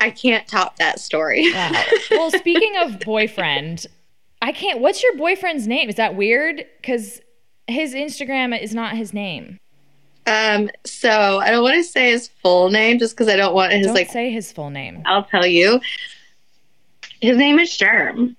I 0.00 0.10
can't 0.10 0.46
top 0.46 0.76
that 0.76 0.98
story. 0.98 1.52
Wow. 1.52 1.84
well, 2.10 2.30
speaking 2.38 2.76
of 2.78 3.00
boyfriend, 3.00 3.86
I 4.40 4.52
can't. 4.52 4.80
What's 4.80 5.02
your 5.02 5.16
boyfriend's 5.16 5.66
name? 5.66 5.88
Is 5.88 5.96
that 5.96 6.14
weird? 6.14 6.64
Because 6.80 7.20
his 7.66 7.94
Instagram 7.94 8.58
is 8.60 8.74
not 8.74 8.96
his 8.96 9.12
name. 9.12 9.58
Um, 10.30 10.70
so 10.86 11.10
I 11.40 11.50
don't 11.50 11.62
want 11.62 11.74
to 11.76 11.82
say 11.84 12.10
his 12.10 12.28
full 12.42 12.70
name 12.70 12.98
just 12.98 13.16
because 13.16 13.28
I 13.28 13.36
don't 13.36 13.54
want 13.54 13.72
his 13.72 13.86
Don't 13.86 13.94
like. 13.96 14.10
say 14.10 14.30
his 14.30 14.52
full 14.52 14.70
name. 14.70 15.02
I'll 15.06 15.24
tell 15.24 15.46
you. 15.46 15.80
His 17.20 17.36
name 17.36 17.58
is 17.58 17.68
Sherm. 17.70 18.36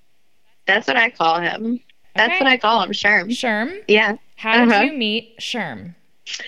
That's 0.66 0.88
what 0.88 0.96
I 0.96 1.10
call 1.10 1.40
him. 1.40 1.80
That's 2.16 2.32
Okay. 2.34 2.44
what 2.44 2.50
I 2.50 2.56
call 2.56 2.82
him, 2.82 2.90
Sherm. 2.90 3.26
Sherm. 3.30 3.82
Yeah. 3.88 4.16
How 4.36 4.64
did 4.64 4.72
Uh-huh. 4.72 4.82
you 4.84 4.92
meet 4.94 5.38
Sherm? 5.38 5.94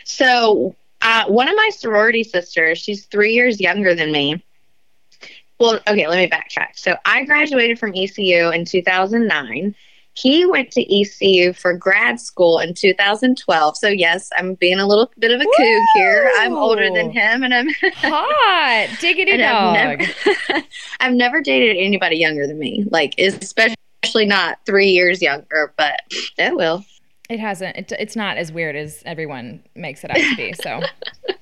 So 0.04 0.74
uh, 1.02 1.24
one 1.26 1.48
of 1.48 1.56
my 1.56 1.68
sorority 1.72 2.24
sisters, 2.24 2.78
she's 2.78 3.04
three 3.06 3.34
years 3.34 3.60
younger 3.60 3.94
than 3.94 4.10
me. 4.12 4.42
Well, 5.60 5.78
okay, 5.86 6.06
let 6.08 6.16
me 6.18 6.28
backtrack. 6.28 6.70
So 6.76 6.96
I 7.04 7.24
graduated 7.24 7.78
from 7.78 7.92
ECU 7.94 8.50
in 8.50 8.64
2009. 8.64 9.74
He 10.14 10.46
went 10.46 10.70
to 10.72 11.00
ECU 11.00 11.52
for 11.52 11.74
grad 11.74 12.20
school 12.20 12.60
in 12.60 12.72
2012. 12.72 13.76
So 13.76 13.88
yes, 13.88 14.30
I'm 14.36 14.54
being 14.54 14.78
a 14.78 14.86
little 14.86 15.10
bit 15.18 15.32
of 15.32 15.40
a 15.40 15.44
kook 15.44 15.82
here. 15.94 16.30
I'm 16.36 16.54
older 16.54 16.88
than 16.90 17.10
him, 17.10 17.42
and 17.42 17.52
I'm 17.52 17.68
Hot 17.96 18.88
diggity 19.00 19.36
dog. 19.36 19.76
I've 19.76 19.98
never, 19.98 20.66
I've 21.00 21.14
never 21.14 21.40
dated 21.40 21.76
anybody 21.76 22.16
younger 22.16 22.46
than 22.46 22.58
me. 22.58 22.86
Like 22.90 23.18
especially 23.18 24.26
not 24.26 24.58
three 24.66 24.90
years 24.90 25.20
younger. 25.20 25.72
But 25.76 26.00
oh 26.12 26.20
it 26.38 26.56
will. 26.56 26.84
It 27.28 27.40
hasn't. 27.40 27.76
It, 27.76 27.92
it's 27.98 28.16
not 28.16 28.36
as 28.36 28.52
weird 28.52 28.76
as 28.76 29.02
everyone 29.06 29.62
makes 29.74 30.04
it 30.04 30.10
out 30.10 30.18
to 30.18 30.36
be. 30.36 30.52
So, 30.52 30.80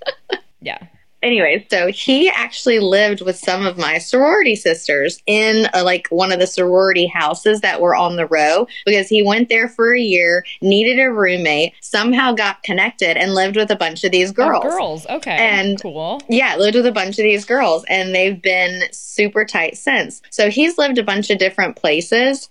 yeah. 0.60 0.78
Anyway, 1.22 1.66
so 1.70 1.88
he 1.88 2.28
actually 2.28 2.78
lived 2.78 3.20
with 3.22 3.36
some 3.36 3.66
of 3.66 3.78
my 3.78 3.98
sorority 3.98 4.56
sisters 4.56 5.22
in 5.26 5.66
uh 5.74 5.82
like 5.84 6.08
one 6.10 6.32
of 6.32 6.38
the 6.40 6.46
sorority 6.46 7.06
houses 7.06 7.60
that 7.60 7.80
were 7.80 7.94
on 7.94 8.16
the 8.16 8.26
row 8.26 8.66
because 8.84 9.08
he 9.08 9.22
went 9.22 9.48
there 9.48 9.68
for 9.68 9.94
a 9.94 10.00
year, 10.00 10.44
needed 10.60 10.98
a 11.00 11.10
roommate, 11.12 11.72
somehow 11.80 12.32
got 12.32 12.62
connected, 12.62 13.16
and 13.16 13.34
lived 13.34 13.56
with 13.56 13.70
a 13.70 13.76
bunch 13.76 14.04
of 14.04 14.10
these 14.12 14.30
Oh, 14.30 14.34
girls. 14.34 14.64
girls. 14.64 15.06
Okay. 15.08 15.36
And- 15.36 15.80
cool. 15.80 16.20
Yeah, 16.28 16.56
lived 16.56 16.76
with 16.76 16.86
a 16.86 16.92
bunch 16.92 17.18
of 17.18 17.24
these 17.24 17.44
girls, 17.44 17.84
and 17.88 18.14
they've 18.14 18.40
been 18.40 18.82
super 18.92 19.44
tight 19.44 19.76
since. 19.76 20.22
So 20.30 20.50
he's 20.50 20.78
lived 20.78 20.98
a 20.98 21.02
bunch 21.04 21.30
of 21.30 21.38
different 21.38 21.76
places, 21.76 22.48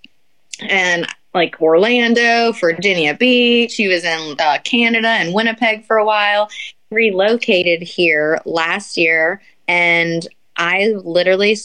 and 0.61 1.07
like 1.33 1.61
Orlando, 1.61 2.51
Virginia 2.51 3.13
Beach. 3.13 3.75
He 3.75 3.87
was 3.87 4.03
in 4.03 4.35
uh, 4.39 4.57
Canada 4.63 5.07
and 5.07 5.33
Winnipeg 5.33 5.85
for 5.85 5.97
a 5.97 6.05
while. 6.05 6.49
Relocated 6.91 7.81
here 7.81 8.41
last 8.45 8.97
year, 8.97 9.41
and 9.67 10.27
I 10.57 10.93
literally 11.03 11.55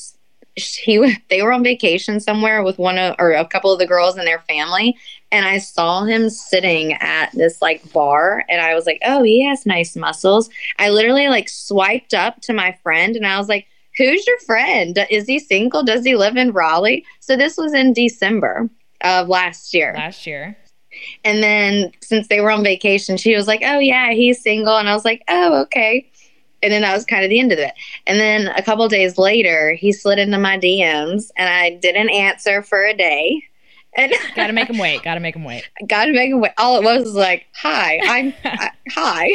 he 0.57 1.17
they 1.29 1.43
were 1.43 1.53
on 1.53 1.63
vacation 1.63 2.21
somewhere 2.21 2.63
with 2.63 2.79
one 2.79 2.99
of 2.99 3.15
or 3.19 3.33
a 3.33 3.47
couple 3.47 3.73
of 3.73 3.79
the 3.79 3.87
girls 3.87 4.17
and 4.17 4.27
their 4.27 4.41
family 4.41 4.97
and 5.33 5.45
I 5.45 5.59
saw 5.59 6.05
him 6.05 6.31
sitting 6.31 6.95
at 6.95 7.33
this 7.33 7.61
like 7.61 7.93
bar 7.93 8.45
and 8.49 8.61
I 8.61 8.75
was 8.75 8.87
like, 8.87 9.01
"Oh, 9.05 9.23
he 9.23 9.45
has 9.45 9.67
nice 9.67 9.97
muscles." 9.97 10.49
I 10.79 10.91
literally 10.91 11.29
like 11.29 11.49
swiped 11.49 12.15
up 12.15 12.41
to 12.43 12.53
my 12.53 12.73
friend 12.83 13.17
and 13.17 13.27
I 13.27 13.39
was 13.39 13.49
like, 13.49 13.67
"Who's 13.99 14.27
your 14.27 14.39
friend? 14.41 14.99
Is 15.11 15.27
he 15.27 15.39
single? 15.39 15.83
Does 15.83 16.05
he 16.05 16.17
live 16.17 16.37
in 16.37 16.53
Raleigh?" 16.53 17.05
So 17.21 17.37
this 17.37 17.57
was 17.57 17.75
in 17.75 17.93
December 17.93 18.71
of 19.03 19.29
last 19.29 19.75
year. 19.75 19.95
Last 19.97 20.27
year. 20.27 20.57
And 21.25 21.43
then 21.43 21.93
since 22.01 22.29
they 22.29 22.41
were 22.41 22.51
on 22.51 22.65
vacation, 22.65 23.17
she 23.17 23.37
was 23.37 23.47
like, 23.47 23.63
"Oh 23.65 23.79
yeah, 23.79 24.13
he's 24.13 24.43
single." 24.43 24.77
And 24.77 24.89
I 24.89 24.95
was 24.95 25.05
like, 25.05 25.23
"Oh, 25.29 25.61
okay." 25.63 26.09
And 26.63 26.73
then 26.73 26.83
that 26.83 26.95
was 26.95 27.05
kind 27.05 27.23
of 27.25 27.31
the 27.31 27.39
end 27.39 27.53
of 27.53 27.59
it. 27.59 27.75
And 28.07 28.19
then 28.19 28.49
a 28.49 28.63
couple 28.63 28.89
days 28.89 29.19
later, 29.19 29.75
he 29.75 29.93
slid 29.93 30.19
into 30.19 30.39
my 30.39 30.59
DMs 30.59 31.31
and 31.37 31.49
I 31.49 31.71
didn't 31.71 32.11
answer 32.11 32.63
for 32.63 32.85
a 32.85 32.95
day. 32.95 33.43
And 33.97 34.13
Got 34.35 34.49
to 34.49 34.53
make 34.53 34.69
him 34.69 34.79
wait. 34.79 35.03
Got 35.03 35.15
to 35.15 35.21
make 35.21 35.35
him 35.35 35.45
wait. 35.45 35.69
Gotta 35.87 36.13
make 36.13 36.31
him 36.31 36.41
wait. 36.41 36.53
All 36.59 36.79
it 36.79 36.85
was 36.85 37.05
was 37.05 37.15
like, 37.15 37.47
"Hi, 37.55 37.99
I'm 38.05 38.35
I, 38.45 38.71
hi," 38.91 39.31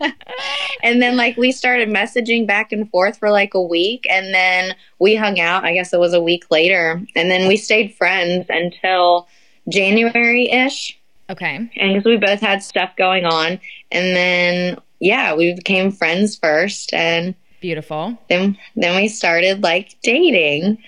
and 0.82 1.00
then 1.00 1.16
like 1.16 1.36
we 1.36 1.50
started 1.50 1.88
messaging 1.88 2.46
back 2.46 2.72
and 2.72 2.88
forth 2.90 3.18
for 3.18 3.30
like 3.30 3.54
a 3.54 3.62
week, 3.62 4.06
and 4.08 4.34
then 4.34 4.76
we 4.98 5.14
hung 5.14 5.40
out. 5.40 5.64
I 5.64 5.72
guess 5.72 5.92
it 5.92 6.00
was 6.00 6.12
a 6.12 6.20
week 6.20 6.50
later, 6.50 7.02
and 7.16 7.30
then 7.30 7.48
we 7.48 7.56
stayed 7.56 7.94
friends 7.94 8.46
until 8.50 9.28
January 9.68 10.50
ish, 10.50 10.98
Okay. 11.30 11.54
and 11.56 11.70
because 11.94 12.04
we 12.04 12.16
both 12.16 12.40
had 12.40 12.62
stuff 12.62 12.94
going 12.96 13.24
on, 13.24 13.60
and 13.90 14.16
then 14.16 14.78
yeah, 15.00 15.34
we 15.34 15.54
became 15.54 15.90
friends 15.90 16.36
first, 16.36 16.92
and 16.92 17.34
Beautiful. 17.60 18.18
then 18.28 18.58
then 18.76 18.96
we 19.00 19.08
started 19.08 19.62
like 19.62 19.96
dating. 20.02 20.78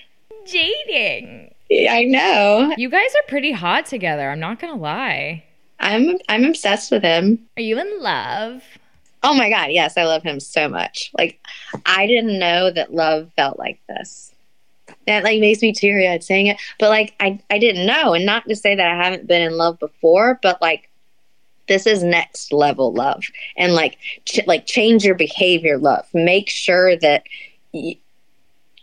Dating. 0.45 1.53
I 1.89 2.03
know. 2.03 2.73
You 2.77 2.89
guys 2.89 3.09
are 3.15 3.27
pretty 3.27 3.51
hot 3.51 3.87
together. 3.87 4.29
I'm 4.29 4.39
not 4.39 4.59
going 4.59 4.73
to 4.73 4.79
lie. 4.79 5.43
I'm 5.79 6.17
I'm 6.29 6.45
obsessed 6.45 6.91
with 6.91 7.03
him. 7.03 7.47
Are 7.57 7.61
you 7.61 7.79
in 7.79 8.01
love? 8.01 8.63
Oh 9.23 9.33
my 9.33 9.49
god, 9.49 9.71
yes, 9.71 9.97
I 9.97 10.03
love 10.03 10.21
him 10.21 10.39
so 10.39 10.69
much. 10.69 11.11
Like 11.17 11.39
I 11.85 12.05
didn't 12.05 12.37
know 12.37 12.69
that 12.71 12.93
love 12.93 13.31
felt 13.35 13.57
like 13.57 13.79
this. 13.89 14.31
That 15.07 15.23
like 15.23 15.39
makes 15.39 15.61
me 15.61 15.71
teary 15.71 16.07
eyed 16.07 16.23
saying 16.23 16.47
it. 16.47 16.57
But 16.79 16.89
like 16.89 17.13
I 17.19 17.39
I 17.49 17.59
didn't 17.59 17.85
know 17.85 18.13
and 18.13 18.25
not 18.25 18.47
to 18.47 18.55
say 18.55 18.75
that 18.75 18.87
I 18.87 19.03
haven't 19.03 19.27
been 19.27 19.41
in 19.41 19.57
love 19.57 19.79
before, 19.79 20.39
but 20.41 20.61
like 20.61 20.89
this 21.67 21.87
is 21.87 22.03
next 22.03 22.53
level 22.53 22.93
love 22.93 23.23
and 23.57 23.73
like 23.73 23.97
ch- 24.25 24.45
like 24.45 24.65
change 24.65 25.03
your 25.03 25.15
behavior 25.15 25.77
love. 25.77 26.05
Make 26.13 26.49
sure 26.49 26.95
that 26.97 27.23
y- 27.73 27.97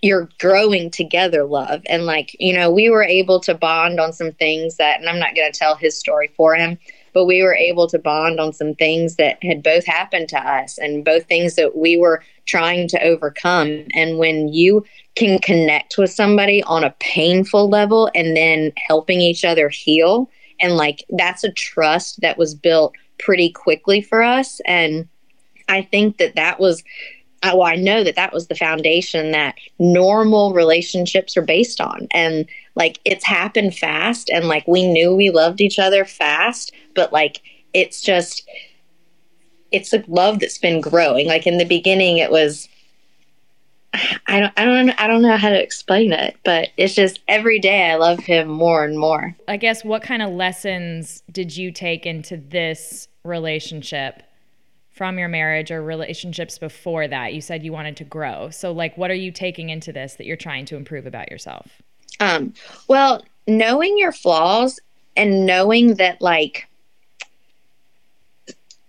you're 0.02 0.28
growing 0.40 0.90
together 0.90 1.44
love 1.44 1.80
and 1.86 2.04
like 2.04 2.36
you 2.40 2.52
know 2.52 2.70
we 2.70 2.90
were 2.90 3.04
able 3.04 3.38
to 3.38 3.54
bond 3.54 4.00
on 4.00 4.12
some 4.12 4.32
things 4.32 4.76
that 4.76 4.98
and 4.98 5.08
i'm 5.08 5.18
not 5.18 5.34
going 5.36 5.50
to 5.50 5.56
tell 5.56 5.76
his 5.76 5.96
story 5.96 6.28
for 6.36 6.56
him 6.56 6.76
but 7.12 7.26
we 7.26 7.42
were 7.42 7.54
able 7.54 7.86
to 7.88 7.98
bond 7.98 8.40
on 8.40 8.52
some 8.52 8.74
things 8.74 9.16
that 9.16 9.42
had 9.42 9.62
both 9.62 9.84
happened 9.84 10.28
to 10.28 10.38
us 10.38 10.78
and 10.78 11.04
both 11.04 11.26
things 11.26 11.54
that 11.56 11.76
we 11.76 11.96
were 11.96 12.22
trying 12.46 12.88
to 12.88 13.02
overcome 13.02 13.84
and 13.94 14.18
when 14.18 14.48
you 14.48 14.84
can 15.14 15.38
connect 15.38 15.98
with 15.98 16.10
somebody 16.10 16.62
on 16.64 16.84
a 16.84 16.94
painful 16.98 17.68
level 17.68 18.10
and 18.14 18.36
then 18.36 18.72
helping 18.76 19.20
each 19.20 19.44
other 19.44 19.68
heal 19.68 20.30
and 20.60 20.76
like 20.76 21.04
that's 21.10 21.44
a 21.44 21.52
trust 21.52 22.20
that 22.20 22.38
was 22.38 22.54
built 22.54 22.94
pretty 23.18 23.50
quickly 23.50 24.00
for 24.00 24.22
us 24.22 24.60
and 24.66 25.08
i 25.68 25.82
think 25.82 26.18
that 26.18 26.34
that 26.34 26.58
was 26.58 26.82
well, 27.44 27.62
I 27.62 27.74
know 27.76 28.04
that 28.04 28.14
that 28.14 28.32
was 28.32 28.46
the 28.46 28.54
foundation 28.54 29.32
that 29.32 29.56
normal 29.78 30.52
relationships 30.52 31.36
are 31.36 31.42
based 31.42 31.80
on. 31.80 32.06
And 32.12 32.48
like 32.74 33.00
it's 33.04 33.24
happened 33.24 33.76
fast, 33.76 34.30
and 34.30 34.48
like 34.48 34.66
we 34.66 34.86
knew 34.86 35.14
we 35.14 35.30
loved 35.30 35.60
each 35.60 35.78
other 35.78 36.04
fast, 36.04 36.72
but 36.94 37.12
like 37.12 37.42
it's 37.74 38.00
just, 38.00 38.48
it's 39.70 39.92
a 39.92 40.04
love 40.06 40.40
that's 40.40 40.58
been 40.58 40.80
growing. 40.80 41.26
Like 41.26 41.46
in 41.46 41.58
the 41.58 41.64
beginning, 41.64 42.18
it 42.18 42.30
was, 42.30 42.68
I 44.26 44.40
don't 44.40 44.52
I 44.56 44.64
don't 44.64 44.90
I 45.00 45.06
don't 45.06 45.20
know 45.20 45.36
how 45.36 45.50
to 45.50 45.62
explain 45.62 46.12
it, 46.14 46.36
but 46.44 46.70
it's 46.78 46.94
just 46.94 47.20
every 47.28 47.58
day 47.58 47.90
I 47.90 47.96
love 47.96 48.20
him 48.20 48.48
more 48.48 48.84
and 48.84 48.98
more. 48.98 49.36
I 49.46 49.58
guess 49.58 49.84
what 49.84 50.02
kind 50.02 50.22
of 50.22 50.30
lessons 50.30 51.22
did 51.30 51.54
you 51.54 51.70
take 51.70 52.06
into 52.06 52.38
this 52.38 53.08
relationship 53.22 54.22
from 54.90 55.18
your 55.18 55.28
marriage 55.28 55.70
or 55.70 55.82
relationships 55.82 56.58
before 56.58 57.06
that? 57.06 57.34
You 57.34 57.42
said 57.42 57.62
you 57.62 57.72
wanted 57.72 57.98
to 57.98 58.04
grow. 58.04 58.48
So 58.48 58.72
like 58.72 58.96
what 58.96 59.10
are 59.10 59.14
you 59.14 59.30
taking 59.30 59.68
into 59.68 59.92
this 59.92 60.14
that 60.14 60.26
you're 60.26 60.36
trying 60.38 60.64
to 60.66 60.76
improve 60.76 61.04
about 61.04 61.30
yourself? 61.30 61.82
Um 62.22 62.54
well, 62.88 63.22
knowing 63.46 63.98
your 63.98 64.12
flaws 64.12 64.80
and 65.16 65.44
knowing 65.46 65.94
that 65.94 66.20
like 66.20 66.68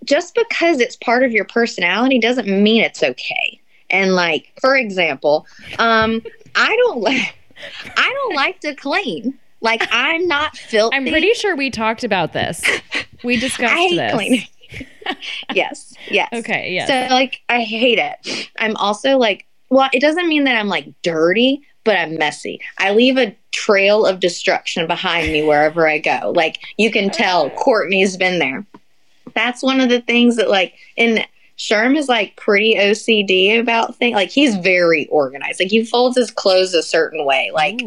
just 0.06 0.36
because 0.36 0.80
it's 0.80 0.96
part 0.98 1.24
of 1.24 1.32
your 1.32 1.46
personality 1.46 2.20
doesn't 2.20 2.48
mean 2.48 2.84
it's 2.84 3.04
okay. 3.04 3.60
And 3.90 4.16
like, 4.16 4.52
for 4.60 4.76
example, 4.76 5.48
um, 5.80 6.22
I 6.56 6.76
don't 6.76 7.02
like 7.02 7.36
I 7.98 8.14
don't 8.14 8.36
like 8.36 8.60
to 8.62 8.76
clean. 8.76 9.38
Like 9.62 9.88
I'm 9.92 10.28
not 10.28 10.58
filthy. 10.58 10.96
I'm 10.96 11.06
pretty 11.06 11.34
sure 11.34 11.56
we 11.56 11.70
talked 11.70 12.04
about 12.04 12.34
this. 12.34 12.62
We 13.24 13.38
discussed 13.38 13.74
I 13.74 13.78
hate 13.78 13.96
this. 13.96 14.14
cleaning. 14.14 14.48
yes, 15.54 15.94
yes. 16.10 16.30
Okay, 16.34 16.74
yes. 16.74 16.88
So 16.88 17.14
like 17.14 17.42
I 17.50 17.62
hate 17.62 18.00
it. 18.00 18.50
I'm 18.58 18.76
also 18.78 19.18
like 19.18 19.46
well, 19.70 19.90
it 19.94 20.02
doesn't 20.02 20.28
mean 20.28 20.44
that 20.44 20.56
I'm 20.56 20.68
like 20.68 20.94
dirty, 21.02 21.62
but 21.84 21.98
I'm 21.98 22.18
messy. 22.18 22.62
I 22.78 22.92
leave 22.94 23.18
a 23.18 23.36
trail 23.52 24.06
of 24.06 24.20
destruction 24.20 24.88
behind 24.88 25.32
me 25.32 25.44
wherever 25.44 25.88
I 25.88 26.00
go. 26.00 26.34
Like 26.36 26.60
you 26.78 26.92
can 26.92 27.10
tell 27.10 27.50
Courtney's 27.58 28.18
been 28.18 28.40
there. 28.40 28.66
That's 29.34 29.64
one 29.64 29.80
of 29.80 29.90
the 29.90 30.02
things 30.02 30.36
that 30.38 30.50
like 30.50 30.76
and 30.98 31.28
Sherm 31.58 31.96
is 31.96 32.10
like 32.10 32.36
pretty 32.36 32.76
OCD 32.76 33.60
about 33.60 33.96
things. 33.96 34.16
Like 34.16 34.30
he's 34.30 34.56
very 34.56 35.08
organized. 35.08 35.60
Like 35.60 35.70
he 35.70 35.86
folds 35.86 36.18
his 36.18 36.32
clothes 36.32 36.74
a 36.74 36.84
certain 36.84 37.26
way. 37.26 37.52
Like 37.54 37.80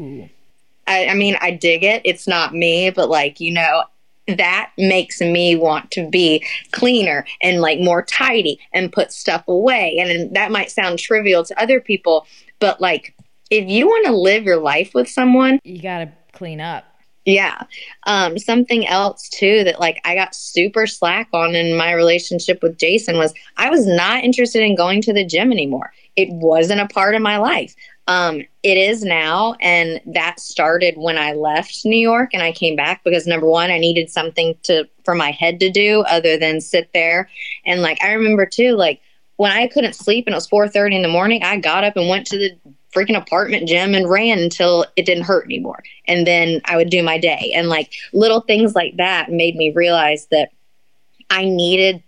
I, 0.86 1.08
I 1.08 1.14
mean, 1.14 1.36
I 1.40 1.50
dig 1.50 1.82
it. 1.82 2.02
It's 2.04 2.28
not 2.28 2.54
me, 2.54 2.90
but 2.90 3.08
like, 3.08 3.40
you 3.40 3.52
know, 3.52 3.84
that 4.28 4.72
makes 4.76 5.20
me 5.20 5.56
want 5.56 5.90
to 5.92 6.08
be 6.08 6.44
cleaner 6.72 7.24
and 7.42 7.60
like 7.60 7.78
more 7.78 8.02
tidy 8.02 8.58
and 8.72 8.92
put 8.92 9.12
stuff 9.12 9.46
away. 9.48 9.96
And, 9.98 10.10
and 10.10 10.36
that 10.36 10.50
might 10.50 10.70
sound 10.70 10.98
trivial 10.98 11.44
to 11.44 11.60
other 11.60 11.80
people, 11.80 12.26
but 12.58 12.80
like, 12.80 13.14
if 13.50 13.68
you 13.68 13.86
want 13.86 14.06
to 14.06 14.12
live 14.12 14.44
your 14.44 14.58
life 14.58 14.92
with 14.94 15.08
someone, 15.08 15.58
You 15.64 15.80
got 15.80 15.98
to 15.98 16.12
clean 16.32 16.60
up. 16.60 16.84
yeah. 17.24 17.62
Um, 18.06 18.38
something 18.38 18.86
else 18.86 19.28
too 19.28 19.64
that 19.64 19.80
like 19.80 20.00
I 20.04 20.14
got 20.14 20.34
super 20.34 20.86
slack 20.86 21.28
on 21.32 21.54
in 21.54 21.76
my 21.76 21.92
relationship 21.92 22.62
with 22.62 22.78
Jason 22.78 23.16
was 23.18 23.32
I 23.56 23.70
was 23.70 23.86
not 23.86 24.22
interested 24.24 24.62
in 24.62 24.74
going 24.76 25.00
to 25.02 25.12
the 25.12 25.24
gym 25.24 25.50
anymore. 25.52 25.92
It 26.16 26.28
wasn't 26.30 26.80
a 26.80 26.86
part 26.88 27.14
of 27.14 27.22
my 27.22 27.36
life. 27.38 27.74
Um, 28.08 28.42
it 28.62 28.78
is 28.78 29.02
now, 29.02 29.54
and 29.60 30.00
that 30.06 30.38
started 30.38 30.94
when 30.96 31.18
I 31.18 31.32
left 31.32 31.84
New 31.84 31.98
York 31.98 32.30
and 32.32 32.42
I 32.42 32.52
came 32.52 32.76
back 32.76 33.02
because 33.02 33.26
number 33.26 33.48
one, 33.48 33.70
I 33.72 33.78
needed 33.78 34.08
something 34.10 34.54
to 34.62 34.88
for 35.04 35.14
my 35.16 35.32
head 35.32 35.58
to 35.60 35.70
do 35.70 36.02
other 36.02 36.36
than 36.38 36.60
sit 36.60 36.90
there. 36.94 37.28
And 37.64 37.82
like 37.82 37.98
I 38.04 38.12
remember 38.12 38.46
too, 38.46 38.76
like 38.76 39.00
when 39.36 39.50
I 39.50 39.66
couldn't 39.66 39.94
sleep 39.94 40.26
and 40.26 40.34
it 40.34 40.36
was 40.36 40.46
four 40.46 40.68
thirty 40.68 40.94
in 40.94 41.02
the 41.02 41.08
morning, 41.08 41.42
I 41.42 41.56
got 41.58 41.82
up 41.82 41.96
and 41.96 42.08
went 42.08 42.26
to 42.28 42.38
the 42.38 42.50
freaking 42.94 43.16
apartment 43.16 43.68
gym 43.68 43.94
and 43.94 44.08
ran 44.08 44.38
until 44.38 44.86
it 44.96 45.04
didn't 45.06 45.24
hurt 45.24 45.44
anymore. 45.44 45.82
And 46.06 46.26
then 46.26 46.60
I 46.64 46.76
would 46.76 46.90
do 46.90 47.02
my 47.02 47.18
day. 47.18 47.52
And 47.54 47.68
like 47.68 47.92
little 48.12 48.40
things 48.40 48.74
like 48.74 48.96
that 48.96 49.30
made 49.30 49.56
me 49.56 49.72
realize 49.74 50.26
that 50.30 50.50
I 51.30 51.44
needed 51.44 52.02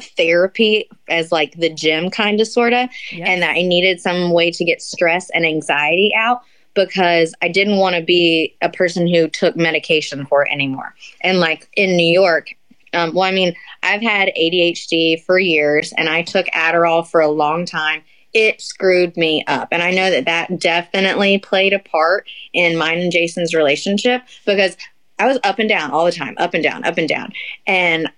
therapy 0.00 0.88
as 1.08 1.30
like 1.30 1.52
the 1.58 1.72
gym 1.72 2.10
kind 2.10 2.40
of 2.40 2.48
sort 2.48 2.72
of 2.72 2.88
Yes. 3.12 3.28
and 3.28 3.42
that 3.42 3.50
I 3.56 3.62
needed 3.62 4.00
some 4.00 4.32
way 4.32 4.50
to 4.50 4.64
get 4.64 4.82
stress 4.82 5.30
and 5.30 5.44
anxiety 5.46 6.12
out 6.16 6.40
because 6.74 7.34
I 7.42 7.48
didn't 7.48 7.76
want 7.76 7.96
to 7.96 8.02
be 8.02 8.56
a 8.62 8.68
person 8.70 9.06
who 9.06 9.28
took 9.28 9.56
medication 9.56 10.24
for 10.26 10.44
it 10.44 10.50
anymore. 10.50 10.94
And 11.20 11.38
like 11.38 11.68
in 11.74 11.96
New 11.96 12.10
York, 12.10 12.48
um, 12.94 13.14
well, 13.14 13.24
I 13.24 13.30
mean, 13.30 13.54
I've 13.82 14.02
had 14.02 14.32
ADHD 14.36 15.22
for 15.22 15.38
years 15.38 15.92
and 15.96 16.08
I 16.08 16.22
took 16.22 16.46
Adderall 16.46 17.06
for 17.06 17.20
a 17.20 17.28
long 17.28 17.64
time. 17.66 18.02
It 18.32 18.60
screwed 18.60 19.16
me 19.16 19.44
up. 19.46 19.68
And 19.72 19.82
I 19.82 19.90
know 19.90 20.10
that 20.10 20.24
that 20.24 20.58
definitely 20.58 21.38
played 21.38 21.72
a 21.72 21.78
part 21.78 22.28
in 22.52 22.78
mine 22.78 22.98
and 22.98 23.12
Jason's 23.12 23.54
relationship 23.54 24.22
because 24.46 24.76
I 25.18 25.26
was 25.26 25.38
up 25.44 25.58
and 25.58 25.68
down 25.68 25.90
all 25.90 26.04
the 26.04 26.12
time, 26.12 26.34
up 26.38 26.54
and 26.54 26.62
down, 26.62 26.84
up 26.84 26.98
and 26.98 27.08
down. 27.08 27.32
And 27.66 28.10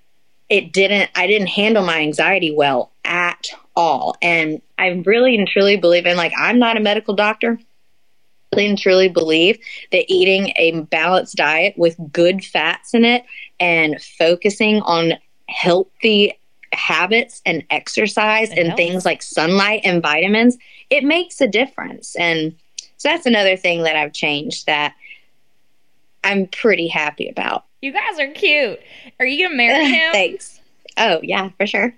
it 0.48 0.72
didn't, 0.72 1.10
I 1.14 1.26
didn't 1.26 1.48
handle 1.48 1.84
my 1.84 2.00
anxiety 2.00 2.54
well 2.54 2.92
at 3.04 3.48
all. 3.74 4.16
And 4.22 4.62
I 4.78 5.02
really 5.04 5.36
and 5.36 5.48
truly 5.48 5.76
believe 5.76 6.06
in, 6.06 6.16
like, 6.16 6.32
I'm 6.38 6.58
not 6.58 6.76
a 6.76 6.80
medical 6.80 7.14
doctor. 7.14 7.58
Really 8.54 8.68
and 8.68 8.78
truly 8.78 9.08
believe 9.08 9.58
that 9.90 10.04
eating 10.08 10.52
a 10.56 10.82
balanced 10.82 11.34
diet 11.34 11.74
with 11.76 11.96
good 12.12 12.44
fats 12.44 12.94
in 12.94 13.04
it 13.04 13.24
and 13.58 14.00
focusing 14.00 14.80
on 14.82 15.14
healthy 15.48 16.38
habits 16.76 17.40
and 17.46 17.64
exercise 17.70 18.50
and 18.50 18.76
things 18.76 19.04
like 19.04 19.22
sunlight 19.22 19.82
and 19.84 20.02
vitamins, 20.02 20.58
it 20.90 21.04
makes 21.04 21.40
a 21.40 21.46
difference. 21.46 22.16
And 22.16 22.54
so 22.96 23.08
that's 23.08 23.26
another 23.26 23.56
thing 23.56 23.82
that 23.82 23.96
I've 23.96 24.12
changed 24.12 24.66
that 24.66 24.94
I'm 26.22 26.46
pretty 26.46 26.88
happy 26.88 27.28
about. 27.28 27.64
You 27.82 27.92
guys 27.92 28.18
are 28.18 28.32
cute. 28.32 28.80
Are 29.20 29.26
you 29.26 29.46
gonna 29.46 29.56
marry 29.56 29.84
him? 29.86 30.12
Thanks. 30.12 30.60
Oh, 30.96 31.20
yeah, 31.22 31.50
for 31.58 31.66
sure. 31.66 31.94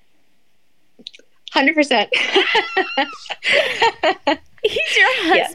100%. 1.54 2.08
He's 4.62 4.96
your 4.96 5.08
Yes. 5.36 5.54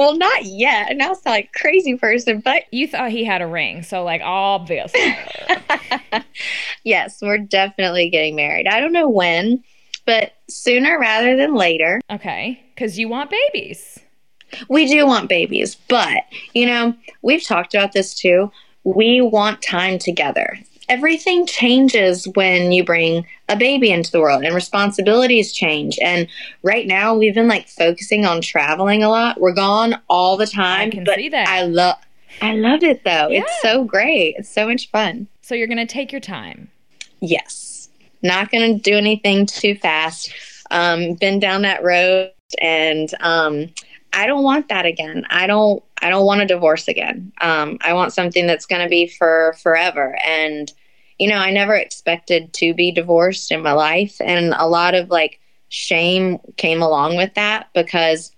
Well, 0.00 0.16
not 0.16 0.46
yet. 0.46 0.96
Now 0.96 1.10
I 1.10 1.12
sound 1.12 1.24
like 1.26 1.52
crazy 1.52 1.94
person, 1.94 2.40
but 2.40 2.62
You 2.72 2.88
thought 2.88 3.10
he 3.10 3.22
had 3.22 3.42
a 3.42 3.46
ring, 3.46 3.82
so 3.82 4.02
like 4.02 4.22
obviously. 4.24 5.14
yes, 6.84 7.20
we're 7.20 7.36
definitely 7.36 8.08
getting 8.08 8.34
married. 8.34 8.66
I 8.66 8.80
don't 8.80 8.94
know 8.94 9.10
when, 9.10 9.62
but 10.06 10.32
sooner 10.48 10.98
rather 10.98 11.36
than 11.36 11.54
later. 11.54 12.00
okay, 12.10 12.62
because 12.74 12.98
you 12.98 13.10
want 13.10 13.30
babies. 13.30 13.98
We 14.70 14.86
do 14.86 15.06
want 15.06 15.28
babies, 15.28 15.74
but 15.74 16.22
you 16.54 16.64
know, 16.64 16.94
we've 17.20 17.44
talked 17.44 17.74
about 17.74 17.92
this 17.92 18.14
too. 18.14 18.50
We 18.84 19.20
want 19.20 19.60
time 19.60 19.98
together. 19.98 20.58
Everything 20.90 21.46
changes 21.46 22.26
when 22.34 22.72
you 22.72 22.84
bring 22.84 23.26
a 23.48 23.56
baby 23.56 23.90
into 23.90 24.10
the 24.10 24.20
world 24.20 24.44
and 24.44 24.54
responsibilities 24.54 25.52
change. 25.52 25.98
And 26.02 26.28
right 26.62 26.86
now 26.86 27.14
we've 27.16 27.34
been 27.34 27.48
like 27.48 27.68
focusing 27.68 28.26
on 28.26 28.42
traveling 28.42 29.02
a 29.02 29.08
lot. 29.08 29.40
We're 29.40 29.54
gone 29.54 30.00
all 30.08 30.36
the 30.36 30.46
time. 30.46 30.88
I 30.88 30.90
can 30.90 31.06
see 31.06 31.28
that. 31.28 31.48
I 31.48 31.62
love 31.62 31.96
I 32.42 32.54
love 32.54 32.82
it 32.82 33.04
though. 33.04 33.28
It's 33.30 33.62
so 33.62 33.84
great. 33.84 34.34
It's 34.36 34.48
so 34.48 34.66
much 34.66 34.90
fun. 34.90 35.28
So 35.40 35.54
you're 35.54 35.66
gonna 35.66 35.86
take 35.86 36.12
your 36.12 36.20
time. 36.20 36.68
Yes. 37.20 37.88
Not 38.22 38.50
going 38.50 38.76
to 38.76 38.82
do 38.82 38.96
anything 38.96 39.46
too 39.46 39.74
fast. 39.76 40.32
Um, 40.70 41.14
been 41.14 41.40
down 41.40 41.62
that 41.62 41.82
road 41.82 42.32
and 42.60 43.12
um, 43.20 43.68
I 44.12 44.26
don't 44.26 44.42
want 44.42 44.68
that 44.68 44.86
again. 44.86 45.24
I 45.30 45.46
don't 45.46 45.82
I 46.02 46.10
don't 46.10 46.26
want 46.26 46.40
a 46.40 46.46
divorce 46.46 46.88
again. 46.88 47.32
Um, 47.40 47.78
I 47.82 47.92
want 47.92 48.12
something 48.12 48.46
that's 48.46 48.66
going 48.66 48.82
to 48.82 48.88
be 48.88 49.06
for 49.06 49.54
forever 49.62 50.18
and 50.24 50.72
you 51.20 51.28
know, 51.28 51.36
I 51.36 51.50
never 51.50 51.74
expected 51.74 52.52
to 52.54 52.72
be 52.72 52.90
divorced 52.90 53.52
in 53.52 53.62
my 53.62 53.72
life 53.72 54.16
and 54.20 54.54
a 54.56 54.66
lot 54.66 54.94
of 54.94 55.10
like 55.10 55.38
shame 55.68 56.38
came 56.56 56.82
along 56.82 57.16
with 57.16 57.34
that 57.34 57.68
because 57.74 58.32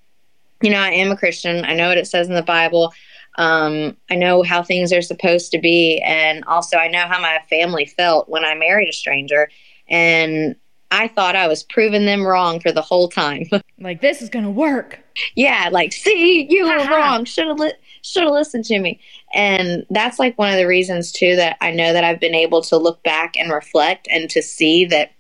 you 0.63 0.71
know, 0.71 0.79
I 0.79 0.91
am 0.91 1.11
a 1.11 1.17
Christian. 1.17 1.65
I 1.65 1.75
know 1.75 1.89
what 1.89 1.99
it 1.99 2.07
says 2.07 2.29
in 2.29 2.35
the 2.35 2.43
Bible. 2.43 2.93
Um, 3.37 3.97
I 4.11 4.15
know 4.15 4.43
how 4.43 4.63
things 4.63 4.93
are 4.93 5.03
supposed 5.03 5.51
to 5.53 5.59
be. 5.59 6.01
And 6.05 6.45
also, 6.45 6.77
I 6.77 6.89
know 6.89 7.07
how 7.07 7.21
my 7.21 7.41
family 7.51 7.85
felt 7.85 8.29
when 8.29 8.45
I 8.45 8.55
married 8.55 8.89
a 8.89 8.93
stranger. 8.93 9.51
And 9.89 10.55
I 10.93 11.09
thought 11.09 11.35
I 11.35 11.49
was 11.49 11.65
proving 11.65 12.05
them 12.05 12.25
wrong 12.25 12.61
for 12.61 12.71
the 12.71 12.83
whole 12.83 13.09
time. 13.09 13.49
Like 13.81 14.01
this 14.01 14.23
is 14.23 14.29
gonna 14.29 14.51
work. 14.51 15.01
yeah, 15.35 15.69
like, 15.73 15.93
see, 15.93 16.47
you 16.49 16.67
were 16.67 16.87
wrong. 16.87 17.25
Should 17.25 17.49
have 17.49 17.59
li- 17.59 17.73
should 18.03 18.25
have 18.25 18.33
listened 18.33 18.65
to 18.67 18.79
me. 18.79 19.01
And 19.33 19.87
that's 19.91 20.19
like 20.19 20.39
one 20.39 20.51
of 20.51 20.57
the 20.57 20.67
reasons 20.67 21.13
too 21.13 21.37
that 21.37 21.57
I 21.61 21.71
know 21.71 21.93
that 21.93 22.05
I've 22.05 22.21
been 22.21 22.35
able 22.35 22.63
to 22.63 22.77
look 22.77 23.03
back 23.03 23.37
and 23.37 23.51
reflect 23.53 24.09
and 24.11 24.29
to 24.31 24.43
see 24.43 24.85
that 24.87 25.13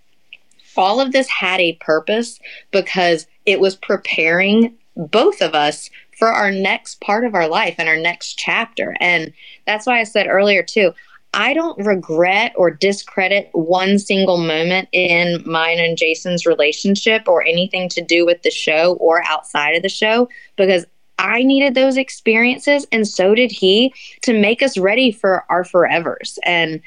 all 0.76 1.00
of 1.00 1.12
this 1.12 1.28
had 1.28 1.60
a 1.60 1.74
purpose 1.74 2.38
because 2.70 3.26
it 3.46 3.60
was 3.60 3.76
preparing 3.76 4.76
both 4.96 5.40
of 5.40 5.54
us 5.54 5.90
for 6.18 6.28
our 6.28 6.50
next 6.50 7.00
part 7.00 7.24
of 7.24 7.34
our 7.34 7.48
life 7.48 7.76
and 7.78 7.88
our 7.88 7.96
next 7.96 8.38
chapter. 8.38 8.94
And 9.00 9.32
that's 9.66 9.86
why 9.86 10.00
I 10.00 10.04
said 10.04 10.26
earlier 10.26 10.62
too, 10.62 10.92
I 11.34 11.54
don't 11.54 11.84
regret 11.84 12.52
or 12.56 12.70
discredit 12.70 13.48
one 13.52 13.98
single 13.98 14.36
moment 14.36 14.88
in 14.92 15.42
mine 15.46 15.78
and 15.78 15.96
Jason's 15.96 16.44
relationship 16.44 17.26
or 17.26 17.42
anything 17.42 17.88
to 17.90 18.02
do 18.02 18.26
with 18.26 18.42
the 18.42 18.50
show 18.50 18.94
or 19.00 19.24
outside 19.26 19.74
of 19.74 19.82
the 19.82 19.88
show 19.88 20.28
because 20.56 20.84
I 21.22 21.42
needed 21.44 21.74
those 21.74 21.96
experiences 21.96 22.86
and 22.92 23.06
so 23.06 23.34
did 23.34 23.52
he 23.52 23.94
to 24.22 24.38
make 24.38 24.62
us 24.62 24.76
ready 24.76 25.12
for 25.12 25.44
our 25.48 25.62
forevers. 25.64 26.36
And 26.44 26.82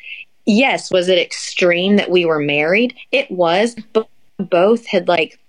yes, 0.46 0.92
was 0.92 1.08
it 1.08 1.18
extreme 1.18 1.96
that 1.96 2.12
we 2.12 2.26
were 2.26 2.40
married? 2.40 2.96
It 3.12 3.32
was, 3.32 3.76
but 3.94 4.08
both 4.38 4.86
had 4.86 5.08
like 5.08 5.40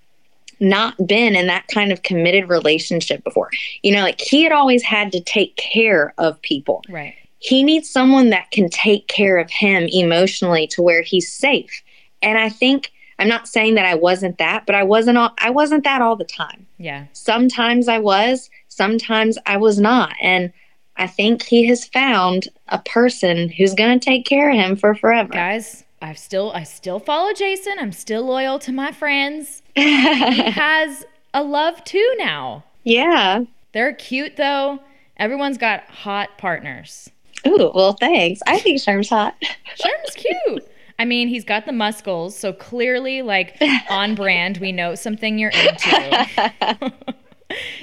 not 0.61 0.95
been 1.07 1.37
in 1.37 1.49
that 1.49 1.67
kind 1.69 1.93
of 1.93 2.03
committed 2.03 2.49
relationship 2.49 3.23
before. 3.25 3.51
You 3.83 3.93
know, 3.93 4.03
like 4.03 4.21
he 4.21 4.43
had 4.43 4.53
always 4.53 4.83
had 4.83 5.13
to 5.13 5.21
take 5.21 5.57
care 5.57 6.15
of 6.17 6.41
people. 6.43 6.83
Right. 6.89 7.15
He 7.41 7.63
needs 7.63 7.91
someone 7.91 8.31
that 8.31 8.51
can 8.53 8.71
take 8.71 9.09
care 9.09 9.37
of 9.37 9.51
him 9.51 9.89
emotionally 9.93 10.67
to 10.69 10.83
where 10.83 11.03
he's 11.03 11.31
safe. 11.31 11.83
And 12.23 12.39
I 12.39 12.49
think 12.49 12.93
I'm 13.19 13.29
not 13.29 13.49
saying 13.49 13.75
that 13.75 13.87
I 13.87 13.95
wasn't 13.95 14.39
that, 14.39 14.67
but 14.67 14.75
I 14.75 14.83
wasn't 14.83 15.19
all, 15.19 15.33
I 15.39 15.51
wasn't 15.51 15.85
that 15.85 16.03
all 16.03 16.17
the 16.17 16.25
time. 16.25 16.67
Yeah. 16.79 17.07
Sometimes 17.13 17.89
I 17.89 17.99
was, 17.99 18.51
sometimes 18.77 19.39
I 19.47 19.57
was 19.57 19.81
not. 19.81 20.15
And 20.21 20.53
I 20.97 21.07
think 21.07 21.43
he 21.43 21.67
has 21.67 21.87
found 21.87 22.49
a 22.69 22.79
person 22.79 23.49
who's 23.49 23.75
going 23.75 23.99
to 23.99 24.05
take 24.05 24.25
care 24.25 24.51
of 24.51 24.57
him 24.57 24.77
for 24.77 24.95
forever. 24.95 25.33
Guys, 25.33 25.85
I 26.01 26.15
still 26.15 26.53
I 26.53 26.63
still 26.63 27.01
follow 27.01 27.33
Jason. 27.33 27.75
I'm 27.79 27.93
still 27.93 28.25
loyal 28.25 28.59
to 28.61 28.73
my 28.73 28.93
friends. 28.93 29.63
he 29.75 30.51
has 30.51 31.05
a 31.35 31.43
love 31.43 31.83
too 31.85 32.15
now. 32.19 32.65
Yeah. 32.85 33.45
They're 33.73 33.95
cute 33.95 34.37
though. 34.37 34.81
Everyone's 35.17 35.59
got 35.59 35.85
hot 35.85 36.39
partners. 36.39 37.11
Ooh, 37.47 37.71
well, 37.75 37.95
thanks. 37.95 38.41
I 38.47 38.59
think 38.59 38.81
Sherm's 38.81 39.09
hot. 39.09 39.35
Sherm's 39.77 40.15
cute. 40.15 40.69
I 40.99 41.05
mean, 41.05 41.29
he's 41.29 41.45
got 41.45 41.67
the 41.67 41.73
muscles, 41.73 42.37
so 42.37 42.53
clearly, 42.53 43.23
like 43.23 43.57
on 43.91 44.15
brand, 44.15 44.59
we 44.59 44.73
know 44.73 44.95
something 44.95 45.39
you're 45.39 45.51
into. 45.51 46.93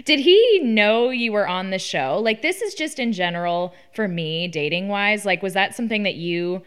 Did 0.06 0.20
he 0.20 0.60
know 0.60 1.10
you 1.10 1.32
were 1.32 1.48
on 1.48 1.70
the 1.70 1.80
show? 1.80 2.20
Like, 2.22 2.42
this 2.42 2.62
is 2.62 2.74
just 2.74 3.00
in 3.00 3.14
general 3.14 3.74
for 3.94 4.08
me, 4.08 4.48
dating 4.48 4.88
wise. 4.90 5.26
Like, 5.26 5.42
was 5.42 5.54
that 5.54 5.76
something 5.76 6.04
that 6.04 6.16
you? 6.16 6.62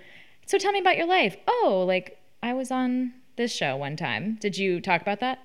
So 0.47 0.59
tell 0.59 0.72
me 0.72 0.80
about 0.80 0.97
your 0.97 1.07
life. 1.07 1.37
Oh, 1.47 1.84
like 1.87 2.18
I 2.43 2.55
was 2.55 2.70
on 2.70 3.12
this 3.37 3.53
show 3.53 3.76
one 3.76 3.97
time. 3.97 4.39
Did 4.41 4.57
you 4.57 4.80
talk 4.80 5.03
about 5.03 5.20
that? 5.20 5.39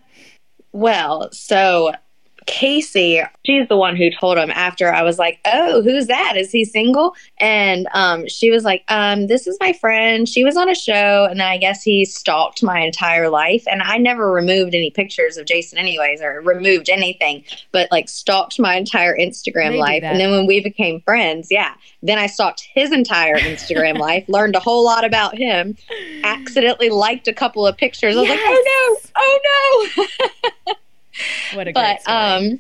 Well, 0.71 1.29
so 1.31 1.91
Casey, 2.47 3.21
she's 3.45 3.67
the 3.67 3.77
one 3.77 3.95
who 3.95 4.09
told 4.09 4.37
him 4.37 4.51
after 4.51 4.91
I 4.91 5.03
was 5.03 5.19
like, 5.19 5.39
Oh, 5.45 5.81
who's 5.81 6.07
that? 6.07 6.35
Is 6.35 6.51
he 6.51 6.65
single? 6.65 7.15
And 7.39 7.87
um, 7.93 8.27
she 8.27 8.51
was 8.51 8.63
like, 8.63 8.83
um, 8.87 9.27
This 9.27 9.47
is 9.47 9.57
my 9.59 9.73
friend. 9.73 10.27
She 10.27 10.43
was 10.43 10.57
on 10.57 10.69
a 10.69 10.75
show. 10.75 11.27
And 11.29 11.39
then 11.39 11.47
I 11.47 11.57
guess 11.57 11.83
he 11.83 12.05
stalked 12.05 12.63
my 12.63 12.79
entire 12.79 13.29
life. 13.29 13.63
And 13.67 13.81
I 13.81 13.97
never 13.97 14.31
removed 14.31 14.73
any 14.73 14.89
pictures 14.91 15.37
of 15.37 15.45
Jason, 15.45 15.77
anyways, 15.77 16.21
or 16.21 16.41
removed 16.41 16.89
anything, 16.89 17.43
but 17.71 17.89
like 17.91 18.09
stalked 18.09 18.59
my 18.59 18.75
entire 18.75 19.15
Instagram 19.17 19.71
They 19.71 19.79
life. 19.79 20.03
And 20.03 20.19
then 20.19 20.31
when 20.31 20.47
we 20.47 20.61
became 20.61 21.01
friends, 21.01 21.49
yeah, 21.51 21.73
then 22.01 22.17
I 22.17 22.27
stalked 22.27 22.67
his 22.73 22.91
entire 22.91 23.37
Instagram 23.37 23.97
life, 23.99 24.25
learned 24.27 24.55
a 24.55 24.59
whole 24.59 24.83
lot 24.83 25.05
about 25.05 25.37
him, 25.37 25.75
accidentally 26.23 26.89
liked 26.89 27.27
a 27.27 27.33
couple 27.33 27.67
of 27.67 27.77
pictures. 27.77 28.17
I 28.17 28.21
was 28.21 28.29
like, 28.29 28.39
Oh 28.41 28.99
no, 29.05 29.11
oh 29.17 29.93
no. 30.67 30.73
What 31.53 31.67
a 31.67 31.73
great 31.73 31.99
but 32.05 32.11
um 32.11 32.59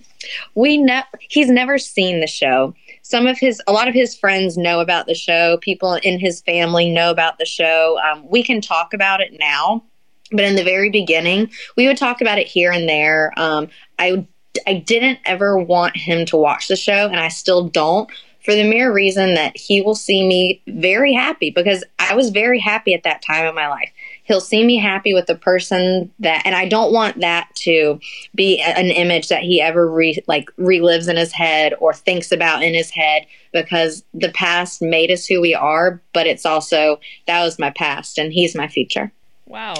we 0.55 0.77
know 0.77 1.01
he's 1.19 1.49
never 1.49 1.77
seen 1.77 2.19
the 2.19 2.27
show. 2.27 2.73
Some 3.01 3.27
of 3.27 3.37
his 3.37 3.61
a 3.67 3.71
lot 3.71 3.87
of 3.87 3.93
his 3.93 4.15
friends 4.15 4.57
know 4.57 4.79
about 4.79 5.05
the 5.05 5.15
show. 5.15 5.57
People 5.61 5.93
in 5.93 6.19
his 6.19 6.41
family 6.41 6.89
know 6.89 7.11
about 7.11 7.37
the 7.37 7.45
show. 7.45 7.99
Um, 7.99 8.27
we 8.29 8.43
can 8.43 8.61
talk 8.61 8.93
about 8.93 9.21
it 9.21 9.37
now 9.39 9.83
but 10.31 10.45
in 10.45 10.55
the 10.55 10.63
very 10.63 10.89
beginning 10.89 11.51
we 11.75 11.87
would 11.87 11.97
talk 11.97 12.21
about 12.21 12.37
it 12.37 12.47
here 12.47 12.71
and 12.71 12.87
there. 12.87 13.33
Um, 13.37 13.67
i 13.99 14.25
i 14.67 14.73
didn't 14.73 15.19
ever 15.25 15.57
want 15.57 15.95
him 15.95 16.25
to 16.25 16.37
watch 16.37 16.67
the 16.67 16.75
show 16.75 17.07
and 17.07 17.19
i 17.19 17.29
still 17.29 17.69
don't 17.69 18.09
for 18.43 18.53
the 18.53 18.67
mere 18.67 18.91
reason 18.91 19.35
that 19.35 19.55
he 19.55 19.81
will 19.81 19.95
see 19.95 20.27
me 20.27 20.61
very 20.67 21.13
happy 21.13 21.51
because 21.51 21.83
i 21.99 22.13
was 22.15 22.29
very 22.29 22.59
happy 22.59 22.93
at 22.93 23.03
that 23.03 23.21
time 23.21 23.45
in 23.45 23.55
my 23.55 23.67
life 23.67 23.91
he'll 24.31 24.41
see 24.41 24.63
me 24.63 24.77
happy 24.77 25.13
with 25.13 25.25
the 25.25 25.35
person 25.35 26.11
that 26.19 26.41
and 26.45 26.55
i 26.55 26.67
don't 26.67 26.93
want 26.93 27.19
that 27.19 27.49
to 27.55 27.99
be 28.33 28.61
an 28.61 28.91
image 28.91 29.27
that 29.27 29.43
he 29.43 29.61
ever 29.61 29.89
re, 29.89 30.17
like 30.27 30.49
relives 30.57 31.09
in 31.09 31.17
his 31.17 31.31
head 31.31 31.73
or 31.79 31.93
thinks 31.93 32.31
about 32.31 32.63
in 32.63 32.73
his 32.73 32.89
head 32.89 33.25
because 33.51 34.03
the 34.13 34.31
past 34.31 34.81
made 34.81 35.11
us 35.11 35.25
who 35.25 35.41
we 35.41 35.53
are 35.53 36.01
but 36.13 36.25
it's 36.25 36.45
also 36.45 36.99
that 37.27 37.43
was 37.43 37.59
my 37.59 37.69
past 37.71 38.17
and 38.17 38.33
he's 38.33 38.55
my 38.55 38.67
future 38.67 39.11
Wow. 39.51 39.73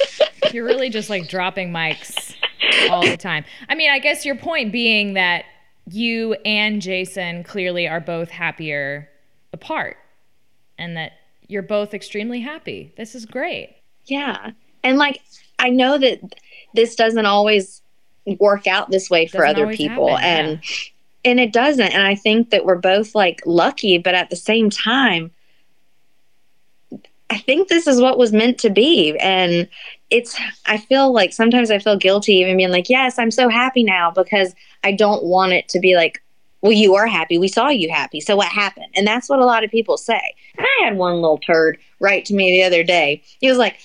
You're 0.52 0.64
really 0.64 0.88
just 0.88 1.10
like 1.10 1.28
dropping 1.28 1.72
mics 1.72 2.36
all 2.88 3.02
the 3.02 3.16
time. 3.16 3.44
I 3.68 3.74
mean, 3.74 3.90
I 3.90 3.98
guess 3.98 4.24
your 4.24 4.36
point 4.36 4.70
being 4.70 5.14
that 5.14 5.44
you 5.90 6.34
and 6.44 6.80
Jason 6.80 7.42
clearly 7.42 7.88
are 7.88 8.00
both 8.00 8.30
happier 8.30 9.08
apart 9.52 9.96
and 10.78 10.96
that 10.96 11.12
you're 11.48 11.62
both 11.62 11.92
extremely 11.92 12.40
happy. 12.40 12.92
This 12.96 13.16
is 13.16 13.26
great. 13.26 13.76
Yeah. 14.06 14.50
And 14.82 14.98
like 14.98 15.20
i 15.58 15.70
know 15.70 15.98
that 15.98 16.20
this 16.74 16.94
doesn't 16.94 17.26
always 17.26 17.82
work 18.38 18.66
out 18.66 18.90
this 18.90 19.08
way 19.08 19.26
for 19.26 19.46
other 19.46 19.74
people 19.74 20.16
happen, 20.16 20.24
and 20.24 20.62
and 21.24 21.40
it 21.40 21.52
doesn't 21.52 21.92
and 21.92 22.06
i 22.06 22.14
think 22.14 22.50
that 22.50 22.64
we're 22.64 22.76
both 22.76 23.14
like 23.14 23.40
lucky 23.46 23.98
but 23.98 24.14
at 24.14 24.30
the 24.30 24.36
same 24.36 24.68
time 24.68 25.30
i 27.30 27.38
think 27.38 27.68
this 27.68 27.86
is 27.86 28.00
what 28.00 28.18
was 28.18 28.32
meant 28.32 28.58
to 28.58 28.70
be 28.70 29.16
and 29.18 29.68
it's 30.10 30.38
i 30.66 30.76
feel 30.76 31.12
like 31.12 31.32
sometimes 31.32 31.70
i 31.70 31.78
feel 31.78 31.96
guilty 31.96 32.34
even 32.34 32.56
being 32.56 32.70
like 32.70 32.88
yes 32.88 33.18
i'm 33.18 33.30
so 33.30 33.48
happy 33.48 33.84
now 33.84 34.10
because 34.10 34.54
i 34.84 34.92
don't 34.92 35.24
want 35.24 35.52
it 35.52 35.68
to 35.68 35.78
be 35.78 35.94
like 35.94 36.22
well 36.62 36.72
you 36.72 36.94
are 36.94 37.06
happy 37.06 37.38
we 37.38 37.48
saw 37.48 37.68
you 37.68 37.90
happy 37.90 38.20
so 38.20 38.36
what 38.36 38.48
happened 38.48 38.92
and 38.94 39.06
that's 39.06 39.28
what 39.28 39.38
a 39.38 39.44
lot 39.44 39.64
of 39.64 39.70
people 39.70 39.96
say 39.96 40.34
and 40.56 40.66
i 40.66 40.84
had 40.84 40.96
one 40.96 41.14
little 41.14 41.38
turd 41.38 41.78
write 42.00 42.24
to 42.24 42.34
me 42.34 42.52
the 42.52 42.64
other 42.64 42.82
day 42.82 43.22
he 43.40 43.48
was 43.48 43.58
like 43.58 43.78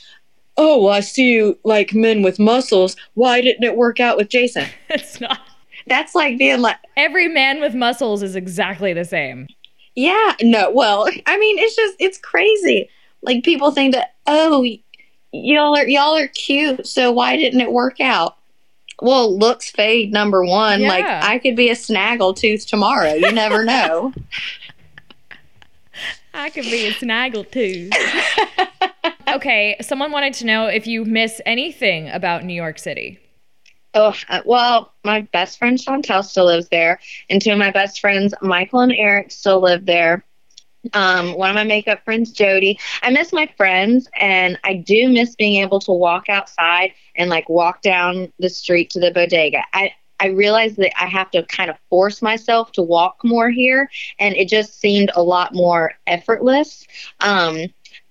oh 0.57 0.87
i 0.87 0.99
see 0.99 1.31
you 1.31 1.57
like 1.63 1.93
men 1.93 2.21
with 2.21 2.39
muscles 2.39 2.95
why 3.13 3.41
didn't 3.41 3.63
it 3.63 3.75
work 3.75 3.99
out 3.99 4.17
with 4.17 4.29
jason 4.29 4.67
It's 4.89 5.19
not. 5.21 5.39
that's 5.87 6.15
like 6.15 6.37
being 6.37 6.61
like 6.61 6.77
Every 7.01 7.27
man 7.27 7.61
with 7.61 7.73
muscles 7.73 8.21
is 8.21 8.35
exactly 8.35 8.93
the 8.93 9.05
same. 9.05 9.47
Yeah, 9.95 10.35
no. 10.41 10.69
Well, 10.69 11.09
I 11.25 11.39
mean, 11.39 11.57
it's 11.57 11.75
just 11.75 11.95
it's 11.99 12.19
crazy. 12.19 12.89
Like 13.23 13.43
people 13.43 13.71
think 13.71 13.95
that 13.95 14.13
oh, 14.27 14.63
y'all 15.31 15.75
are 15.75 15.87
y'all 15.87 16.15
are 16.15 16.27
cute, 16.27 16.85
so 16.85 17.11
why 17.11 17.37
didn't 17.37 17.61
it 17.61 17.71
work 17.71 17.99
out? 17.99 18.37
Well, 19.01 19.35
looks 19.37 19.71
fade 19.71 20.13
number 20.13 20.45
one. 20.45 20.83
Like 20.83 21.05
I 21.05 21.39
could 21.39 21.55
be 21.55 21.69
a 21.69 21.75
snaggle 21.75 22.33
tooth 22.35 22.67
tomorrow. 22.67 23.13
You 23.13 23.31
never 23.31 23.65
know. 23.65 24.13
I 26.33 26.49
could 26.49 26.63
be 26.63 26.87
a 26.87 26.93
snaggle 26.93 27.43
too. 27.43 27.89
okay, 29.27 29.75
someone 29.81 30.11
wanted 30.11 30.33
to 30.35 30.45
know 30.45 30.67
if 30.67 30.87
you 30.87 31.03
miss 31.03 31.41
anything 31.45 32.09
about 32.09 32.45
New 32.45 32.53
York 32.53 32.79
City. 32.79 33.19
oh, 33.95 34.15
well, 34.45 34.93
my 35.03 35.21
best 35.33 35.59
friend 35.59 35.77
Chantel 35.77 36.23
still 36.23 36.45
lives 36.45 36.69
there, 36.69 36.99
and 37.29 37.41
two 37.41 37.51
of 37.51 37.57
my 37.57 37.71
best 37.71 37.99
friends, 37.99 38.33
Michael 38.41 38.79
and 38.81 38.93
Eric, 38.93 39.31
still 39.31 39.59
live 39.59 39.85
there. 39.85 40.23
Um, 40.93 41.33
one 41.33 41.49
of 41.49 41.55
my 41.55 41.63
makeup 41.63 42.03
friends, 42.05 42.31
Jody. 42.31 42.79
I 43.01 43.09
miss 43.09 43.33
my 43.33 43.47
friends, 43.57 44.07
and 44.19 44.57
I 44.63 44.75
do 44.75 45.09
miss 45.09 45.35
being 45.35 45.61
able 45.61 45.79
to 45.81 45.91
walk 45.91 46.29
outside 46.29 46.93
and 47.15 47.29
like 47.29 47.49
walk 47.49 47.81
down 47.81 48.31
the 48.39 48.49
street 48.49 48.89
to 48.91 48.99
the 48.99 49.11
bodega. 49.11 49.63
I 49.73 49.93
I 50.19 50.27
realized 50.27 50.77
that 50.77 50.91
I 51.01 51.07
have 51.07 51.31
to 51.31 51.41
kind 51.43 51.69
of 51.71 51.77
force 51.89 52.21
myself 52.21 52.71
to 52.73 52.81
walk 52.83 53.17
more 53.23 53.49
here, 53.49 53.89
and 54.19 54.35
it 54.35 54.47
just 54.49 54.79
seemed 54.79 55.09
a 55.15 55.23
lot 55.23 55.53
more 55.53 55.93
effortless. 56.05 56.85
Um, 57.21 57.65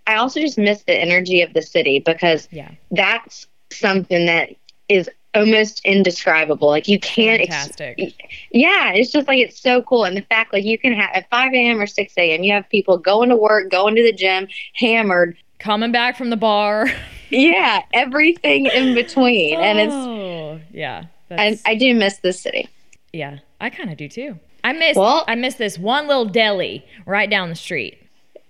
I 0.08 0.16
also 0.16 0.40
just 0.40 0.58
miss 0.58 0.82
the 0.82 0.94
energy 1.00 1.40
of 1.42 1.52
the 1.54 1.62
city 1.62 2.00
because 2.00 2.48
Yeah. 2.50 2.70
that's 2.90 3.46
something 3.70 4.26
that 4.26 4.50
is 4.88 5.08
almost 5.36 5.80
indescribable. 5.84 6.66
Like 6.66 6.88
you 6.88 6.98
can't 6.98 7.40
ex- 7.42 7.54
Fantastic. 7.54 8.14
yeah, 8.50 8.92
it's 8.92 9.12
just 9.12 9.28
like 9.28 9.38
it's 9.38 9.60
so 9.60 9.80
cool. 9.82 10.04
And 10.04 10.16
the 10.16 10.22
fact 10.22 10.52
like 10.52 10.64
you 10.64 10.76
can 10.78 10.92
have 10.92 11.10
at 11.14 11.30
5 11.30 11.52
a.m. 11.54 11.80
or 11.80 11.86
6 11.86 12.12
a.m. 12.18 12.42
you 12.42 12.52
have 12.52 12.68
people 12.70 12.98
going 12.98 13.28
to 13.28 13.36
work, 13.36 13.70
going 13.70 13.94
to 13.94 14.02
the 14.02 14.12
gym, 14.12 14.48
hammered. 14.74 15.36
Coming 15.60 15.92
back 15.92 16.16
from 16.16 16.30
the 16.30 16.36
bar. 16.36 16.86
Yeah, 17.30 17.82
everything 17.92 18.66
in 18.66 18.94
between. 18.94 19.58
And 19.60 19.78
it's 19.78 19.92
oh, 19.94 20.60
yeah. 20.72 21.04
I, 21.30 21.58
I 21.64 21.74
do 21.76 21.94
miss 21.94 22.18
this 22.18 22.40
city. 22.40 22.68
yeah, 23.12 23.38
I 23.60 23.70
kind 23.70 23.90
of 23.90 23.96
do 23.96 24.08
too. 24.08 24.38
I 24.64 24.72
miss 24.72 24.96
Well- 24.96 25.24
I 25.28 25.34
miss 25.36 25.54
this 25.54 25.78
one 25.78 26.06
little 26.08 26.26
deli 26.26 26.84
right 27.06 27.30
down 27.30 27.48
the 27.48 27.54
street. 27.54 27.96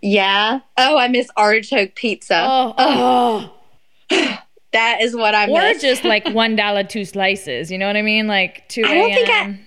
Yeah. 0.02 0.60
Oh, 0.78 0.96
I 0.98 1.08
miss 1.08 1.28
artichoke 1.36 1.94
pizza. 1.94 2.42
Oh, 2.42 2.74
oh. 4.10 4.36
That 4.72 5.00
is 5.02 5.16
what 5.16 5.34
I 5.34 5.46
or 5.48 5.60
miss. 5.72 5.82
just 5.82 6.04
like 6.04 6.28
one 6.28 6.54
dollar 6.56 6.84
two 6.84 7.04
slices. 7.04 7.72
You 7.72 7.78
know 7.78 7.88
what 7.88 7.96
I 7.96 8.02
mean? 8.02 8.26
Like 8.28 8.68
two 8.68 8.82
I 8.86 8.94
don't 8.94 9.12
think 9.12 9.28
I- 9.28 9.60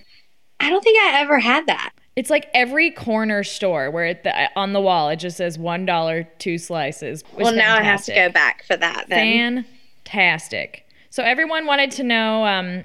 I 0.60 0.70
don't 0.70 0.82
think 0.82 0.98
I 0.98 1.20
ever 1.20 1.38
had 1.38 1.66
that. 1.66 1.90
It's 2.16 2.30
like 2.30 2.48
every 2.54 2.90
corner 2.92 3.42
store 3.42 3.90
where 3.90 4.06
it, 4.06 4.22
the, 4.22 4.50
on 4.56 4.72
the 4.72 4.80
wall 4.80 5.08
it 5.08 5.16
just 5.16 5.36
says 5.36 5.58
one 5.58 5.84
dollar 5.84 6.24
two 6.38 6.58
slices. 6.58 7.24
Well, 7.36 7.54
now 7.54 7.76
I 7.76 7.82
have 7.82 8.04
to 8.04 8.14
go 8.14 8.28
back 8.30 8.64
for 8.64 8.76
that 8.76 9.06
then. 9.08 9.64
Fantastic. 10.04 10.86
So 11.10 11.22
everyone 11.22 11.66
wanted 11.66 11.90
to 11.92 12.02
know 12.02 12.44
um, 12.44 12.84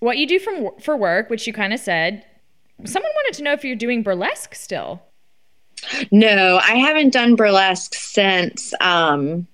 what 0.00 0.16
you 0.18 0.26
do 0.26 0.38
from 0.38 0.70
for 0.80 0.96
work, 0.96 1.28
which 1.30 1.46
you 1.46 1.52
kind 1.52 1.72
of 1.72 1.80
said. 1.80 2.24
Someone 2.84 3.10
wanted 3.14 3.36
to 3.38 3.42
know 3.42 3.52
if 3.52 3.64
you're 3.64 3.76
doing 3.76 4.02
burlesque 4.02 4.54
still. 4.54 5.02
No, 6.10 6.58
I 6.62 6.76
haven't 6.76 7.12
done 7.12 7.36
burlesque 7.36 7.94
since 7.94 8.72
um 8.80 9.46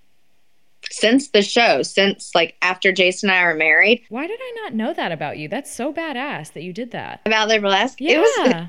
since 0.90 1.30
the 1.30 1.42
show, 1.42 1.82
since 1.82 2.34
like 2.34 2.54
after 2.62 2.92
Jason 2.92 3.30
and 3.30 3.38
I 3.38 3.44
were 3.44 3.54
married. 3.54 4.04
Why 4.08 4.26
did 4.26 4.38
I 4.40 4.52
not 4.62 4.74
know 4.74 4.92
that 4.92 5.10
about 5.12 5.38
you? 5.38 5.48
That's 5.48 5.72
so 5.72 5.92
badass 5.92 6.52
that 6.52 6.62
you 6.62 6.72
did 6.72 6.90
that. 6.92 7.20
About 7.26 7.48
the 7.48 7.58
burlesque, 7.58 8.00
Yeah. 8.00 8.18
it 8.18 8.20
was 8.20 8.68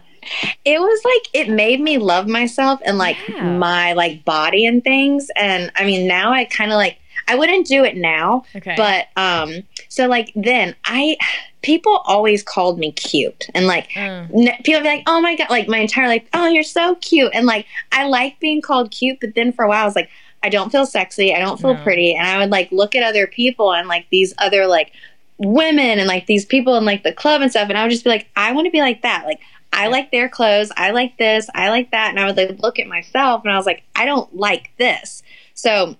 it 0.65 0.79
was 0.79 1.01
like 1.05 1.29
it 1.33 1.49
made 1.51 1.79
me 1.81 1.97
love 1.97 2.27
myself 2.27 2.79
and 2.85 2.97
like 2.97 3.17
Yeah. 3.27 3.57
my 3.57 3.93
like 3.93 4.23
body 4.25 4.65
and 4.65 4.83
things. 4.83 5.29
And 5.35 5.71
I 5.75 5.85
mean, 5.85 6.07
now 6.07 6.31
I 6.33 6.45
kind 6.45 6.71
of 6.71 6.77
like 6.77 6.97
I 7.27 7.35
wouldn't 7.35 7.67
do 7.67 7.83
it 7.85 7.95
now, 7.95 8.43
okay. 8.55 8.73
but 8.75 9.07
um, 9.21 9.63
so 9.87 10.07
like 10.07 10.31
then 10.35 10.75
I 10.85 11.17
people 11.61 12.01
always 12.05 12.43
called 12.43 12.77
me 12.77 12.91
cute 12.91 13.47
and 13.55 13.65
like 13.67 13.87
Uh, 13.95 14.25
n- 14.35 14.57
people 14.65 14.81
be 14.81 14.87
like, 14.87 15.03
oh 15.07 15.21
my 15.21 15.35
god, 15.37 15.49
like 15.49 15.67
my 15.69 15.77
entire 15.77 16.07
life, 16.07 16.23
oh 16.33 16.47
you're 16.49 16.63
so 16.63 16.95
cute, 16.95 17.31
and 17.33 17.45
like 17.45 17.65
I 17.93 18.07
like 18.07 18.39
being 18.41 18.61
called 18.61 18.91
cute, 18.91 19.19
but 19.21 19.35
then 19.35 19.53
for 19.53 19.63
a 19.63 19.69
while 19.69 19.83
I 19.83 19.85
was 19.85 19.95
like, 19.95 20.09
I 20.41 20.49
don't 20.49 20.69
feel 20.71 20.85
sexy, 20.85 21.33
I 21.33 21.39
don't 21.39 21.61
feel 21.61 21.75
No. 21.75 21.83
pretty, 21.83 22.13
and 22.13 22.27
I 22.27 22.39
would 22.39 22.49
like 22.51 22.69
look 22.73 22.93
at 22.95 23.03
other 23.03 23.25
people 23.27 23.73
and 23.73 23.87
like 23.87 24.07
these 24.11 24.33
other 24.39 24.67
like 24.67 24.91
women 25.37 25.99
and 25.99 26.07
like 26.07 26.25
these 26.27 26.45
people 26.45 26.75
in 26.77 26.85
like 26.85 27.03
the 27.03 27.13
club 27.13 27.41
and 27.41 27.49
stuff, 27.51 27.69
and 27.69 27.77
I 27.77 27.83
would 27.83 27.91
just 27.91 28.03
be 28.03 28.09
like, 28.09 28.27
I 28.35 28.51
want 28.51 28.65
to 28.65 28.71
be 28.71 28.81
like 28.81 29.01
that, 29.03 29.25
like. 29.25 29.39
I 29.73 29.87
like 29.87 30.11
their 30.11 30.29
clothes. 30.29 30.71
I 30.77 30.91
like 30.91 31.17
this. 31.17 31.49
I 31.55 31.69
like 31.69 31.91
that. 31.91 32.09
And 32.09 32.19
I 32.19 32.25
would 32.25 32.37
like 32.37 32.59
look 32.59 32.79
at 32.79 32.87
myself 32.87 33.41
and 33.43 33.51
I 33.51 33.57
was 33.57 33.65
like, 33.65 33.83
I 33.95 34.05
don't 34.05 34.33
like 34.35 34.71
this. 34.77 35.23
So 35.55 35.97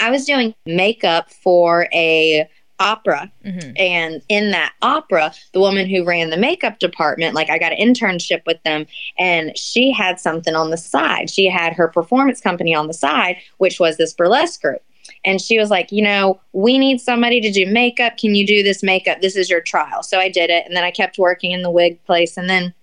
I 0.00 0.10
was 0.10 0.24
doing 0.24 0.54
makeup 0.66 1.32
for 1.32 1.88
a 1.92 2.48
opera 2.80 3.30
mhm. 3.44 3.72
and 3.78 4.20
in 4.28 4.50
that 4.50 4.72
opera 4.82 5.32
the 5.52 5.60
woman 5.60 5.88
who 5.88 6.04
ran 6.04 6.30
the 6.30 6.36
makeup 6.36 6.80
department 6.80 7.32
like 7.32 7.48
i 7.48 7.56
got 7.56 7.72
an 7.72 7.78
internship 7.78 8.44
with 8.46 8.60
them 8.64 8.84
and 9.16 9.56
she 9.56 9.92
had 9.92 10.18
something 10.18 10.56
on 10.56 10.70
the 10.70 10.76
side 10.76 11.30
she 11.30 11.46
had 11.46 11.72
her 11.72 11.86
performance 11.86 12.40
company 12.40 12.74
on 12.74 12.88
the 12.88 12.92
side 12.92 13.36
which 13.58 13.78
was 13.78 13.96
this 13.96 14.12
burlesque 14.12 14.60
group 14.60 14.82
and 15.24 15.40
she 15.40 15.56
was 15.56 15.70
like 15.70 15.92
you 15.92 16.02
know 16.02 16.40
we 16.52 16.76
need 16.76 17.00
somebody 17.00 17.40
to 17.40 17.52
do 17.52 17.64
makeup 17.64 18.16
can 18.18 18.34
you 18.34 18.44
do 18.44 18.60
this 18.64 18.82
makeup 18.82 19.20
this 19.20 19.36
is 19.36 19.48
your 19.48 19.60
trial 19.60 20.02
so 20.02 20.18
i 20.18 20.28
did 20.28 20.50
it 20.50 20.66
and 20.66 20.76
then 20.76 20.82
i 20.82 20.90
kept 20.90 21.16
working 21.16 21.52
in 21.52 21.62
the 21.62 21.70
wig 21.70 22.02
place 22.04 22.36
and 22.36 22.50
then 22.50 22.74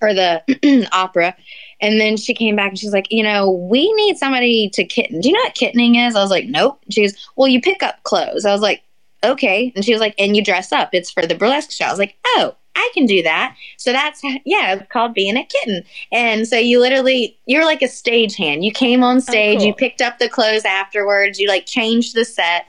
or 0.00 0.14
the 0.14 0.88
opera 0.92 1.34
and 1.80 2.00
then 2.00 2.16
she 2.16 2.34
came 2.34 2.56
back 2.56 2.70
and 2.70 2.78
she's 2.78 2.92
like, 2.92 3.06
you 3.10 3.22
know, 3.22 3.50
we 3.50 3.92
need 3.94 4.16
somebody 4.16 4.70
to 4.70 4.84
kitten. 4.84 5.20
Do 5.20 5.28
you 5.28 5.34
know 5.34 5.42
what 5.42 5.54
kittening 5.54 5.96
is? 5.96 6.16
I 6.16 6.22
was 6.22 6.30
like, 6.30 6.46
nope. 6.46 6.80
She 6.90 7.02
goes, 7.02 7.14
well, 7.36 7.48
you 7.48 7.60
pick 7.60 7.82
up 7.82 8.02
clothes. 8.02 8.44
I 8.44 8.52
was 8.52 8.62
like, 8.62 8.82
okay. 9.22 9.72
And 9.76 9.84
she 9.84 9.92
was 9.92 10.00
like, 10.00 10.14
and 10.18 10.36
you 10.36 10.42
dress 10.42 10.72
up. 10.72 10.90
It's 10.92 11.10
for 11.10 11.26
the 11.26 11.34
burlesque 11.34 11.70
show. 11.70 11.84
I 11.84 11.90
was 11.90 11.98
like, 11.98 12.16
oh, 12.24 12.54
I 12.76 12.90
can 12.94 13.06
do 13.06 13.22
that. 13.22 13.56
So 13.76 13.92
that's, 13.92 14.22
yeah, 14.44 14.74
it's 14.74 14.90
called 14.90 15.12
being 15.12 15.36
a 15.36 15.44
kitten. 15.44 15.84
And 16.12 16.48
so 16.48 16.56
you 16.56 16.80
literally, 16.80 17.36
you're 17.44 17.64
like 17.64 17.82
a 17.82 17.86
stagehand. 17.86 18.62
You 18.62 18.72
came 18.72 19.02
on 19.02 19.16
oh, 19.16 19.20
stage, 19.20 19.58
cool. 19.58 19.66
you 19.66 19.74
picked 19.74 20.00
up 20.00 20.18
the 20.18 20.28
clothes 20.28 20.64
afterwards, 20.64 21.38
you 21.38 21.48
like 21.48 21.66
changed 21.66 22.14
the 22.14 22.24
set. 22.24 22.66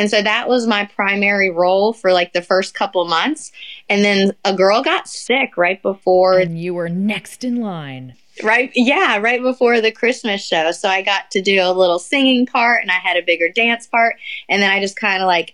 And 0.00 0.08
so 0.08 0.22
that 0.22 0.48
was 0.48 0.66
my 0.66 0.86
primary 0.86 1.50
role 1.50 1.92
for 1.92 2.10
like 2.14 2.32
the 2.32 2.40
first 2.40 2.72
couple 2.72 3.04
months. 3.04 3.52
And 3.90 4.02
then 4.02 4.32
a 4.46 4.56
girl 4.56 4.82
got 4.82 5.06
sick 5.06 5.58
right 5.58 5.80
before 5.82 6.38
and 6.38 6.58
you 6.58 6.72
were 6.72 6.88
next 6.88 7.44
in 7.44 7.56
line. 7.60 8.14
right 8.42 8.72
yeah 8.74 9.18
right 9.18 9.42
before 9.42 9.82
the 9.82 9.92
christmas 9.92 10.40
show 10.42 10.72
so 10.72 10.88
i 10.88 11.02
got 11.02 11.30
to 11.30 11.42
do 11.42 11.60
a 11.60 11.74
little 11.74 11.98
singing 11.98 12.46
part 12.46 12.80
and 12.80 12.90
i 12.90 12.94
had 12.94 13.18
a 13.18 13.22
bigger 13.22 13.50
dance 13.54 13.86
part 13.86 14.16
and 14.48 14.62
then 14.62 14.70
i 14.70 14.80
just 14.80 14.96
kind 14.96 15.22
of 15.22 15.26
like 15.26 15.52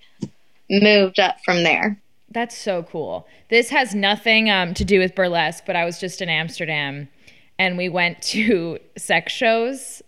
moved 0.71 1.19
up 1.19 1.39
from 1.45 1.65
there 1.65 1.99
That's 2.31 2.57
so 2.57 2.83
cool. 2.85 3.27
This 3.49 3.71
has 3.71 3.95
nothing 3.95 4.51
um, 4.51 4.75
to 4.75 4.85
do 4.85 4.99
with 5.01 5.15
burlesque, 5.15 5.65
but 5.67 5.75
I 5.75 5.85
was 5.85 5.99
just 5.99 6.21
in 6.21 6.29
Amsterdam 6.29 7.09
and 7.59 7.77
we 7.79 7.89
went 7.89 8.21
to 8.35 8.79
sex 8.99 9.33
shows, 9.33 10.03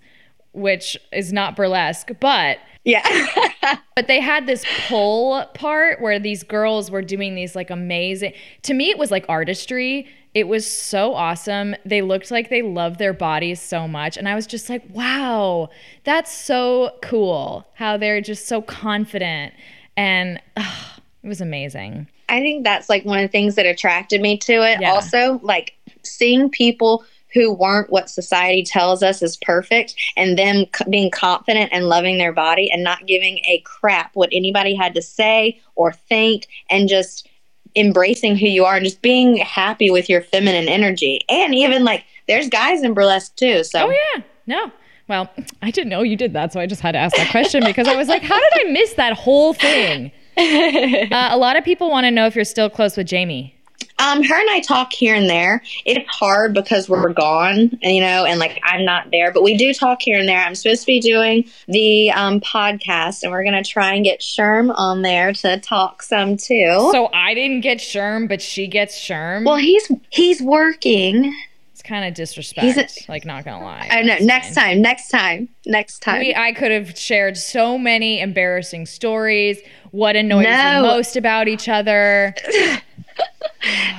which 0.52 0.96
is 1.10 1.32
not 1.32 1.56
burlesque, 1.56 2.10
but 2.20 2.58
yeah. 2.88 3.76
But 3.96 4.06
they 4.06 4.20
had 4.20 4.46
this 4.46 4.64
pull 4.86 5.44
part 5.54 6.00
where 6.00 6.18
these 6.20 6.42
girls 6.44 6.88
were 6.90 7.02
doing 7.02 7.34
these 7.34 7.56
like 7.56 7.68
amazing 7.68 8.32
to 8.62 8.72
me 8.72 8.90
it 8.90 8.96
was 8.98 9.10
like 9.10 9.24
artistry. 9.28 10.06
It 10.34 10.46
was 10.46 10.64
so 10.70 11.14
awesome. 11.14 11.74
They 11.84 12.00
looked 12.00 12.30
like 12.30 12.48
they 12.48 12.62
loved 12.62 12.98
their 13.00 13.12
bodies 13.12 13.60
so 13.60 13.88
much 13.88 14.16
and 14.16 14.28
i 14.28 14.34
was 14.36 14.46
just 14.46 14.68
like 14.70 14.84
wow 14.90 15.68
that's 16.04 16.32
so 16.32 16.92
cool 17.02 17.66
how 17.74 17.96
they're 17.96 18.20
just 18.20 18.46
so 18.46 18.62
confident 18.62 19.52
and 19.96 20.40
it 20.56 21.28
was 21.28 21.40
amazing. 21.40 22.06
I 22.28 22.40
think 22.40 22.62
that's 22.62 22.88
like 22.88 23.04
one 23.04 23.18
of 23.18 23.24
the 23.24 23.28
things 23.32 23.56
that 23.56 23.66
attracted 23.66 24.20
me 24.20 24.38
to 24.38 24.52
it 24.62 24.80
Yeah. 24.80 24.92
also 24.92 25.40
like 25.42 25.74
seeing 26.04 26.48
people 26.50 27.04
who 27.32 27.52
weren't 27.52 27.90
what 27.90 28.10
society 28.10 28.62
tells 28.62 29.02
us 29.02 29.22
is 29.22 29.36
perfect 29.36 29.94
and 30.16 30.38
them 30.38 30.64
c- 30.74 30.84
being 30.88 31.10
confident 31.10 31.70
and 31.72 31.88
loving 31.88 32.18
their 32.18 32.32
body 32.32 32.70
and 32.70 32.82
not 32.82 33.06
giving 33.06 33.38
a 33.46 33.62
crap 33.64 34.10
what 34.14 34.28
anybody 34.32 34.74
had 34.74 34.94
to 34.94 35.02
say 35.02 35.60
or 35.74 35.92
think 35.92 36.46
and 36.70 36.88
just 36.88 37.28
embracing 37.76 38.36
who 38.36 38.46
you 38.46 38.64
are 38.64 38.76
and 38.76 38.84
just 38.84 39.02
being 39.02 39.36
happy 39.36 39.90
with 39.90 40.08
your 40.08 40.22
feminine 40.22 40.68
energy. 40.68 41.20
And 41.28 41.54
even 41.54 41.84
like 41.84 42.04
there's 42.26 42.48
guys 42.48 42.82
in 42.82 42.94
burlesque 42.94 43.36
too 43.36 43.64
so. 43.64 43.86
Oh 43.86 43.90
yeah. 43.90 44.22
No. 44.46 44.72
Well 45.08 45.30
i 45.62 45.70
didn't 45.70 45.88
know 45.88 46.02
you 46.02 46.16
did 46.16 46.32
that 46.34 46.52
so 46.52 46.60
i 46.60 46.66
just 46.66 46.80
had 46.80 46.92
to 46.92 46.98
ask 46.98 47.16
that 47.16 47.30
question 47.30 47.64
because 47.64 47.88
i 47.88 47.96
was 47.96 48.08
like 48.08 48.22
how 48.22 48.38
did 48.38 48.66
i 48.66 48.70
miss 48.70 48.94
that 48.94 49.14
whole 49.14 49.54
thing? 49.54 50.12
Uh, 50.38 51.30
a 51.32 51.36
lot 51.36 51.56
of 51.56 51.64
people 51.64 51.90
want 51.90 52.04
to 52.04 52.12
know 52.12 52.24
if 52.24 52.36
you're 52.36 52.44
still 52.44 52.70
close 52.70 52.96
with 52.96 53.08
jamie 53.08 53.57
Um, 53.98 54.22
her 54.22 54.40
and 54.40 54.50
I 54.50 54.60
talk 54.60 54.92
here 54.92 55.14
and 55.14 55.28
there. 55.28 55.62
It's 55.84 56.08
hard 56.08 56.54
because 56.54 56.88
we're 56.88 57.12
gone, 57.12 57.78
and 57.82 57.94
you 57.94 58.00
know, 58.00 58.24
and 58.24 58.38
like 58.38 58.60
I'm 58.62 58.84
not 58.84 59.10
there, 59.10 59.32
but 59.32 59.42
we 59.42 59.56
do 59.56 59.74
talk 59.74 60.02
here 60.02 60.18
and 60.18 60.28
there. 60.28 60.38
I'm 60.38 60.54
supposed 60.54 60.82
to 60.82 60.86
be 60.86 61.00
doing 61.00 61.48
the 61.66 62.10
um, 62.12 62.40
podcast, 62.40 63.22
and 63.22 63.32
we're 63.32 63.44
gonna 63.44 63.64
try 63.64 63.94
and 63.94 64.04
get 64.04 64.20
Sherm 64.20 64.72
on 64.76 65.02
there 65.02 65.32
to 65.32 65.58
talk 65.60 66.02
some 66.02 66.36
too. 66.36 66.88
So 66.92 67.08
I 67.12 67.34
didn't 67.34 67.62
get 67.62 67.78
Sherm, 67.78 68.28
but 68.28 68.40
she 68.40 68.66
gets 68.68 68.98
Sherm. 68.98 69.44
well, 69.44 69.56
he's 69.56 69.90
he's 70.10 70.40
working. 70.40 71.34
it's 71.72 71.82
kind 71.82 72.04
of 72.06 72.14
disrespect. 72.14 73.06
like, 73.08 73.24
not 73.24 73.44
gonna 73.44 73.64
lie. 73.64 73.88
I 73.90 74.02
know. 74.02 74.16
Next 74.20 74.54
fine. 74.54 74.74
time, 74.74 74.82
next 74.82 75.08
time, 75.08 75.48
next 75.66 76.00
time. 76.00 76.20
We, 76.20 76.34
I 76.34 76.52
could 76.52 76.70
have 76.70 76.96
shared 76.98 77.36
so 77.36 77.76
many 77.78 78.20
embarrassing 78.20 78.86
stories. 78.86 79.58
What 79.90 80.14
annoys 80.16 80.44
No. 80.44 80.76
you 80.76 80.82
most 80.82 81.16
about 81.16 81.48
each 81.48 81.68
other? 81.68 82.34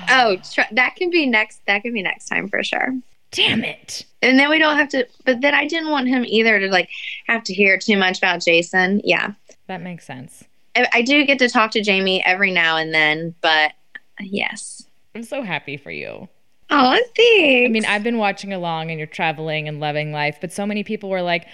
oh, 0.10 0.38
tr- 0.54 0.62
that 0.72 0.96
can 0.96 1.10
be 1.10 1.26
next. 1.26 1.62
That 1.68 1.84
can 1.84 1.94
be 1.94 2.02
next 2.02 2.26
time 2.26 2.48
for 2.48 2.64
sure. 2.64 2.94
Damn 3.32 3.64
it! 3.64 4.06
And 4.22 4.40
then 4.40 4.50
we 4.50 4.58
don't 4.58 4.78
have 4.78 4.90
to. 4.90 5.08
But 5.26 5.42
then 5.42 5.54
I 5.54 5.68
didn't 5.68 5.92
want 5.92 6.08
him 6.08 6.26
either 6.26 6.60
to 6.60 6.68
like 6.68 6.90
have 7.28 7.44
to 7.44 7.54
hear 7.54 7.78
too 7.78 7.98
much 7.98 8.18
about 8.18 8.42
Jason. 8.42 9.02
Yeah. 9.04 9.34
That 9.68 9.82
makes 9.82 10.06
sense. 10.06 10.44
I, 10.76 10.88
I 10.94 11.02
do 11.02 11.26
get 11.26 11.40
to 11.40 11.50
talk 11.50 11.72
to 11.72 11.82
Jamie 11.82 12.24
every 12.26 12.52
now 12.52 12.78
and 12.78 12.94
then, 12.94 13.36
but 13.42 13.74
yes. 14.20 14.88
I'm 15.16 15.24
so 15.24 15.44
happy 15.44 15.78
for 15.78 15.92
you. 15.92 16.28
Oh, 16.72 17.00
thanks. 17.16 17.66
I 17.66 17.72
mean, 17.72 17.86
I've 17.86 18.04
been 18.04 18.18
watching 18.18 18.54
along 18.54 18.92
and 18.92 19.00
you're 19.00 19.08
traveling 19.08 19.68
and 19.68 19.80
loving 19.80 20.12
life, 20.12 20.38
but 20.40 20.52
so 20.52 20.66
many 20.66 20.84
people 20.84 21.10
were 21.10 21.22
like, 21.22 21.48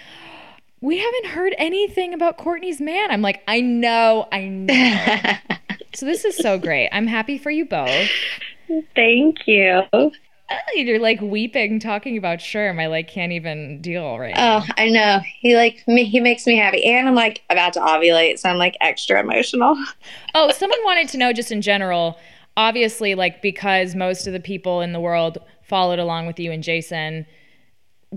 we 0.86 0.98
haven't 0.98 1.26
heard 1.26 1.52
anything 1.58 2.14
about 2.14 2.38
Courtney's 2.38 2.80
man. 2.80 3.10
I'm 3.10 3.20
like, 3.20 3.42
I 3.48 3.60
know, 3.60 4.28
I 4.30 4.44
know. 4.44 5.56
so 5.94 6.06
this 6.06 6.24
is 6.24 6.36
so 6.36 6.58
great. 6.58 6.88
I'm 6.92 7.08
happy 7.08 7.38
for 7.38 7.50
you 7.50 7.64
both. 7.64 8.08
Thank 8.94 9.48
you. 9.48 9.82
Oh, 9.92 10.12
You're 10.76 11.00
like 11.00 11.20
weeping 11.20 11.80
talking 11.80 12.16
about 12.16 12.38
Sherm. 12.38 12.80
I 12.80 12.86
like 12.86 13.08
can't 13.08 13.32
even 13.32 13.80
deal 13.80 14.16
right 14.16 14.34
oh, 14.36 14.40
now. 14.40 14.58
Oh, 14.60 14.72
I 14.78 14.88
know. 14.88 15.20
He 15.40 15.56
like 15.56 15.82
me. 15.88 16.04
He 16.04 16.20
makes 16.20 16.46
me 16.46 16.56
happy, 16.56 16.84
and 16.84 17.08
I'm 17.08 17.16
like 17.16 17.42
about 17.50 17.72
to 17.72 17.80
ovulate, 17.80 18.38
so 18.38 18.48
I'm 18.48 18.58
like 18.58 18.76
extra 18.80 19.18
emotional. 19.18 19.76
Oh, 20.36 20.52
someone 20.52 20.78
wanted 20.84 21.08
to 21.08 21.18
know 21.18 21.32
just 21.32 21.50
in 21.50 21.62
general. 21.62 22.16
Obviously, 22.56 23.16
like 23.16 23.42
because 23.42 23.96
most 23.96 24.28
of 24.28 24.32
the 24.32 24.40
people 24.40 24.82
in 24.82 24.92
the 24.92 25.00
world 25.00 25.38
followed 25.62 25.98
along 25.98 26.28
with 26.28 26.38
you 26.38 26.52
and 26.52 26.62
Jason, 26.62 27.26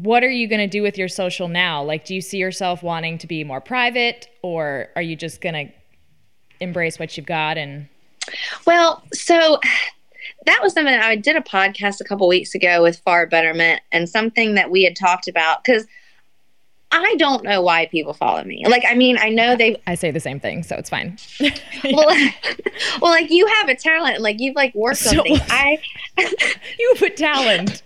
what 0.03 0.23
are 0.23 0.29
you 0.29 0.47
going 0.47 0.59
to 0.61 0.67
do 0.67 0.81
with 0.81 0.97
your 0.97 1.07
social 1.07 1.47
now? 1.47 1.83
Like, 1.83 2.05
do 2.05 2.15
you 2.15 2.21
see 2.21 2.37
yourself 2.37 2.81
wanting 2.83 3.17
to 3.19 3.27
be 3.27 3.43
more 3.43 3.61
private, 3.61 4.27
or 4.41 4.89
are 4.95 5.01
you 5.01 5.15
just 5.15 5.41
going 5.41 5.67
to 5.67 5.73
embrace 6.59 6.99
what 6.99 7.15
you've 7.17 7.25
got 7.25 7.57
and 7.57 7.87
Well, 8.65 9.03
so 9.13 9.59
that 10.45 10.59
was 10.61 10.73
something 10.73 10.93
I 10.93 11.15
did 11.15 11.35
a 11.35 11.41
podcast 11.41 12.01
a 12.01 12.03
couple 12.03 12.27
weeks 12.27 12.53
ago 12.55 12.83
with 12.83 12.99
Far 12.99 13.25
Betterment, 13.27 13.81
and 13.91 14.07
something 14.07 14.55
that 14.55 14.69
we 14.71 14.83
had 14.83 14.95
talked 14.95 15.27
about 15.27 15.63
because 15.63 15.85
I 16.91 17.15
don't 17.17 17.43
know 17.43 17.61
why 17.61 17.85
people 17.85 18.13
follow 18.13 18.43
me. 18.43 18.65
Like, 18.67 18.83
I 18.87 18.95
mean, 18.95 19.17
I 19.19 19.29
know 19.29 19.55
they 19.55 19.79
I 19.85 19.95
say 19.95 20.11
the 20.11 20.19
same 20.19 20.39
thing, 20.39 20.63
so 20.63 20.75
it's 20.75 20.89
fine. 20.89 21.17
well, 21.83 22.07
well, 23.01 23.11
like 23.11 23.29
you 23.29 23.45
have 23.47 23.69
a 23.69 23.75
talent, 23.75 24.21
like 24.21 24.39
you've 24.39 24.55
like 24.55 24.73
worked 24.75 24.97
So- 24.97 25.19
on 25.19 25.23
things. 25.23 25.41
I 25.49 25.77
you 26.79 26.93
have 26.95 27.03
a 27.03 27.15
talent. 27.15 27.83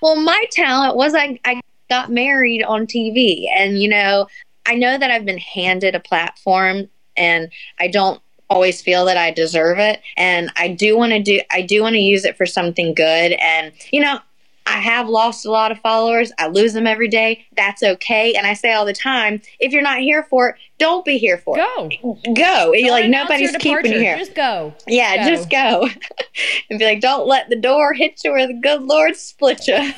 Well, 0.00 0.16
my 0.16 0.44
talent 0.50 0.96
was 0.96 1.14
I 1.14 1.38
I 1.44 1.60
got 1.88 2.10
married 2.10 2.62
on 2.62 2.86
TV, 2.86 3.46
and 3.54 3.80
you 3.80 3.88
know, 3.88 4.26
I 4.66 4.74
know 4.74 4.98
that 4.98 5.10
I've 5.10 5.24
been 5.24 5.38
handed 5.38 5.94
a 5.94 6.00
platform, 6.00 6.88
and 7.16 7.50
I 7.78 7.88
don't 7.88 8.20
always 8.48 8.82
feel 8.82 9.04
that 9.06 9.16
I 9.16 9.30
deserve 9.30 9.78
it, 9.78 10.00
and 10.16 10.50
I 10.56 10.68
do 10.68 10.96
want 10.96 11.12
to 11.12 11.22
do 11.22 11.40
I 11.50 11.62
do 11.62 11.82
want 11.82 11.94
to 11.94 12.00
use 12.00 12.24
it 12.24 12.36
for 12.36 12.46
something 12.46 12.94
good, 12.94 13.32
and 13.32 13.72
you 13.90 14.00
know. 14.00 14.20
I 14.66 14.78
have 14.78 15.08
lost 15.08 15.44
a 15.44 15.50
lot 15.50 15.72
of 15.72 15.78
followers. 15.80 16.32
I 16.38 16.48
lose 16.48 16.72
them 16.72 16.86
every 16.86 17.08
day. 17.08 17.44
That's 17.56 17.82
okay. 17.82 18.34
And 18.34 18.46
I 18.46 18.54
say 18.54 18.72
all 18.72 18.84
the 18.84 18.92
time, 18.92 19.40
if 19.58 19.72
you're 19.72 19.82
not 19.82 19.98
here 19.98 20.22
for 20.24 20.50
it, 20.50 20.56
don't 20.78 21.04
be 21.04 21.18
here 21.18 21.38
for 21.38 21.58
it. 21.58 21.60
Go. 21.76 21.88
it. 21.90 22.36
Go. 22.36 22.72
You're 22.72 22.90
like 22.90 23.10
nobody's 23.10 23.56
keeping 23.56 23.92
you 23.92 23.98
here. 23.98 24.18
Just 24.18 24.34
go. 24.34 24.74
yeah, 24.86 25.24
Go. 25.24 25.30
just 25.30 25.50
go. 25.50 25.88
and 26.70 26.78
be 26.78 26.84
like, 26.84 27.00
don't 27.00 27.26
let 27.26 27.48
the 27.48 27.56
door 27.56 27.92
hit 27.92 28.20
you 28.24 28.30
or 28.30 28.46
the 28.46 28.54
good 28.54 28.82
Lord 28.82 29.16
split 29.16 29.66
you. 29.66 29.74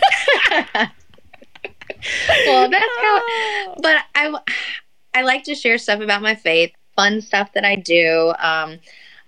well, 2.47 2.71
that's 2.71 2.97
how. 3.01 3.75
But 3.81 4.05
I, 4.15 4.39
I 5.15 5.23
like 5.23 5.45
to 5.45 5.55
share 5.55 5.79
stuff 5.79 6.01
about 6.01 6.23
my 6.23 6.35
faith, 6.35 6.73
fun 6.97 7.21
stuff 7.21 7.53
that 7.55 7.65
I 7.65 7.77
do. 7.77 8.33
Um, 8.39 8.79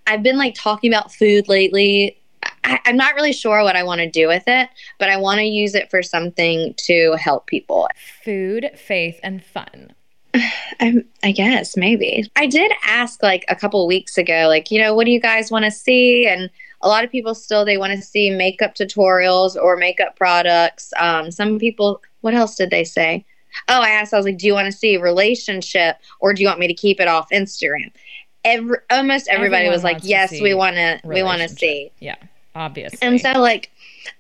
I've 0.07 0.23
been 0.23 0.39
like 0.39 0.55
talking 0.55 0.93
about 0.93 1.13
food 1.13 1.49
lately. 1.49 2.19
I, 2.67 2.81
I'm 2.85 2.97
not 2.97 3.15
really 3.15 3.33
sure 3.33 3.63
what 3.63 3.77
I 3.77 3.83
want 3.83 4.01
to 4.01 4.11
do 4.11 4.27
with 4.27 4.43
it, 4.47 4.69
but 4.99 5.09
I 5.09 5.17
want 5.17 5.39
to 5.39 5.45
use 5.45 5.75
it 5.75 5.91
for 5.91 6.03
something 6.03 6.75
to 6.79 7.13
help 7.13 7.47
people. 7.47 7.89
Food, 8.25 8.71
faith, 8.77 9.19
and 9.23 9.43
fun. 9.43 9.95
I, 10.35 11.05
I 11.23 11.33
guess 11.33 11.77
maybe. 11.77 12.31
I 12.37 12.47
did 12.47 12.73
ask 12.85 13.23
like 13.23 13.45
a 13.49 13.57
couple 13.57 13.87
weeks 13.87 14.19
ago, 14.19 14.47
like, 14.49 14.71
you 14.71 14.81
know, 14.81 14.95
what 14.95 15.07
do 15.07 15.13
you 15.13 15.21
guys 15.21 15.51
want 15.51 15.65
to 15.65 15.71
see? 15.71 16.27
And 16.27 16.51
a 16.83 16.89
lot 16.89 17.05
of 17.05 17.11
people 17.11 17.35
still 17.35 17.65
they 17.65 17.79
want 17.79 17.93
to 17.93 18.03
see 18.03 18.31
makeup 18.31 18.75
tutorials 18.75 19.57
or 19.57 19.77
makeup 19.77 20.17
products. 20.17 20.93
Um, 20.99 21.31
some 21.31 21.59
people, 21.59 22.03
what 22.21 22.35
else 22.35 22.57
did 22.57 22.71
they 22.71 22.85
say? 22.85 23.25
Oh, 23.69 23.81
I 23.81 23.91
asked. 23.91 24.13
I 24.13 24.19
was 24.19 24.27
like, 24.27 24.37
"Do 24.37 24.47
you 24.47 24.53
want 24.53 24.67
to 24.67 24.79
see 24.79 24.99
relationship, 24.99 25.97
or 26.21 26.35
do 26.35 26.43
you 26.43 26.49
want 26.49 26.61
me 26.61 26.67
to 26.67 26.75
keep 26.75 27.01
it 27.01 27.09
off 27.09 27.31
Instagram?" 27.31 27.91
Every, 28.45 28.77
almost 28.91 29.29
everybody 29.29 29.65
Everyone 29.65 29.75
was 29.75 29.83
like, 29.83 30.01
"Yes, 30.03 30.31
we 30.33 30.53
want 30.53 30.77
to. 30.77 31.01
We 31.05 31.23
want 31.23 31.41
to 31.41 31.49
see." 31.49 31.91
Yeah, 31.99 32.17
obviously. 32.57 32.99
And 33.07 33.21
so, 33.21 33.33
like, 33.33 33.71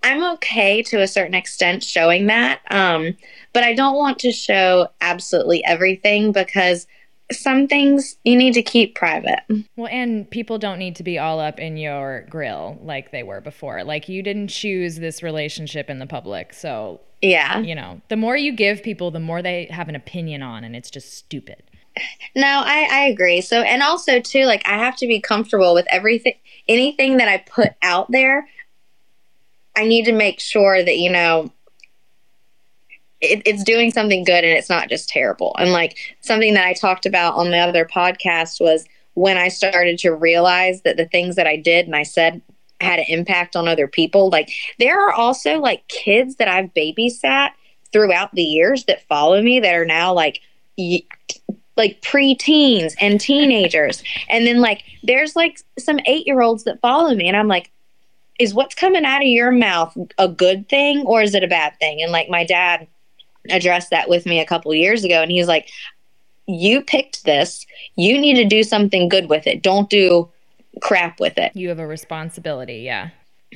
I'm 0.02 0.22
okay 0.34 0.82
to 0.84 1.00
a 1.00 1.08
certain 1.08 1.34
extent 1.34 1.82
showing 1.82 2.26
that. 2.26 2.60
Um, 2.70 3.16
but 3.52 3.64
I 3.64 3.74
don't 3.74 3.96
want 3.96 4.18
to 4.20 4.32
show 4.32 4.88
absolutely 5.00 5.64
everything 5.64 6.32
because 6.32 6.86
some 7.32 7.66
things 7.66 8.16
you 8.22 8.36
need 8.36 8.54
to 8.54 8.62
keep 8.62 8.94
private. 8.94 9.40
Well, 9.76 9.88
and 9.90 10.30
people 10.30 10.58
don't 10.58 10.78
need 10.78 10.94
to 10.96 11.02
be 11.02 11.18
all 11.18 11.40
up 11.40 11.58
in 11.58 11.76
your 11.76 12.24
grill 12.30 12.78
like 12.82 13.10
they 13.10 13.24
were 13.24 13.40
before. 13.40 13.82
Like 13.82 14.08
you 14.08 14.22
didn't 14.22 14.48
choose 14.48 14.96
this 14.96 15.22
relationship 15.22 15.90
in 15.90 15.98
the 15.98 16.06
public. 16.06 16.52
So, 16.52 17.00
Yeah. 17.22 17.58
you 17.60 17.74
know, 17.74 18.00
the 18.08 18.16
more 18.16 18.36
you 18.36 18.52
give 18.52 18.82
people, 18.82 19.10
the 19.10 19.18
more 19.18 19.42
they 19.42 19.64
have 19.70 19.88
an 19.88 19.96
opinion 19.96 20.42
on, 20.42 20.62
and 20.62 20.76
it's 20.76 20.90
just 20.90 21.14
stupid. 21.14 21.64
No, 22.34 22.62
I, 22.64 22.88
I 22.90 23.00
agree. 23.06 23.40
So, 23.40 23.62
and 23.62 23.82
also, 23.82 24.20
too, 24.20 24.44
like, 24.44 24.62
I 24.68 24.76
have 24.76 24.96
to 24.96 25.06
be 25.06 25.20
comfortable 25.20 25.74
with 25.74 25.86
everything, 25.90 26.34
anything 26.68 27.16
that 27.16 27.28
I 27.28 27.38
put 27.38 27.70
out 27.82 28.10
there. 28.10 28.46
I 29.76 29.84
need 29.84 30.04
to 30.06 30.12
make 30.12 30.40
sure 30.40 30.82
that, 30.82 30.98
you 30.98 31.10
know, 31.10 31.50
it, 33.20 33.42
it's 33.46 33.64
doing 33.64 33.90
something 33.90 34.24
good 34.24 34.44
and 34.44 34.56
it's 34.56 34.68
not 34.68 34.88
just 34.88 35.08
terrible. 35.08 35.54
And 35.58 35.72
like 35.72 35.96
something 36.20 36.54
that 36.54 36.66
I 36.66 36.72
talked 36.74 37.06
about 37.06 37.34
on 37.34 37.50
the 37.50 37.58
other 37.58 37.84
podcast 37.84 38.60
was 38.60 38.86
when 39.14 39.38
I 39.38 39.48
started 39.48 39.98
to 40.00 40.10
realize 40.10 40.82
that 40.82 40.96
the 40.96 41.06
things 41.06 41.36
that 41.36 41.46
I 41.46 41.56
did 41.56 41.86
and 41.86 41.96
I 41.96 42.02
said 42.02 42.42
had 42.80 42.98
an 42.98 43.06
impact 43.08 43.56
on 43.56 43.68
other 43.68 43.88
people. 43.88 44.28
Like 44.28 44.50
there 44.78 45.00
are 45.00 45.12
also 45.12 45.58
like 45.58 45.88
kids 45.88 46.36
that 46.36 46.48
I've 46.48 46.72
babysat 46.74 47.50
throughout 47.92 48.34
the 48.34 48.42
years 48.42 48.84
that 48.84 49.06
follow 49.08 49.40
me 49.40 49.60
that 49.60 49.74
are 49.74 49.86
now 49.86 50.12
like 50.12 50.40
y- 50.76 51.02
like 51.76 52.00
preteens 52.02 52.94
and 53.00 53.20
teenagers. 53.20 54.02
and 54.28 54.46
then 54.46 54.60
like 54.60 54.82
there's 55.02 55.36
like 55.36 55.58
some 55.78 55.98
8-year-olds 55.98 56.64
that 56.64 56.80
follow 56.80 57.14
me 57.14 57.28
and 57.28 57.36
I'm 57.36 57.48
like 57.48 57.70
is 58.38 58.52
what's 58.54 58.74
coming 58.74 59.04
out 59.04 59.22
of 59.22 59.28
your 59.28 59.50
mouth 59.50 59.96
a 60.18 60.28
good 60.28 60.68
thing 60.68 61.00
or 61.06 61.22
is 61.22 61.34
it 61.34 61.42
a 61.42 61.48
bad 61.48 61.72
thing? 61.78 62.02
And 62.02 62.12
like 62.12 62.28
my 62.28 62.44
dad 62.44 62.86
addressed 63.50 63.90
that 63.90 64.08
with 64.08 64.26
me 64.26 64.40
a 64.40 64.46
couple 64.46 64.74
years 64.74 65.04
ago 65.04 65.22
and 65.22 65.30
he's 65.30 65.46
like 65.48 65.70
you 66.48 66.82
picked 66.82 67.24
this 67.24 67.64
you 67.96 68.18
need 68.18 68.34
to 68.34 68.44
do 68.44 68.62
something 68.62 69.08
good 69.08 69.28
with 69.28 69.46
it 69.46 69.62
don't 69.62 69.88
do 69.88 70.28
crap 70.82 71.18
with 71.20 71.38
it 71.38 71.52
You 71.54 71.68
have 71.70 71.78
a 71.78 71.86
responsibility. 71.86 72.78
Yeah. 72.78 73.10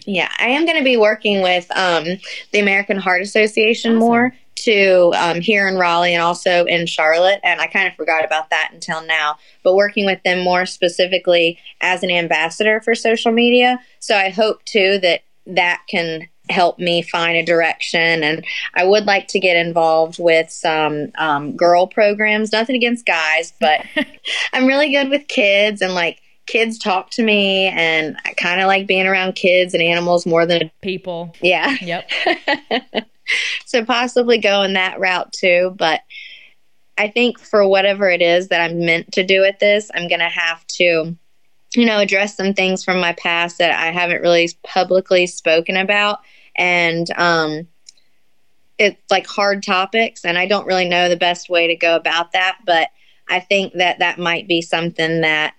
yeah 0.07 0.31
i 0.39 0.47
am 0.49 0.65
going 0.65 0.79
to 0.79 0.85
be 0.85 0.97
working 0.97 1.43
with 1.43 1.71
um, 1.77 2.05
the 2.53 2.61
american 2.61 2.97
heart 2.99 3.21
association 3.23 3.93
Awesome. 3.97 3.99
more 4.01 4.35
to 4.61 5.13
um, 5.17 5.41
here 5.41 5.67
in 5.69 5.77
raleigh 5.77 6.15
and 6.15 6.23
also 6.23 6.65
in 6.65 6.87
charlotte 6.87 7.41
and 7.43 7.61
i 7.61 7.67
kind 7.67 7.89
of 7.89 7.95
forgot 7.95 8.25
about 8.25 8.51
that 8.51 8.71
until 8.73 9.05
now 9.07 9.37
but 9.63 9.75
working 9.75 10.07
with 10.07 10.23
them 10.23 10.41
more 10.41 10.67
specifically 10.67 11.59
as 11.81 12.03
an 12.03 12.11
ambassador 12.11 12.81
for 12.81 12.95
social 12.95 13.33
media 13.33 13.79
so 13.99 14.17
i 14.17 14.29
hope 14.29 14.65
too 14.65 14.99
that 15.01 15.23
that 15.47 15.83
can 15.89 16.29
help 16.51 16.79
me 16.79 17.01
find 17.01 17.37
a 17.37 17.45
direction 17.45 18.23
and 18.25 18.45
i 18.75 18.85
would 18.85 19.05
like 19.05 19.29
to 19.29 19.39
get 19.39 19.57
involved 19.57 20.19
with 20.19 20.51
some 20.51 21.13
um, 21.17 21.57
girl 21.57 21.87
programs 21.87 22.53
nothing 22.53 22.75
against 22.77 23.07
guys 23.07 23.53
but 23.61 23.85
i'm 24.53 24.67
really 24.67 24.91
good 24.91 25.09
with 25.11 25.27
kids 25.29 25.81
and 25.81 25.95
like 25.95 26.21
kids 26.47 26.77
talk 26.79 27.11
to 27.11 27.23
me 27.23 27.67
and 27.69 28.17
i 28.25 28.33
kind 28.33 28.61
of 28.61 28.67
like 28.67 28.87
being 28.89 29.07
around 29.07 29.35
kids 29.35 29.75
and 29.75 29.83
animals 29.83 30.27
more 30.27 30.45
than 30.45 30.71
People. 30.83 31.33
yeah 31.41 31.77
Yep. 31.81 32.11
so 33.65 33.85
possibly 33.85 34.39
going 34.39 34.75
that 34.75 34.99
route 35.01 35.33
too 35.33 35.75
but 35.77 36.01
i 36.99 37.09
think 37.09 37.39
for 37.39 37.67
whatever 37.67 38.09
it 38.09 38.23
is 38.23 38.49
that 38.49 38.61
i'm 38.61 38.85
meant 38.85 39.11
to 39.13 39.25
do 39.25 39.41
with 39.41 39.59
this 39.59 39.91
i'm 39.95 40.09
gonna 40.09 40.29
have 40.29 40.67
to 40.67 41.17
you 41.75 41.87
know 41.87 41.99
address 41.99 42.37
some 42.37 42.55
things 42.55 42.85
from 42.85 43.01
my 43.01 43.13
past 43.15 43.59
that 43.59 43.79
i 43.79 43.91
haven't 43.91 44.23
really 44.23 44.51
publicly 44.63 45.27
spoken 45.27 45.77
about 45.77 46.21
and 46.57 47.11
um 47.17 47.67
it's 48.79 49.01
like 49.11 49.27
hard 49.27 49.63
topics 49.63 50.25
and 50.25 50.39
i 50.39 50.47
don't 50.47 50.67
really 50.67 50.89
know 50.89 51.09
the 51.09 51.17
best 51.17 51.49
way 51.49 51.67
to 51.67 51.77
go 51.77 51.97
about 51.97 52.33
that 52.33 52.59
but 52.65 52.89
i 53.29 53.39
think 53.39 53.73
that 53.75 53.99
that 53.99 54.19
might 54.19 54.49
be 54.49 54.61
something 54.61 55.21
that 55.21 55.55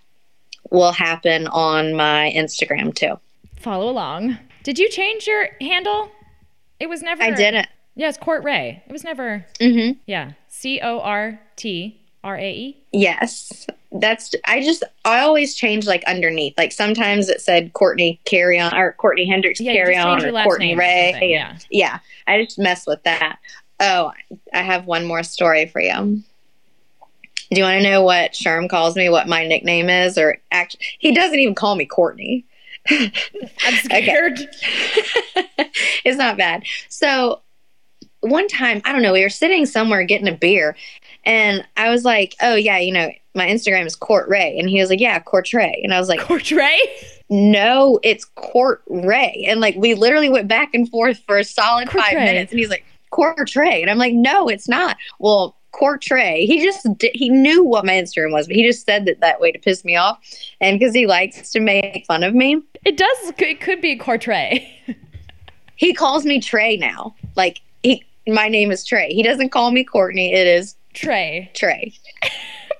will 0.69 0.91
happen 0.91 1.47
on 1.47 1.93
my 1.93 2.31
instagram 2.35 2.93
too 2.93 3.17
Follow 3.61 3.91
along. 3.91 4.39
Did 4.63 4.79
you 4.79 4.89
change 4.89 5.27
your 5.27 5.49
handle? 5.61 6.09
It 6.81 6.89
was 6.89 7.03
never. 7.03 7.21
i 7.21 7.29
didn't 7.29 7.67
Yeah, 7.95 8.09
it's 8.09 8.17
Court 8.17 8.43
Ray. 8.43 8.81
It 8.87 8.91
was 8.91 9.03
never. 9.03 9.45
Mm-hmm. 9.59 9.99
Yeah. 10.07 10.31
C 10.47 10.79
O 10.81 10.99
R 10.99 11.39
T 11.55 12.01
R 12.23 12.37
A 12.37 12.51
E. 12.51 12.83
Yes. 12.91 13.67
That's 13.91 14.33
I 14.45 14.61
just 14.61 14.83
I 15.05 15.19
always 15.19 15.53
change 15.53 15.85
like 15.85 16.03
underneath. 16.05 16.57
Like 16.57 16.71
sometimes 16.71 17.29
it 17.29 17.39
said 17.39 17.73
Courtney 17.73 18.19
Carrion 18.25 18.73
or 18.73 18.93
Courtney 18.93 19.27
Hendricks 19.29 19.61
Yeah, 19.61 19.73
Carrion 19.73 20.25
or 20.25 20.43
Courtney 20.43 20.73
or 20.73 20.77
Ray. 20.77 21.29
Yeah. 21.31 21.57
yeah. 21.69 21.99
I 22.25 22.43
just 22.43 22.57
mess 22.57 22.87
with 22.87 23.03
that. 23.03 23.37
Oh, 23.79 24.11
I 24.53 24.61
have 24.61 24.87
one 24.87 25.05
more 25.05 25.21
story 25.21 25.67
for 25.67 25.81
you. 25.81 26.23
Do 27.51 27.59
you 27.59 27.63
want 27.63 27.81
to 27.81 27.89
know 27.89 28.01
what 28.01 28.31
Sherm 28.31 28.69
calls 28.69 28.95
me, 28.95 29.09
what 29.09 29.27
my 29.27 29.45
nickname 29.45 29.89
is? 29.89 30.17
Or 30.17 30.37
actually, 30.51 30.85
he 30.99 31.13
doesn't 31.13 31.37
even 31.37 31.53
call 31.53 31.75
me 31.75 31.85
Courtney. 31.85 32.45
I'm 32.89 33.75
scared. 33.83 34.39
it's 36.03 36.17
not 36.17 36.37
bad. 36.37 36.63
So 36.89 37.41
one 38.21 38.47
time, 38.47 38.81
I 38.85 38.91
don't 38.91 39.01
know, 39.01 39.13
we 39.13 39.23
were 39.23 39.29
sitting 39.29 39.65
somewhere 39.65 40.03
getting 40.03 40.27
a 40.27 40.33
beer, 40.35 40.75
and 41.25 41.65
I 41.77 41.89
was 41.89 42.05
like, 42.05 42.35
"Oh 42.41 42.55
yeah, 42.55 42.77
you 42.77 42.91
know, 42.91 43.11
my 43.35 43.47
Instagram 43.47 43.85
is 43.85 43.95
Court 43.95 44.27
Ray," 44.29 44.57
and 44.57 44.69
he 44.69 44.79
was 44.79 44.89
like, 44.89 44.99
"Yeah, 44.99 45.19
Court 45.19 45.51
Ray," 45.53 45.79
and 45.83 45.93
I 45.93 45.99
was 45.99 46.09
like, 46.09 46.19
Court 46.21 46.49
Ray? 46.51 46.79
"No, 47.29 47.99
it's 48.03 48.25
Court 48.25 48.81
Ray," 48.87 49.45
and 49.47 49.59
like 49.59 49.75
we 49.75 49.93
literally 49.93 50.29
went 50.29 50.47
back 50.47 50.73
and 50.73 50.89
forth 50.89 51.19
for 51.25 51.37
a 51.37 51.43
solid 51.43 51.89
Court 51.89 52.03
five 52.03 52.13
Ray. 52.13 52.25
minutes, 52.25 52.51
and 52.51 52.59
he's 52.59 52.69
like, 52.69 52.85
"Court 53.09 53.55
Ray," 53.55 53.81
and 53.81 53.89
I'm 53.89 53.97
like, 53.97 54.13
"No, 54.13 54.47
it's 54.47 54.69
not." 54.69 54.97
Well. 55.19 55.55
Court 55.73 56.11
Ray. 56.11 56.45
He 56.45 56.61
just 56.61 56.85
he 57.13 57.29
knew 57.29 57.63
what 57.63 57.85
my 57.85 57.93
Instagram 57.93 58.33
was, 58.33 58.45
but 58.45 58.57
he 58.57 58.67
just 58.67 58.85
said 58.85 59.05
that 59.05 59.21
that 59.21 59.39
way 59.39 59.53
to 59.53 59.57
piss 59.57 59.85
me 59.85 59.95
off, 59.95 60.19
and 60.59 60.77
because 60.77 60.93
he 60.93 61.07
likes 61.07 61.49
to 61.51 61.61
make 61.61 62.05
fun 62.05 62.23
of 62.23 62.35
me. 62.35 62.61
It 62.85 62.97
does. 62.97 63.33
It 63.37 63.61
could 63.61 63.81
be 63.81 63.97
Cortray. 63.97 64.67
He 65.77 65.95
calls 65.95 66.25
me 66.25 66.39
Trey 66.39 66.77
now. 66.77 67.15
Like 67.35 67.59
he, 67.81 68.05
my 68.27 68.49
name 68.49 68.69
is 68.69 68.85
Trey. 68.85 69.11
He 69.13 69.23
doesn't 69.23 69.49
call 69.49 69.71
me 69.71 69.83
Courtney. 69.83 70.31
It 70.31 70.45
is 70.45 70.75
Trey. 70.93 71.49
Trey. 71.55 71.93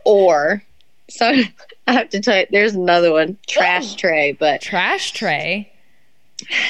or 0.05 0.61
so 1.09 1.25
I 1.87 1.93
have 1.93 2.09
to 2.09 2.19
tell 2.19 2.37
you, 2.37 2.45
there's 2.51 2.75
another 2.75 3.11
one, 3.11 3.39
Trash 3.47 3.93
Oh. 3.93 3.97
Trey. 3.97 4.31
But 4.33 4.61
Trash 4.61 5.13
Trey. 5.13 5.71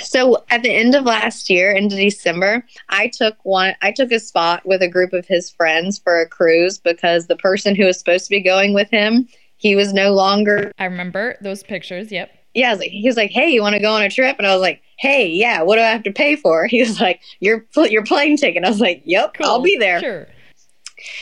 so 0.04 0.42
at 0.50 0.64
the 0.64 0.72
end 0.74 0.96
of 0.96 1.04
last 1.04 1.50
year, 1.50 1.74
into 1.74 1.98
December, 1.98 2.66
I 2.88 3.08
took 3.10 3.36
one. 3.44 3.76
I 3.82 3.92
took 3.92 4.14
a 4.14 4.20
spot 4.20 4.66
with 4.66 4.82
a 4.82 4.88
group 4.88 5.12
of 5.12 5.26
his 5.26 5.50
friends 5.50 6.00
for 6.00 6.22
a 6.22 6.26
cruise 6.30 6.78
because 6.78 7.28
the 7.28 7.36
person 7.36 7.76
who 7.76 7.84
was 7.84 8.00
supposed 8.00 8.24
to 8.26 8.30
be 8.30 8.40
going 8.42 8.74
with 8.74 8.90
him, 8.90 9.28
he 9.58 9.76
was 9.76 9.92
no 9.92 10.14
longer. 10.14 10.72
I 10.80 10.86
remember 10.86 11.36
those 11.42 11.62
pictures. 11.62 12.10
Yep. 12.10 12.32
Yeah, 12.54 12.70
I 12.70 12.72
was 12.72 12.80
like, 12.80 12.92
he 12.92 13.08
was 13.08 13.18
like, 13.18 13.32
"Hey, 13.32 13.50
you 13.50 13.62
want 13.62 13.76
to 13.76 13.82
go 13.82 13.94
on 13.94 14.02
a 14.02 14.10
trip?" 14.10 14.38
And 14.38 14.48
I 14.48 14.54
was 14.54 14.62
like, 14.62 14.82
"Hey, 14.98 15.28
yeah. 15.30 15.62
What 15.62 15.76
do 15.76 15.82
I 15.82 15.90
have 15.90 16.04
to 16.04 16.12
pay 16.12 16.36
for?" 16.36 16.68
He 16.68 16.82
was 16.82 17.00
like, 17.00 17.22
"Your 17.40 17.66
your 17.76 18.04
plane 18.04 18.38
ticket." 18.38 18.64
I 18.64 18.70
was 18.70 18.82
like, 18.82 19.02
"Yep, 19.06 19.38
I'll 19.42 19.62
be 19.62 19.78
there." 19.78 20.00
Sure. 20.00 20.28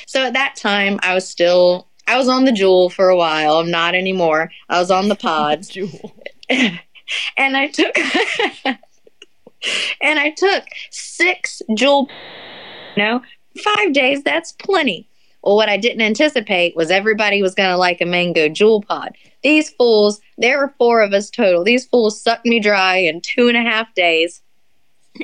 So 0.08 0.26
at 0.26 0.34
that 0.34 0.56
time, 0.56 1.00
I 1.04 1.14
was 1.14 1.28
still 1.28 1.88
I 2.08 2.18
was 2.18 2.28
on 2.28 2.46
the 2.46 2.52
Juul 2.52 2.92
for 2.92 3.10
a 3.10 3.16
while. 3.16 3.58
I'm 3.58 3.70
not 3.72 3.94
anymore. 3.96 4.52
I 4.70 4.80
was 4.80 4.90
on 4.92 5.10
the 5.10 5.16
pods, 5.28 5.72
Juul. 5.72 6.12
and 6.50 7.58
I 7.58 7.68
took 7.68 7.96
and 10.02 10.20
I 10.20 10.32
took 10.32 10.64
six 10.90 11.62
Juul. 11.72 12.10
No, 12.98 13.22
five 13.64 13.94
days. 13.94 14.24
That's 14.24 14.52
plenty. 14.54 15.09
Well, 15.44 15.56
what 15.56 15.70
I 15.70 15.78
didn't 15.78 16.02
anticipate 16.02 16.76
was 16.76 16.92
everybody 16.92 17.42
was 17.42 17.56
going 17.56 17.70
to 17.70 17.78
like 17.78 18.02
a 18.02 18.06
mango 18.06 18.50
Juul 18.50 18.86
pod. 18.86 19.16
These 19.42 19.70
fools, 19.70 20.20
there 20.38 20.60
were 20.60 20.74
four 20.78 21.02
of 21.02 21.14
us 21.14 21.30
total. 21.30 21.64
These 21.64 21.86
fools 21.86 22.22
sucked 22.22 22.46
me 22.46 22.60
dry 22.60 22.98
in 22.98 23.22
two 23.22 23.48
and 23.48 23.56
a 23.58 23.62
half 23.62 23.94
days. 23.94 24.42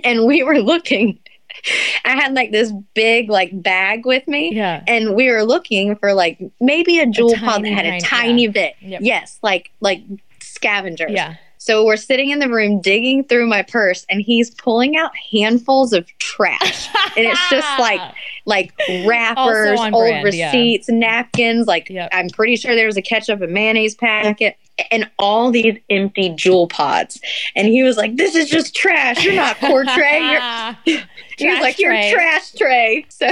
And 0.04 0.26
we 0.26 0.42
were 0.44 0.60
looking. 0.60 1.20
I 2.04 2.12
had 2.12 2.34
like 2.34 2.52
this 2.52 2.72
big 2.94 3.30
like 3.30 3.50
bag 3.62 4.06
with 4.06 4.28
me. 4.28 4.54
Yeah. 4.54 4.84
And 4.88 5.16
we 5.16 5.32
were 5.32 5.44
looking 5.44 5.96
for 5.96 6.14
like 6.14 6.40
maybe 6.60 7.00
a 7.00 7.06
Juul 7.06 7.38
pod 7.40 7.64
that 7.64 7.72
had 7.72 7.86
a 7.86 8.00
tiny- 8.00 8.02
tiny 8.02 8.48
bit. 8.48 8.76
Yep. 8.82 9.02
Yes, 9.04 9.40
like 9.42 9.72
like 9.80 10.02
scavengers. 10.40 11.12
Yeah. 11.12 11.36
So 11.66 11.84
we're 11.84 11.98
sitting 11.98 12.30
in 12.30 12.38
the 12.38 12.48
room 12.48 12.80
digging 12.80 13.24
through 13.24 13.48
my 13.48 13.64
purse 13.64 14.06
and 14.08 14.22
he's 14.22 14.52
pulling 14.52 14.98
out 14.98 15.12
handfuls 15.32 15.94
of 15.94 16.06
trash. 16.20 16.88
and 17.18 17.26
it's 17.26 17.50
just 17.50 17.68
like 17.80 18.00
like 18.46 18.72
wrappers, 19.04 19.80
old 19.80 19.92
brand, 19.92 20.32
yeah. 20.36 20.46
receipts, 20.46 20.90
napkins, 20.90 21.66
like 21.66 21.90
Yep. 21.90 22.10
I'm 22.14 22.30
pretty 22.30 22.56
sure 22.56 22.76
there 22.76 22.86
was 22.86 22.98
a 22.98 23.02
ketchup 23.02 23.42
and 23.42 23.52
mayonnaise 23.52 23.96
packet 23.96 24.58
and 24.92 25.10
all 25.18 25.50
these 25.50 25.80
empty 25.90 26.30
Juul 26.30 26.70
pods. 26.70 27.20
And 27.56 27.68
he 27.68 27.82
was 27.82 27.98
like, 27.98 28.16
This 28.16 28.36
is 28.36 28.48
just 28.48 28.76
trash. 28.76 29.26
You're 29.26 29.34
not 29.34 29.58
portray. 29.58 30.20
You're 30.86 31.02
he 31.40 31.48
was 31.50 31.62
like, 31.62 31.78
tray. 31.78 32.10
You're 32.12 32.20
trash 32.20 32.52
tray. 32.52 33.08
So 33.10 33.28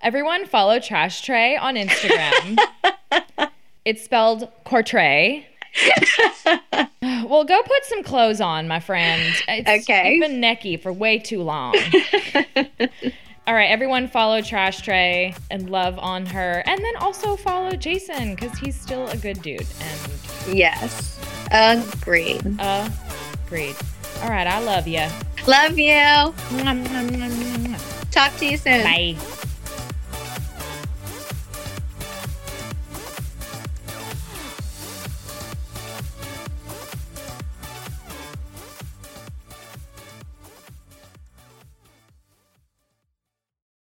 Everyone 0.00 0.46
follow 0.46 0.78
Trash 0.78 1.22
Tray 1.22 1.56
on 1.56 1.74
Instagram. 1.74 2.56
it's 3.84 4.04
spelled 4.04 4.48
Cortray. 4.64 5.44
well, 7.28 7.44
go 7.44 7.62
put 7.62 7.84
some 7.84 8.02
clothes 8.02 8.40
on, 8.40 8.68
my 8.68 8.80
friend. 8.80 9.22
It's, 9.48 9.88
Okay. 9.88 10.12
You've 10.14 10.20
been 10.28 10.40
necky 10.40 10.80
for 10.80 10.92
way 10.92 11.18
too 11.18 11.42
long. 11.42 11.74
All 13.46 13.54
right, 13.54 13.70
everyone 13.70 14.06
follow 14.08 14.42
Trash 14.42 14.82
Tray 14.82 15.34
and 15.50 15.70
love 15.70 15.98
on 15.98 16.26
her. 16.26 16.62
And 16.66 16.84
then 16.84 16.96
also 16.96 17.36
follow 17.36 17.72
Jason 17.72 18.34
because 18.34 18.56
he's 18.58 18.78
still 18.78 19.08
a 19.08 19.16
good 19.16 19.42
dude. 19.42 19.66
And 19.80 20.56
Yes. 20.56 21.18
Agreed. 21.50 22.44
agreed. 22.60 23.76
All 24.22 24.28
right, 24.30 24.46
I 24.46 24.60
love 24.60 24.86
you. 24.86 25.06
Love 25.46 25.78
you. 25.78 26.34
Talk 28.10 28.36
to 28.36 28.46
you 28.46 28.56
soon. 28.56 28.82
Bye. 28.84 29.16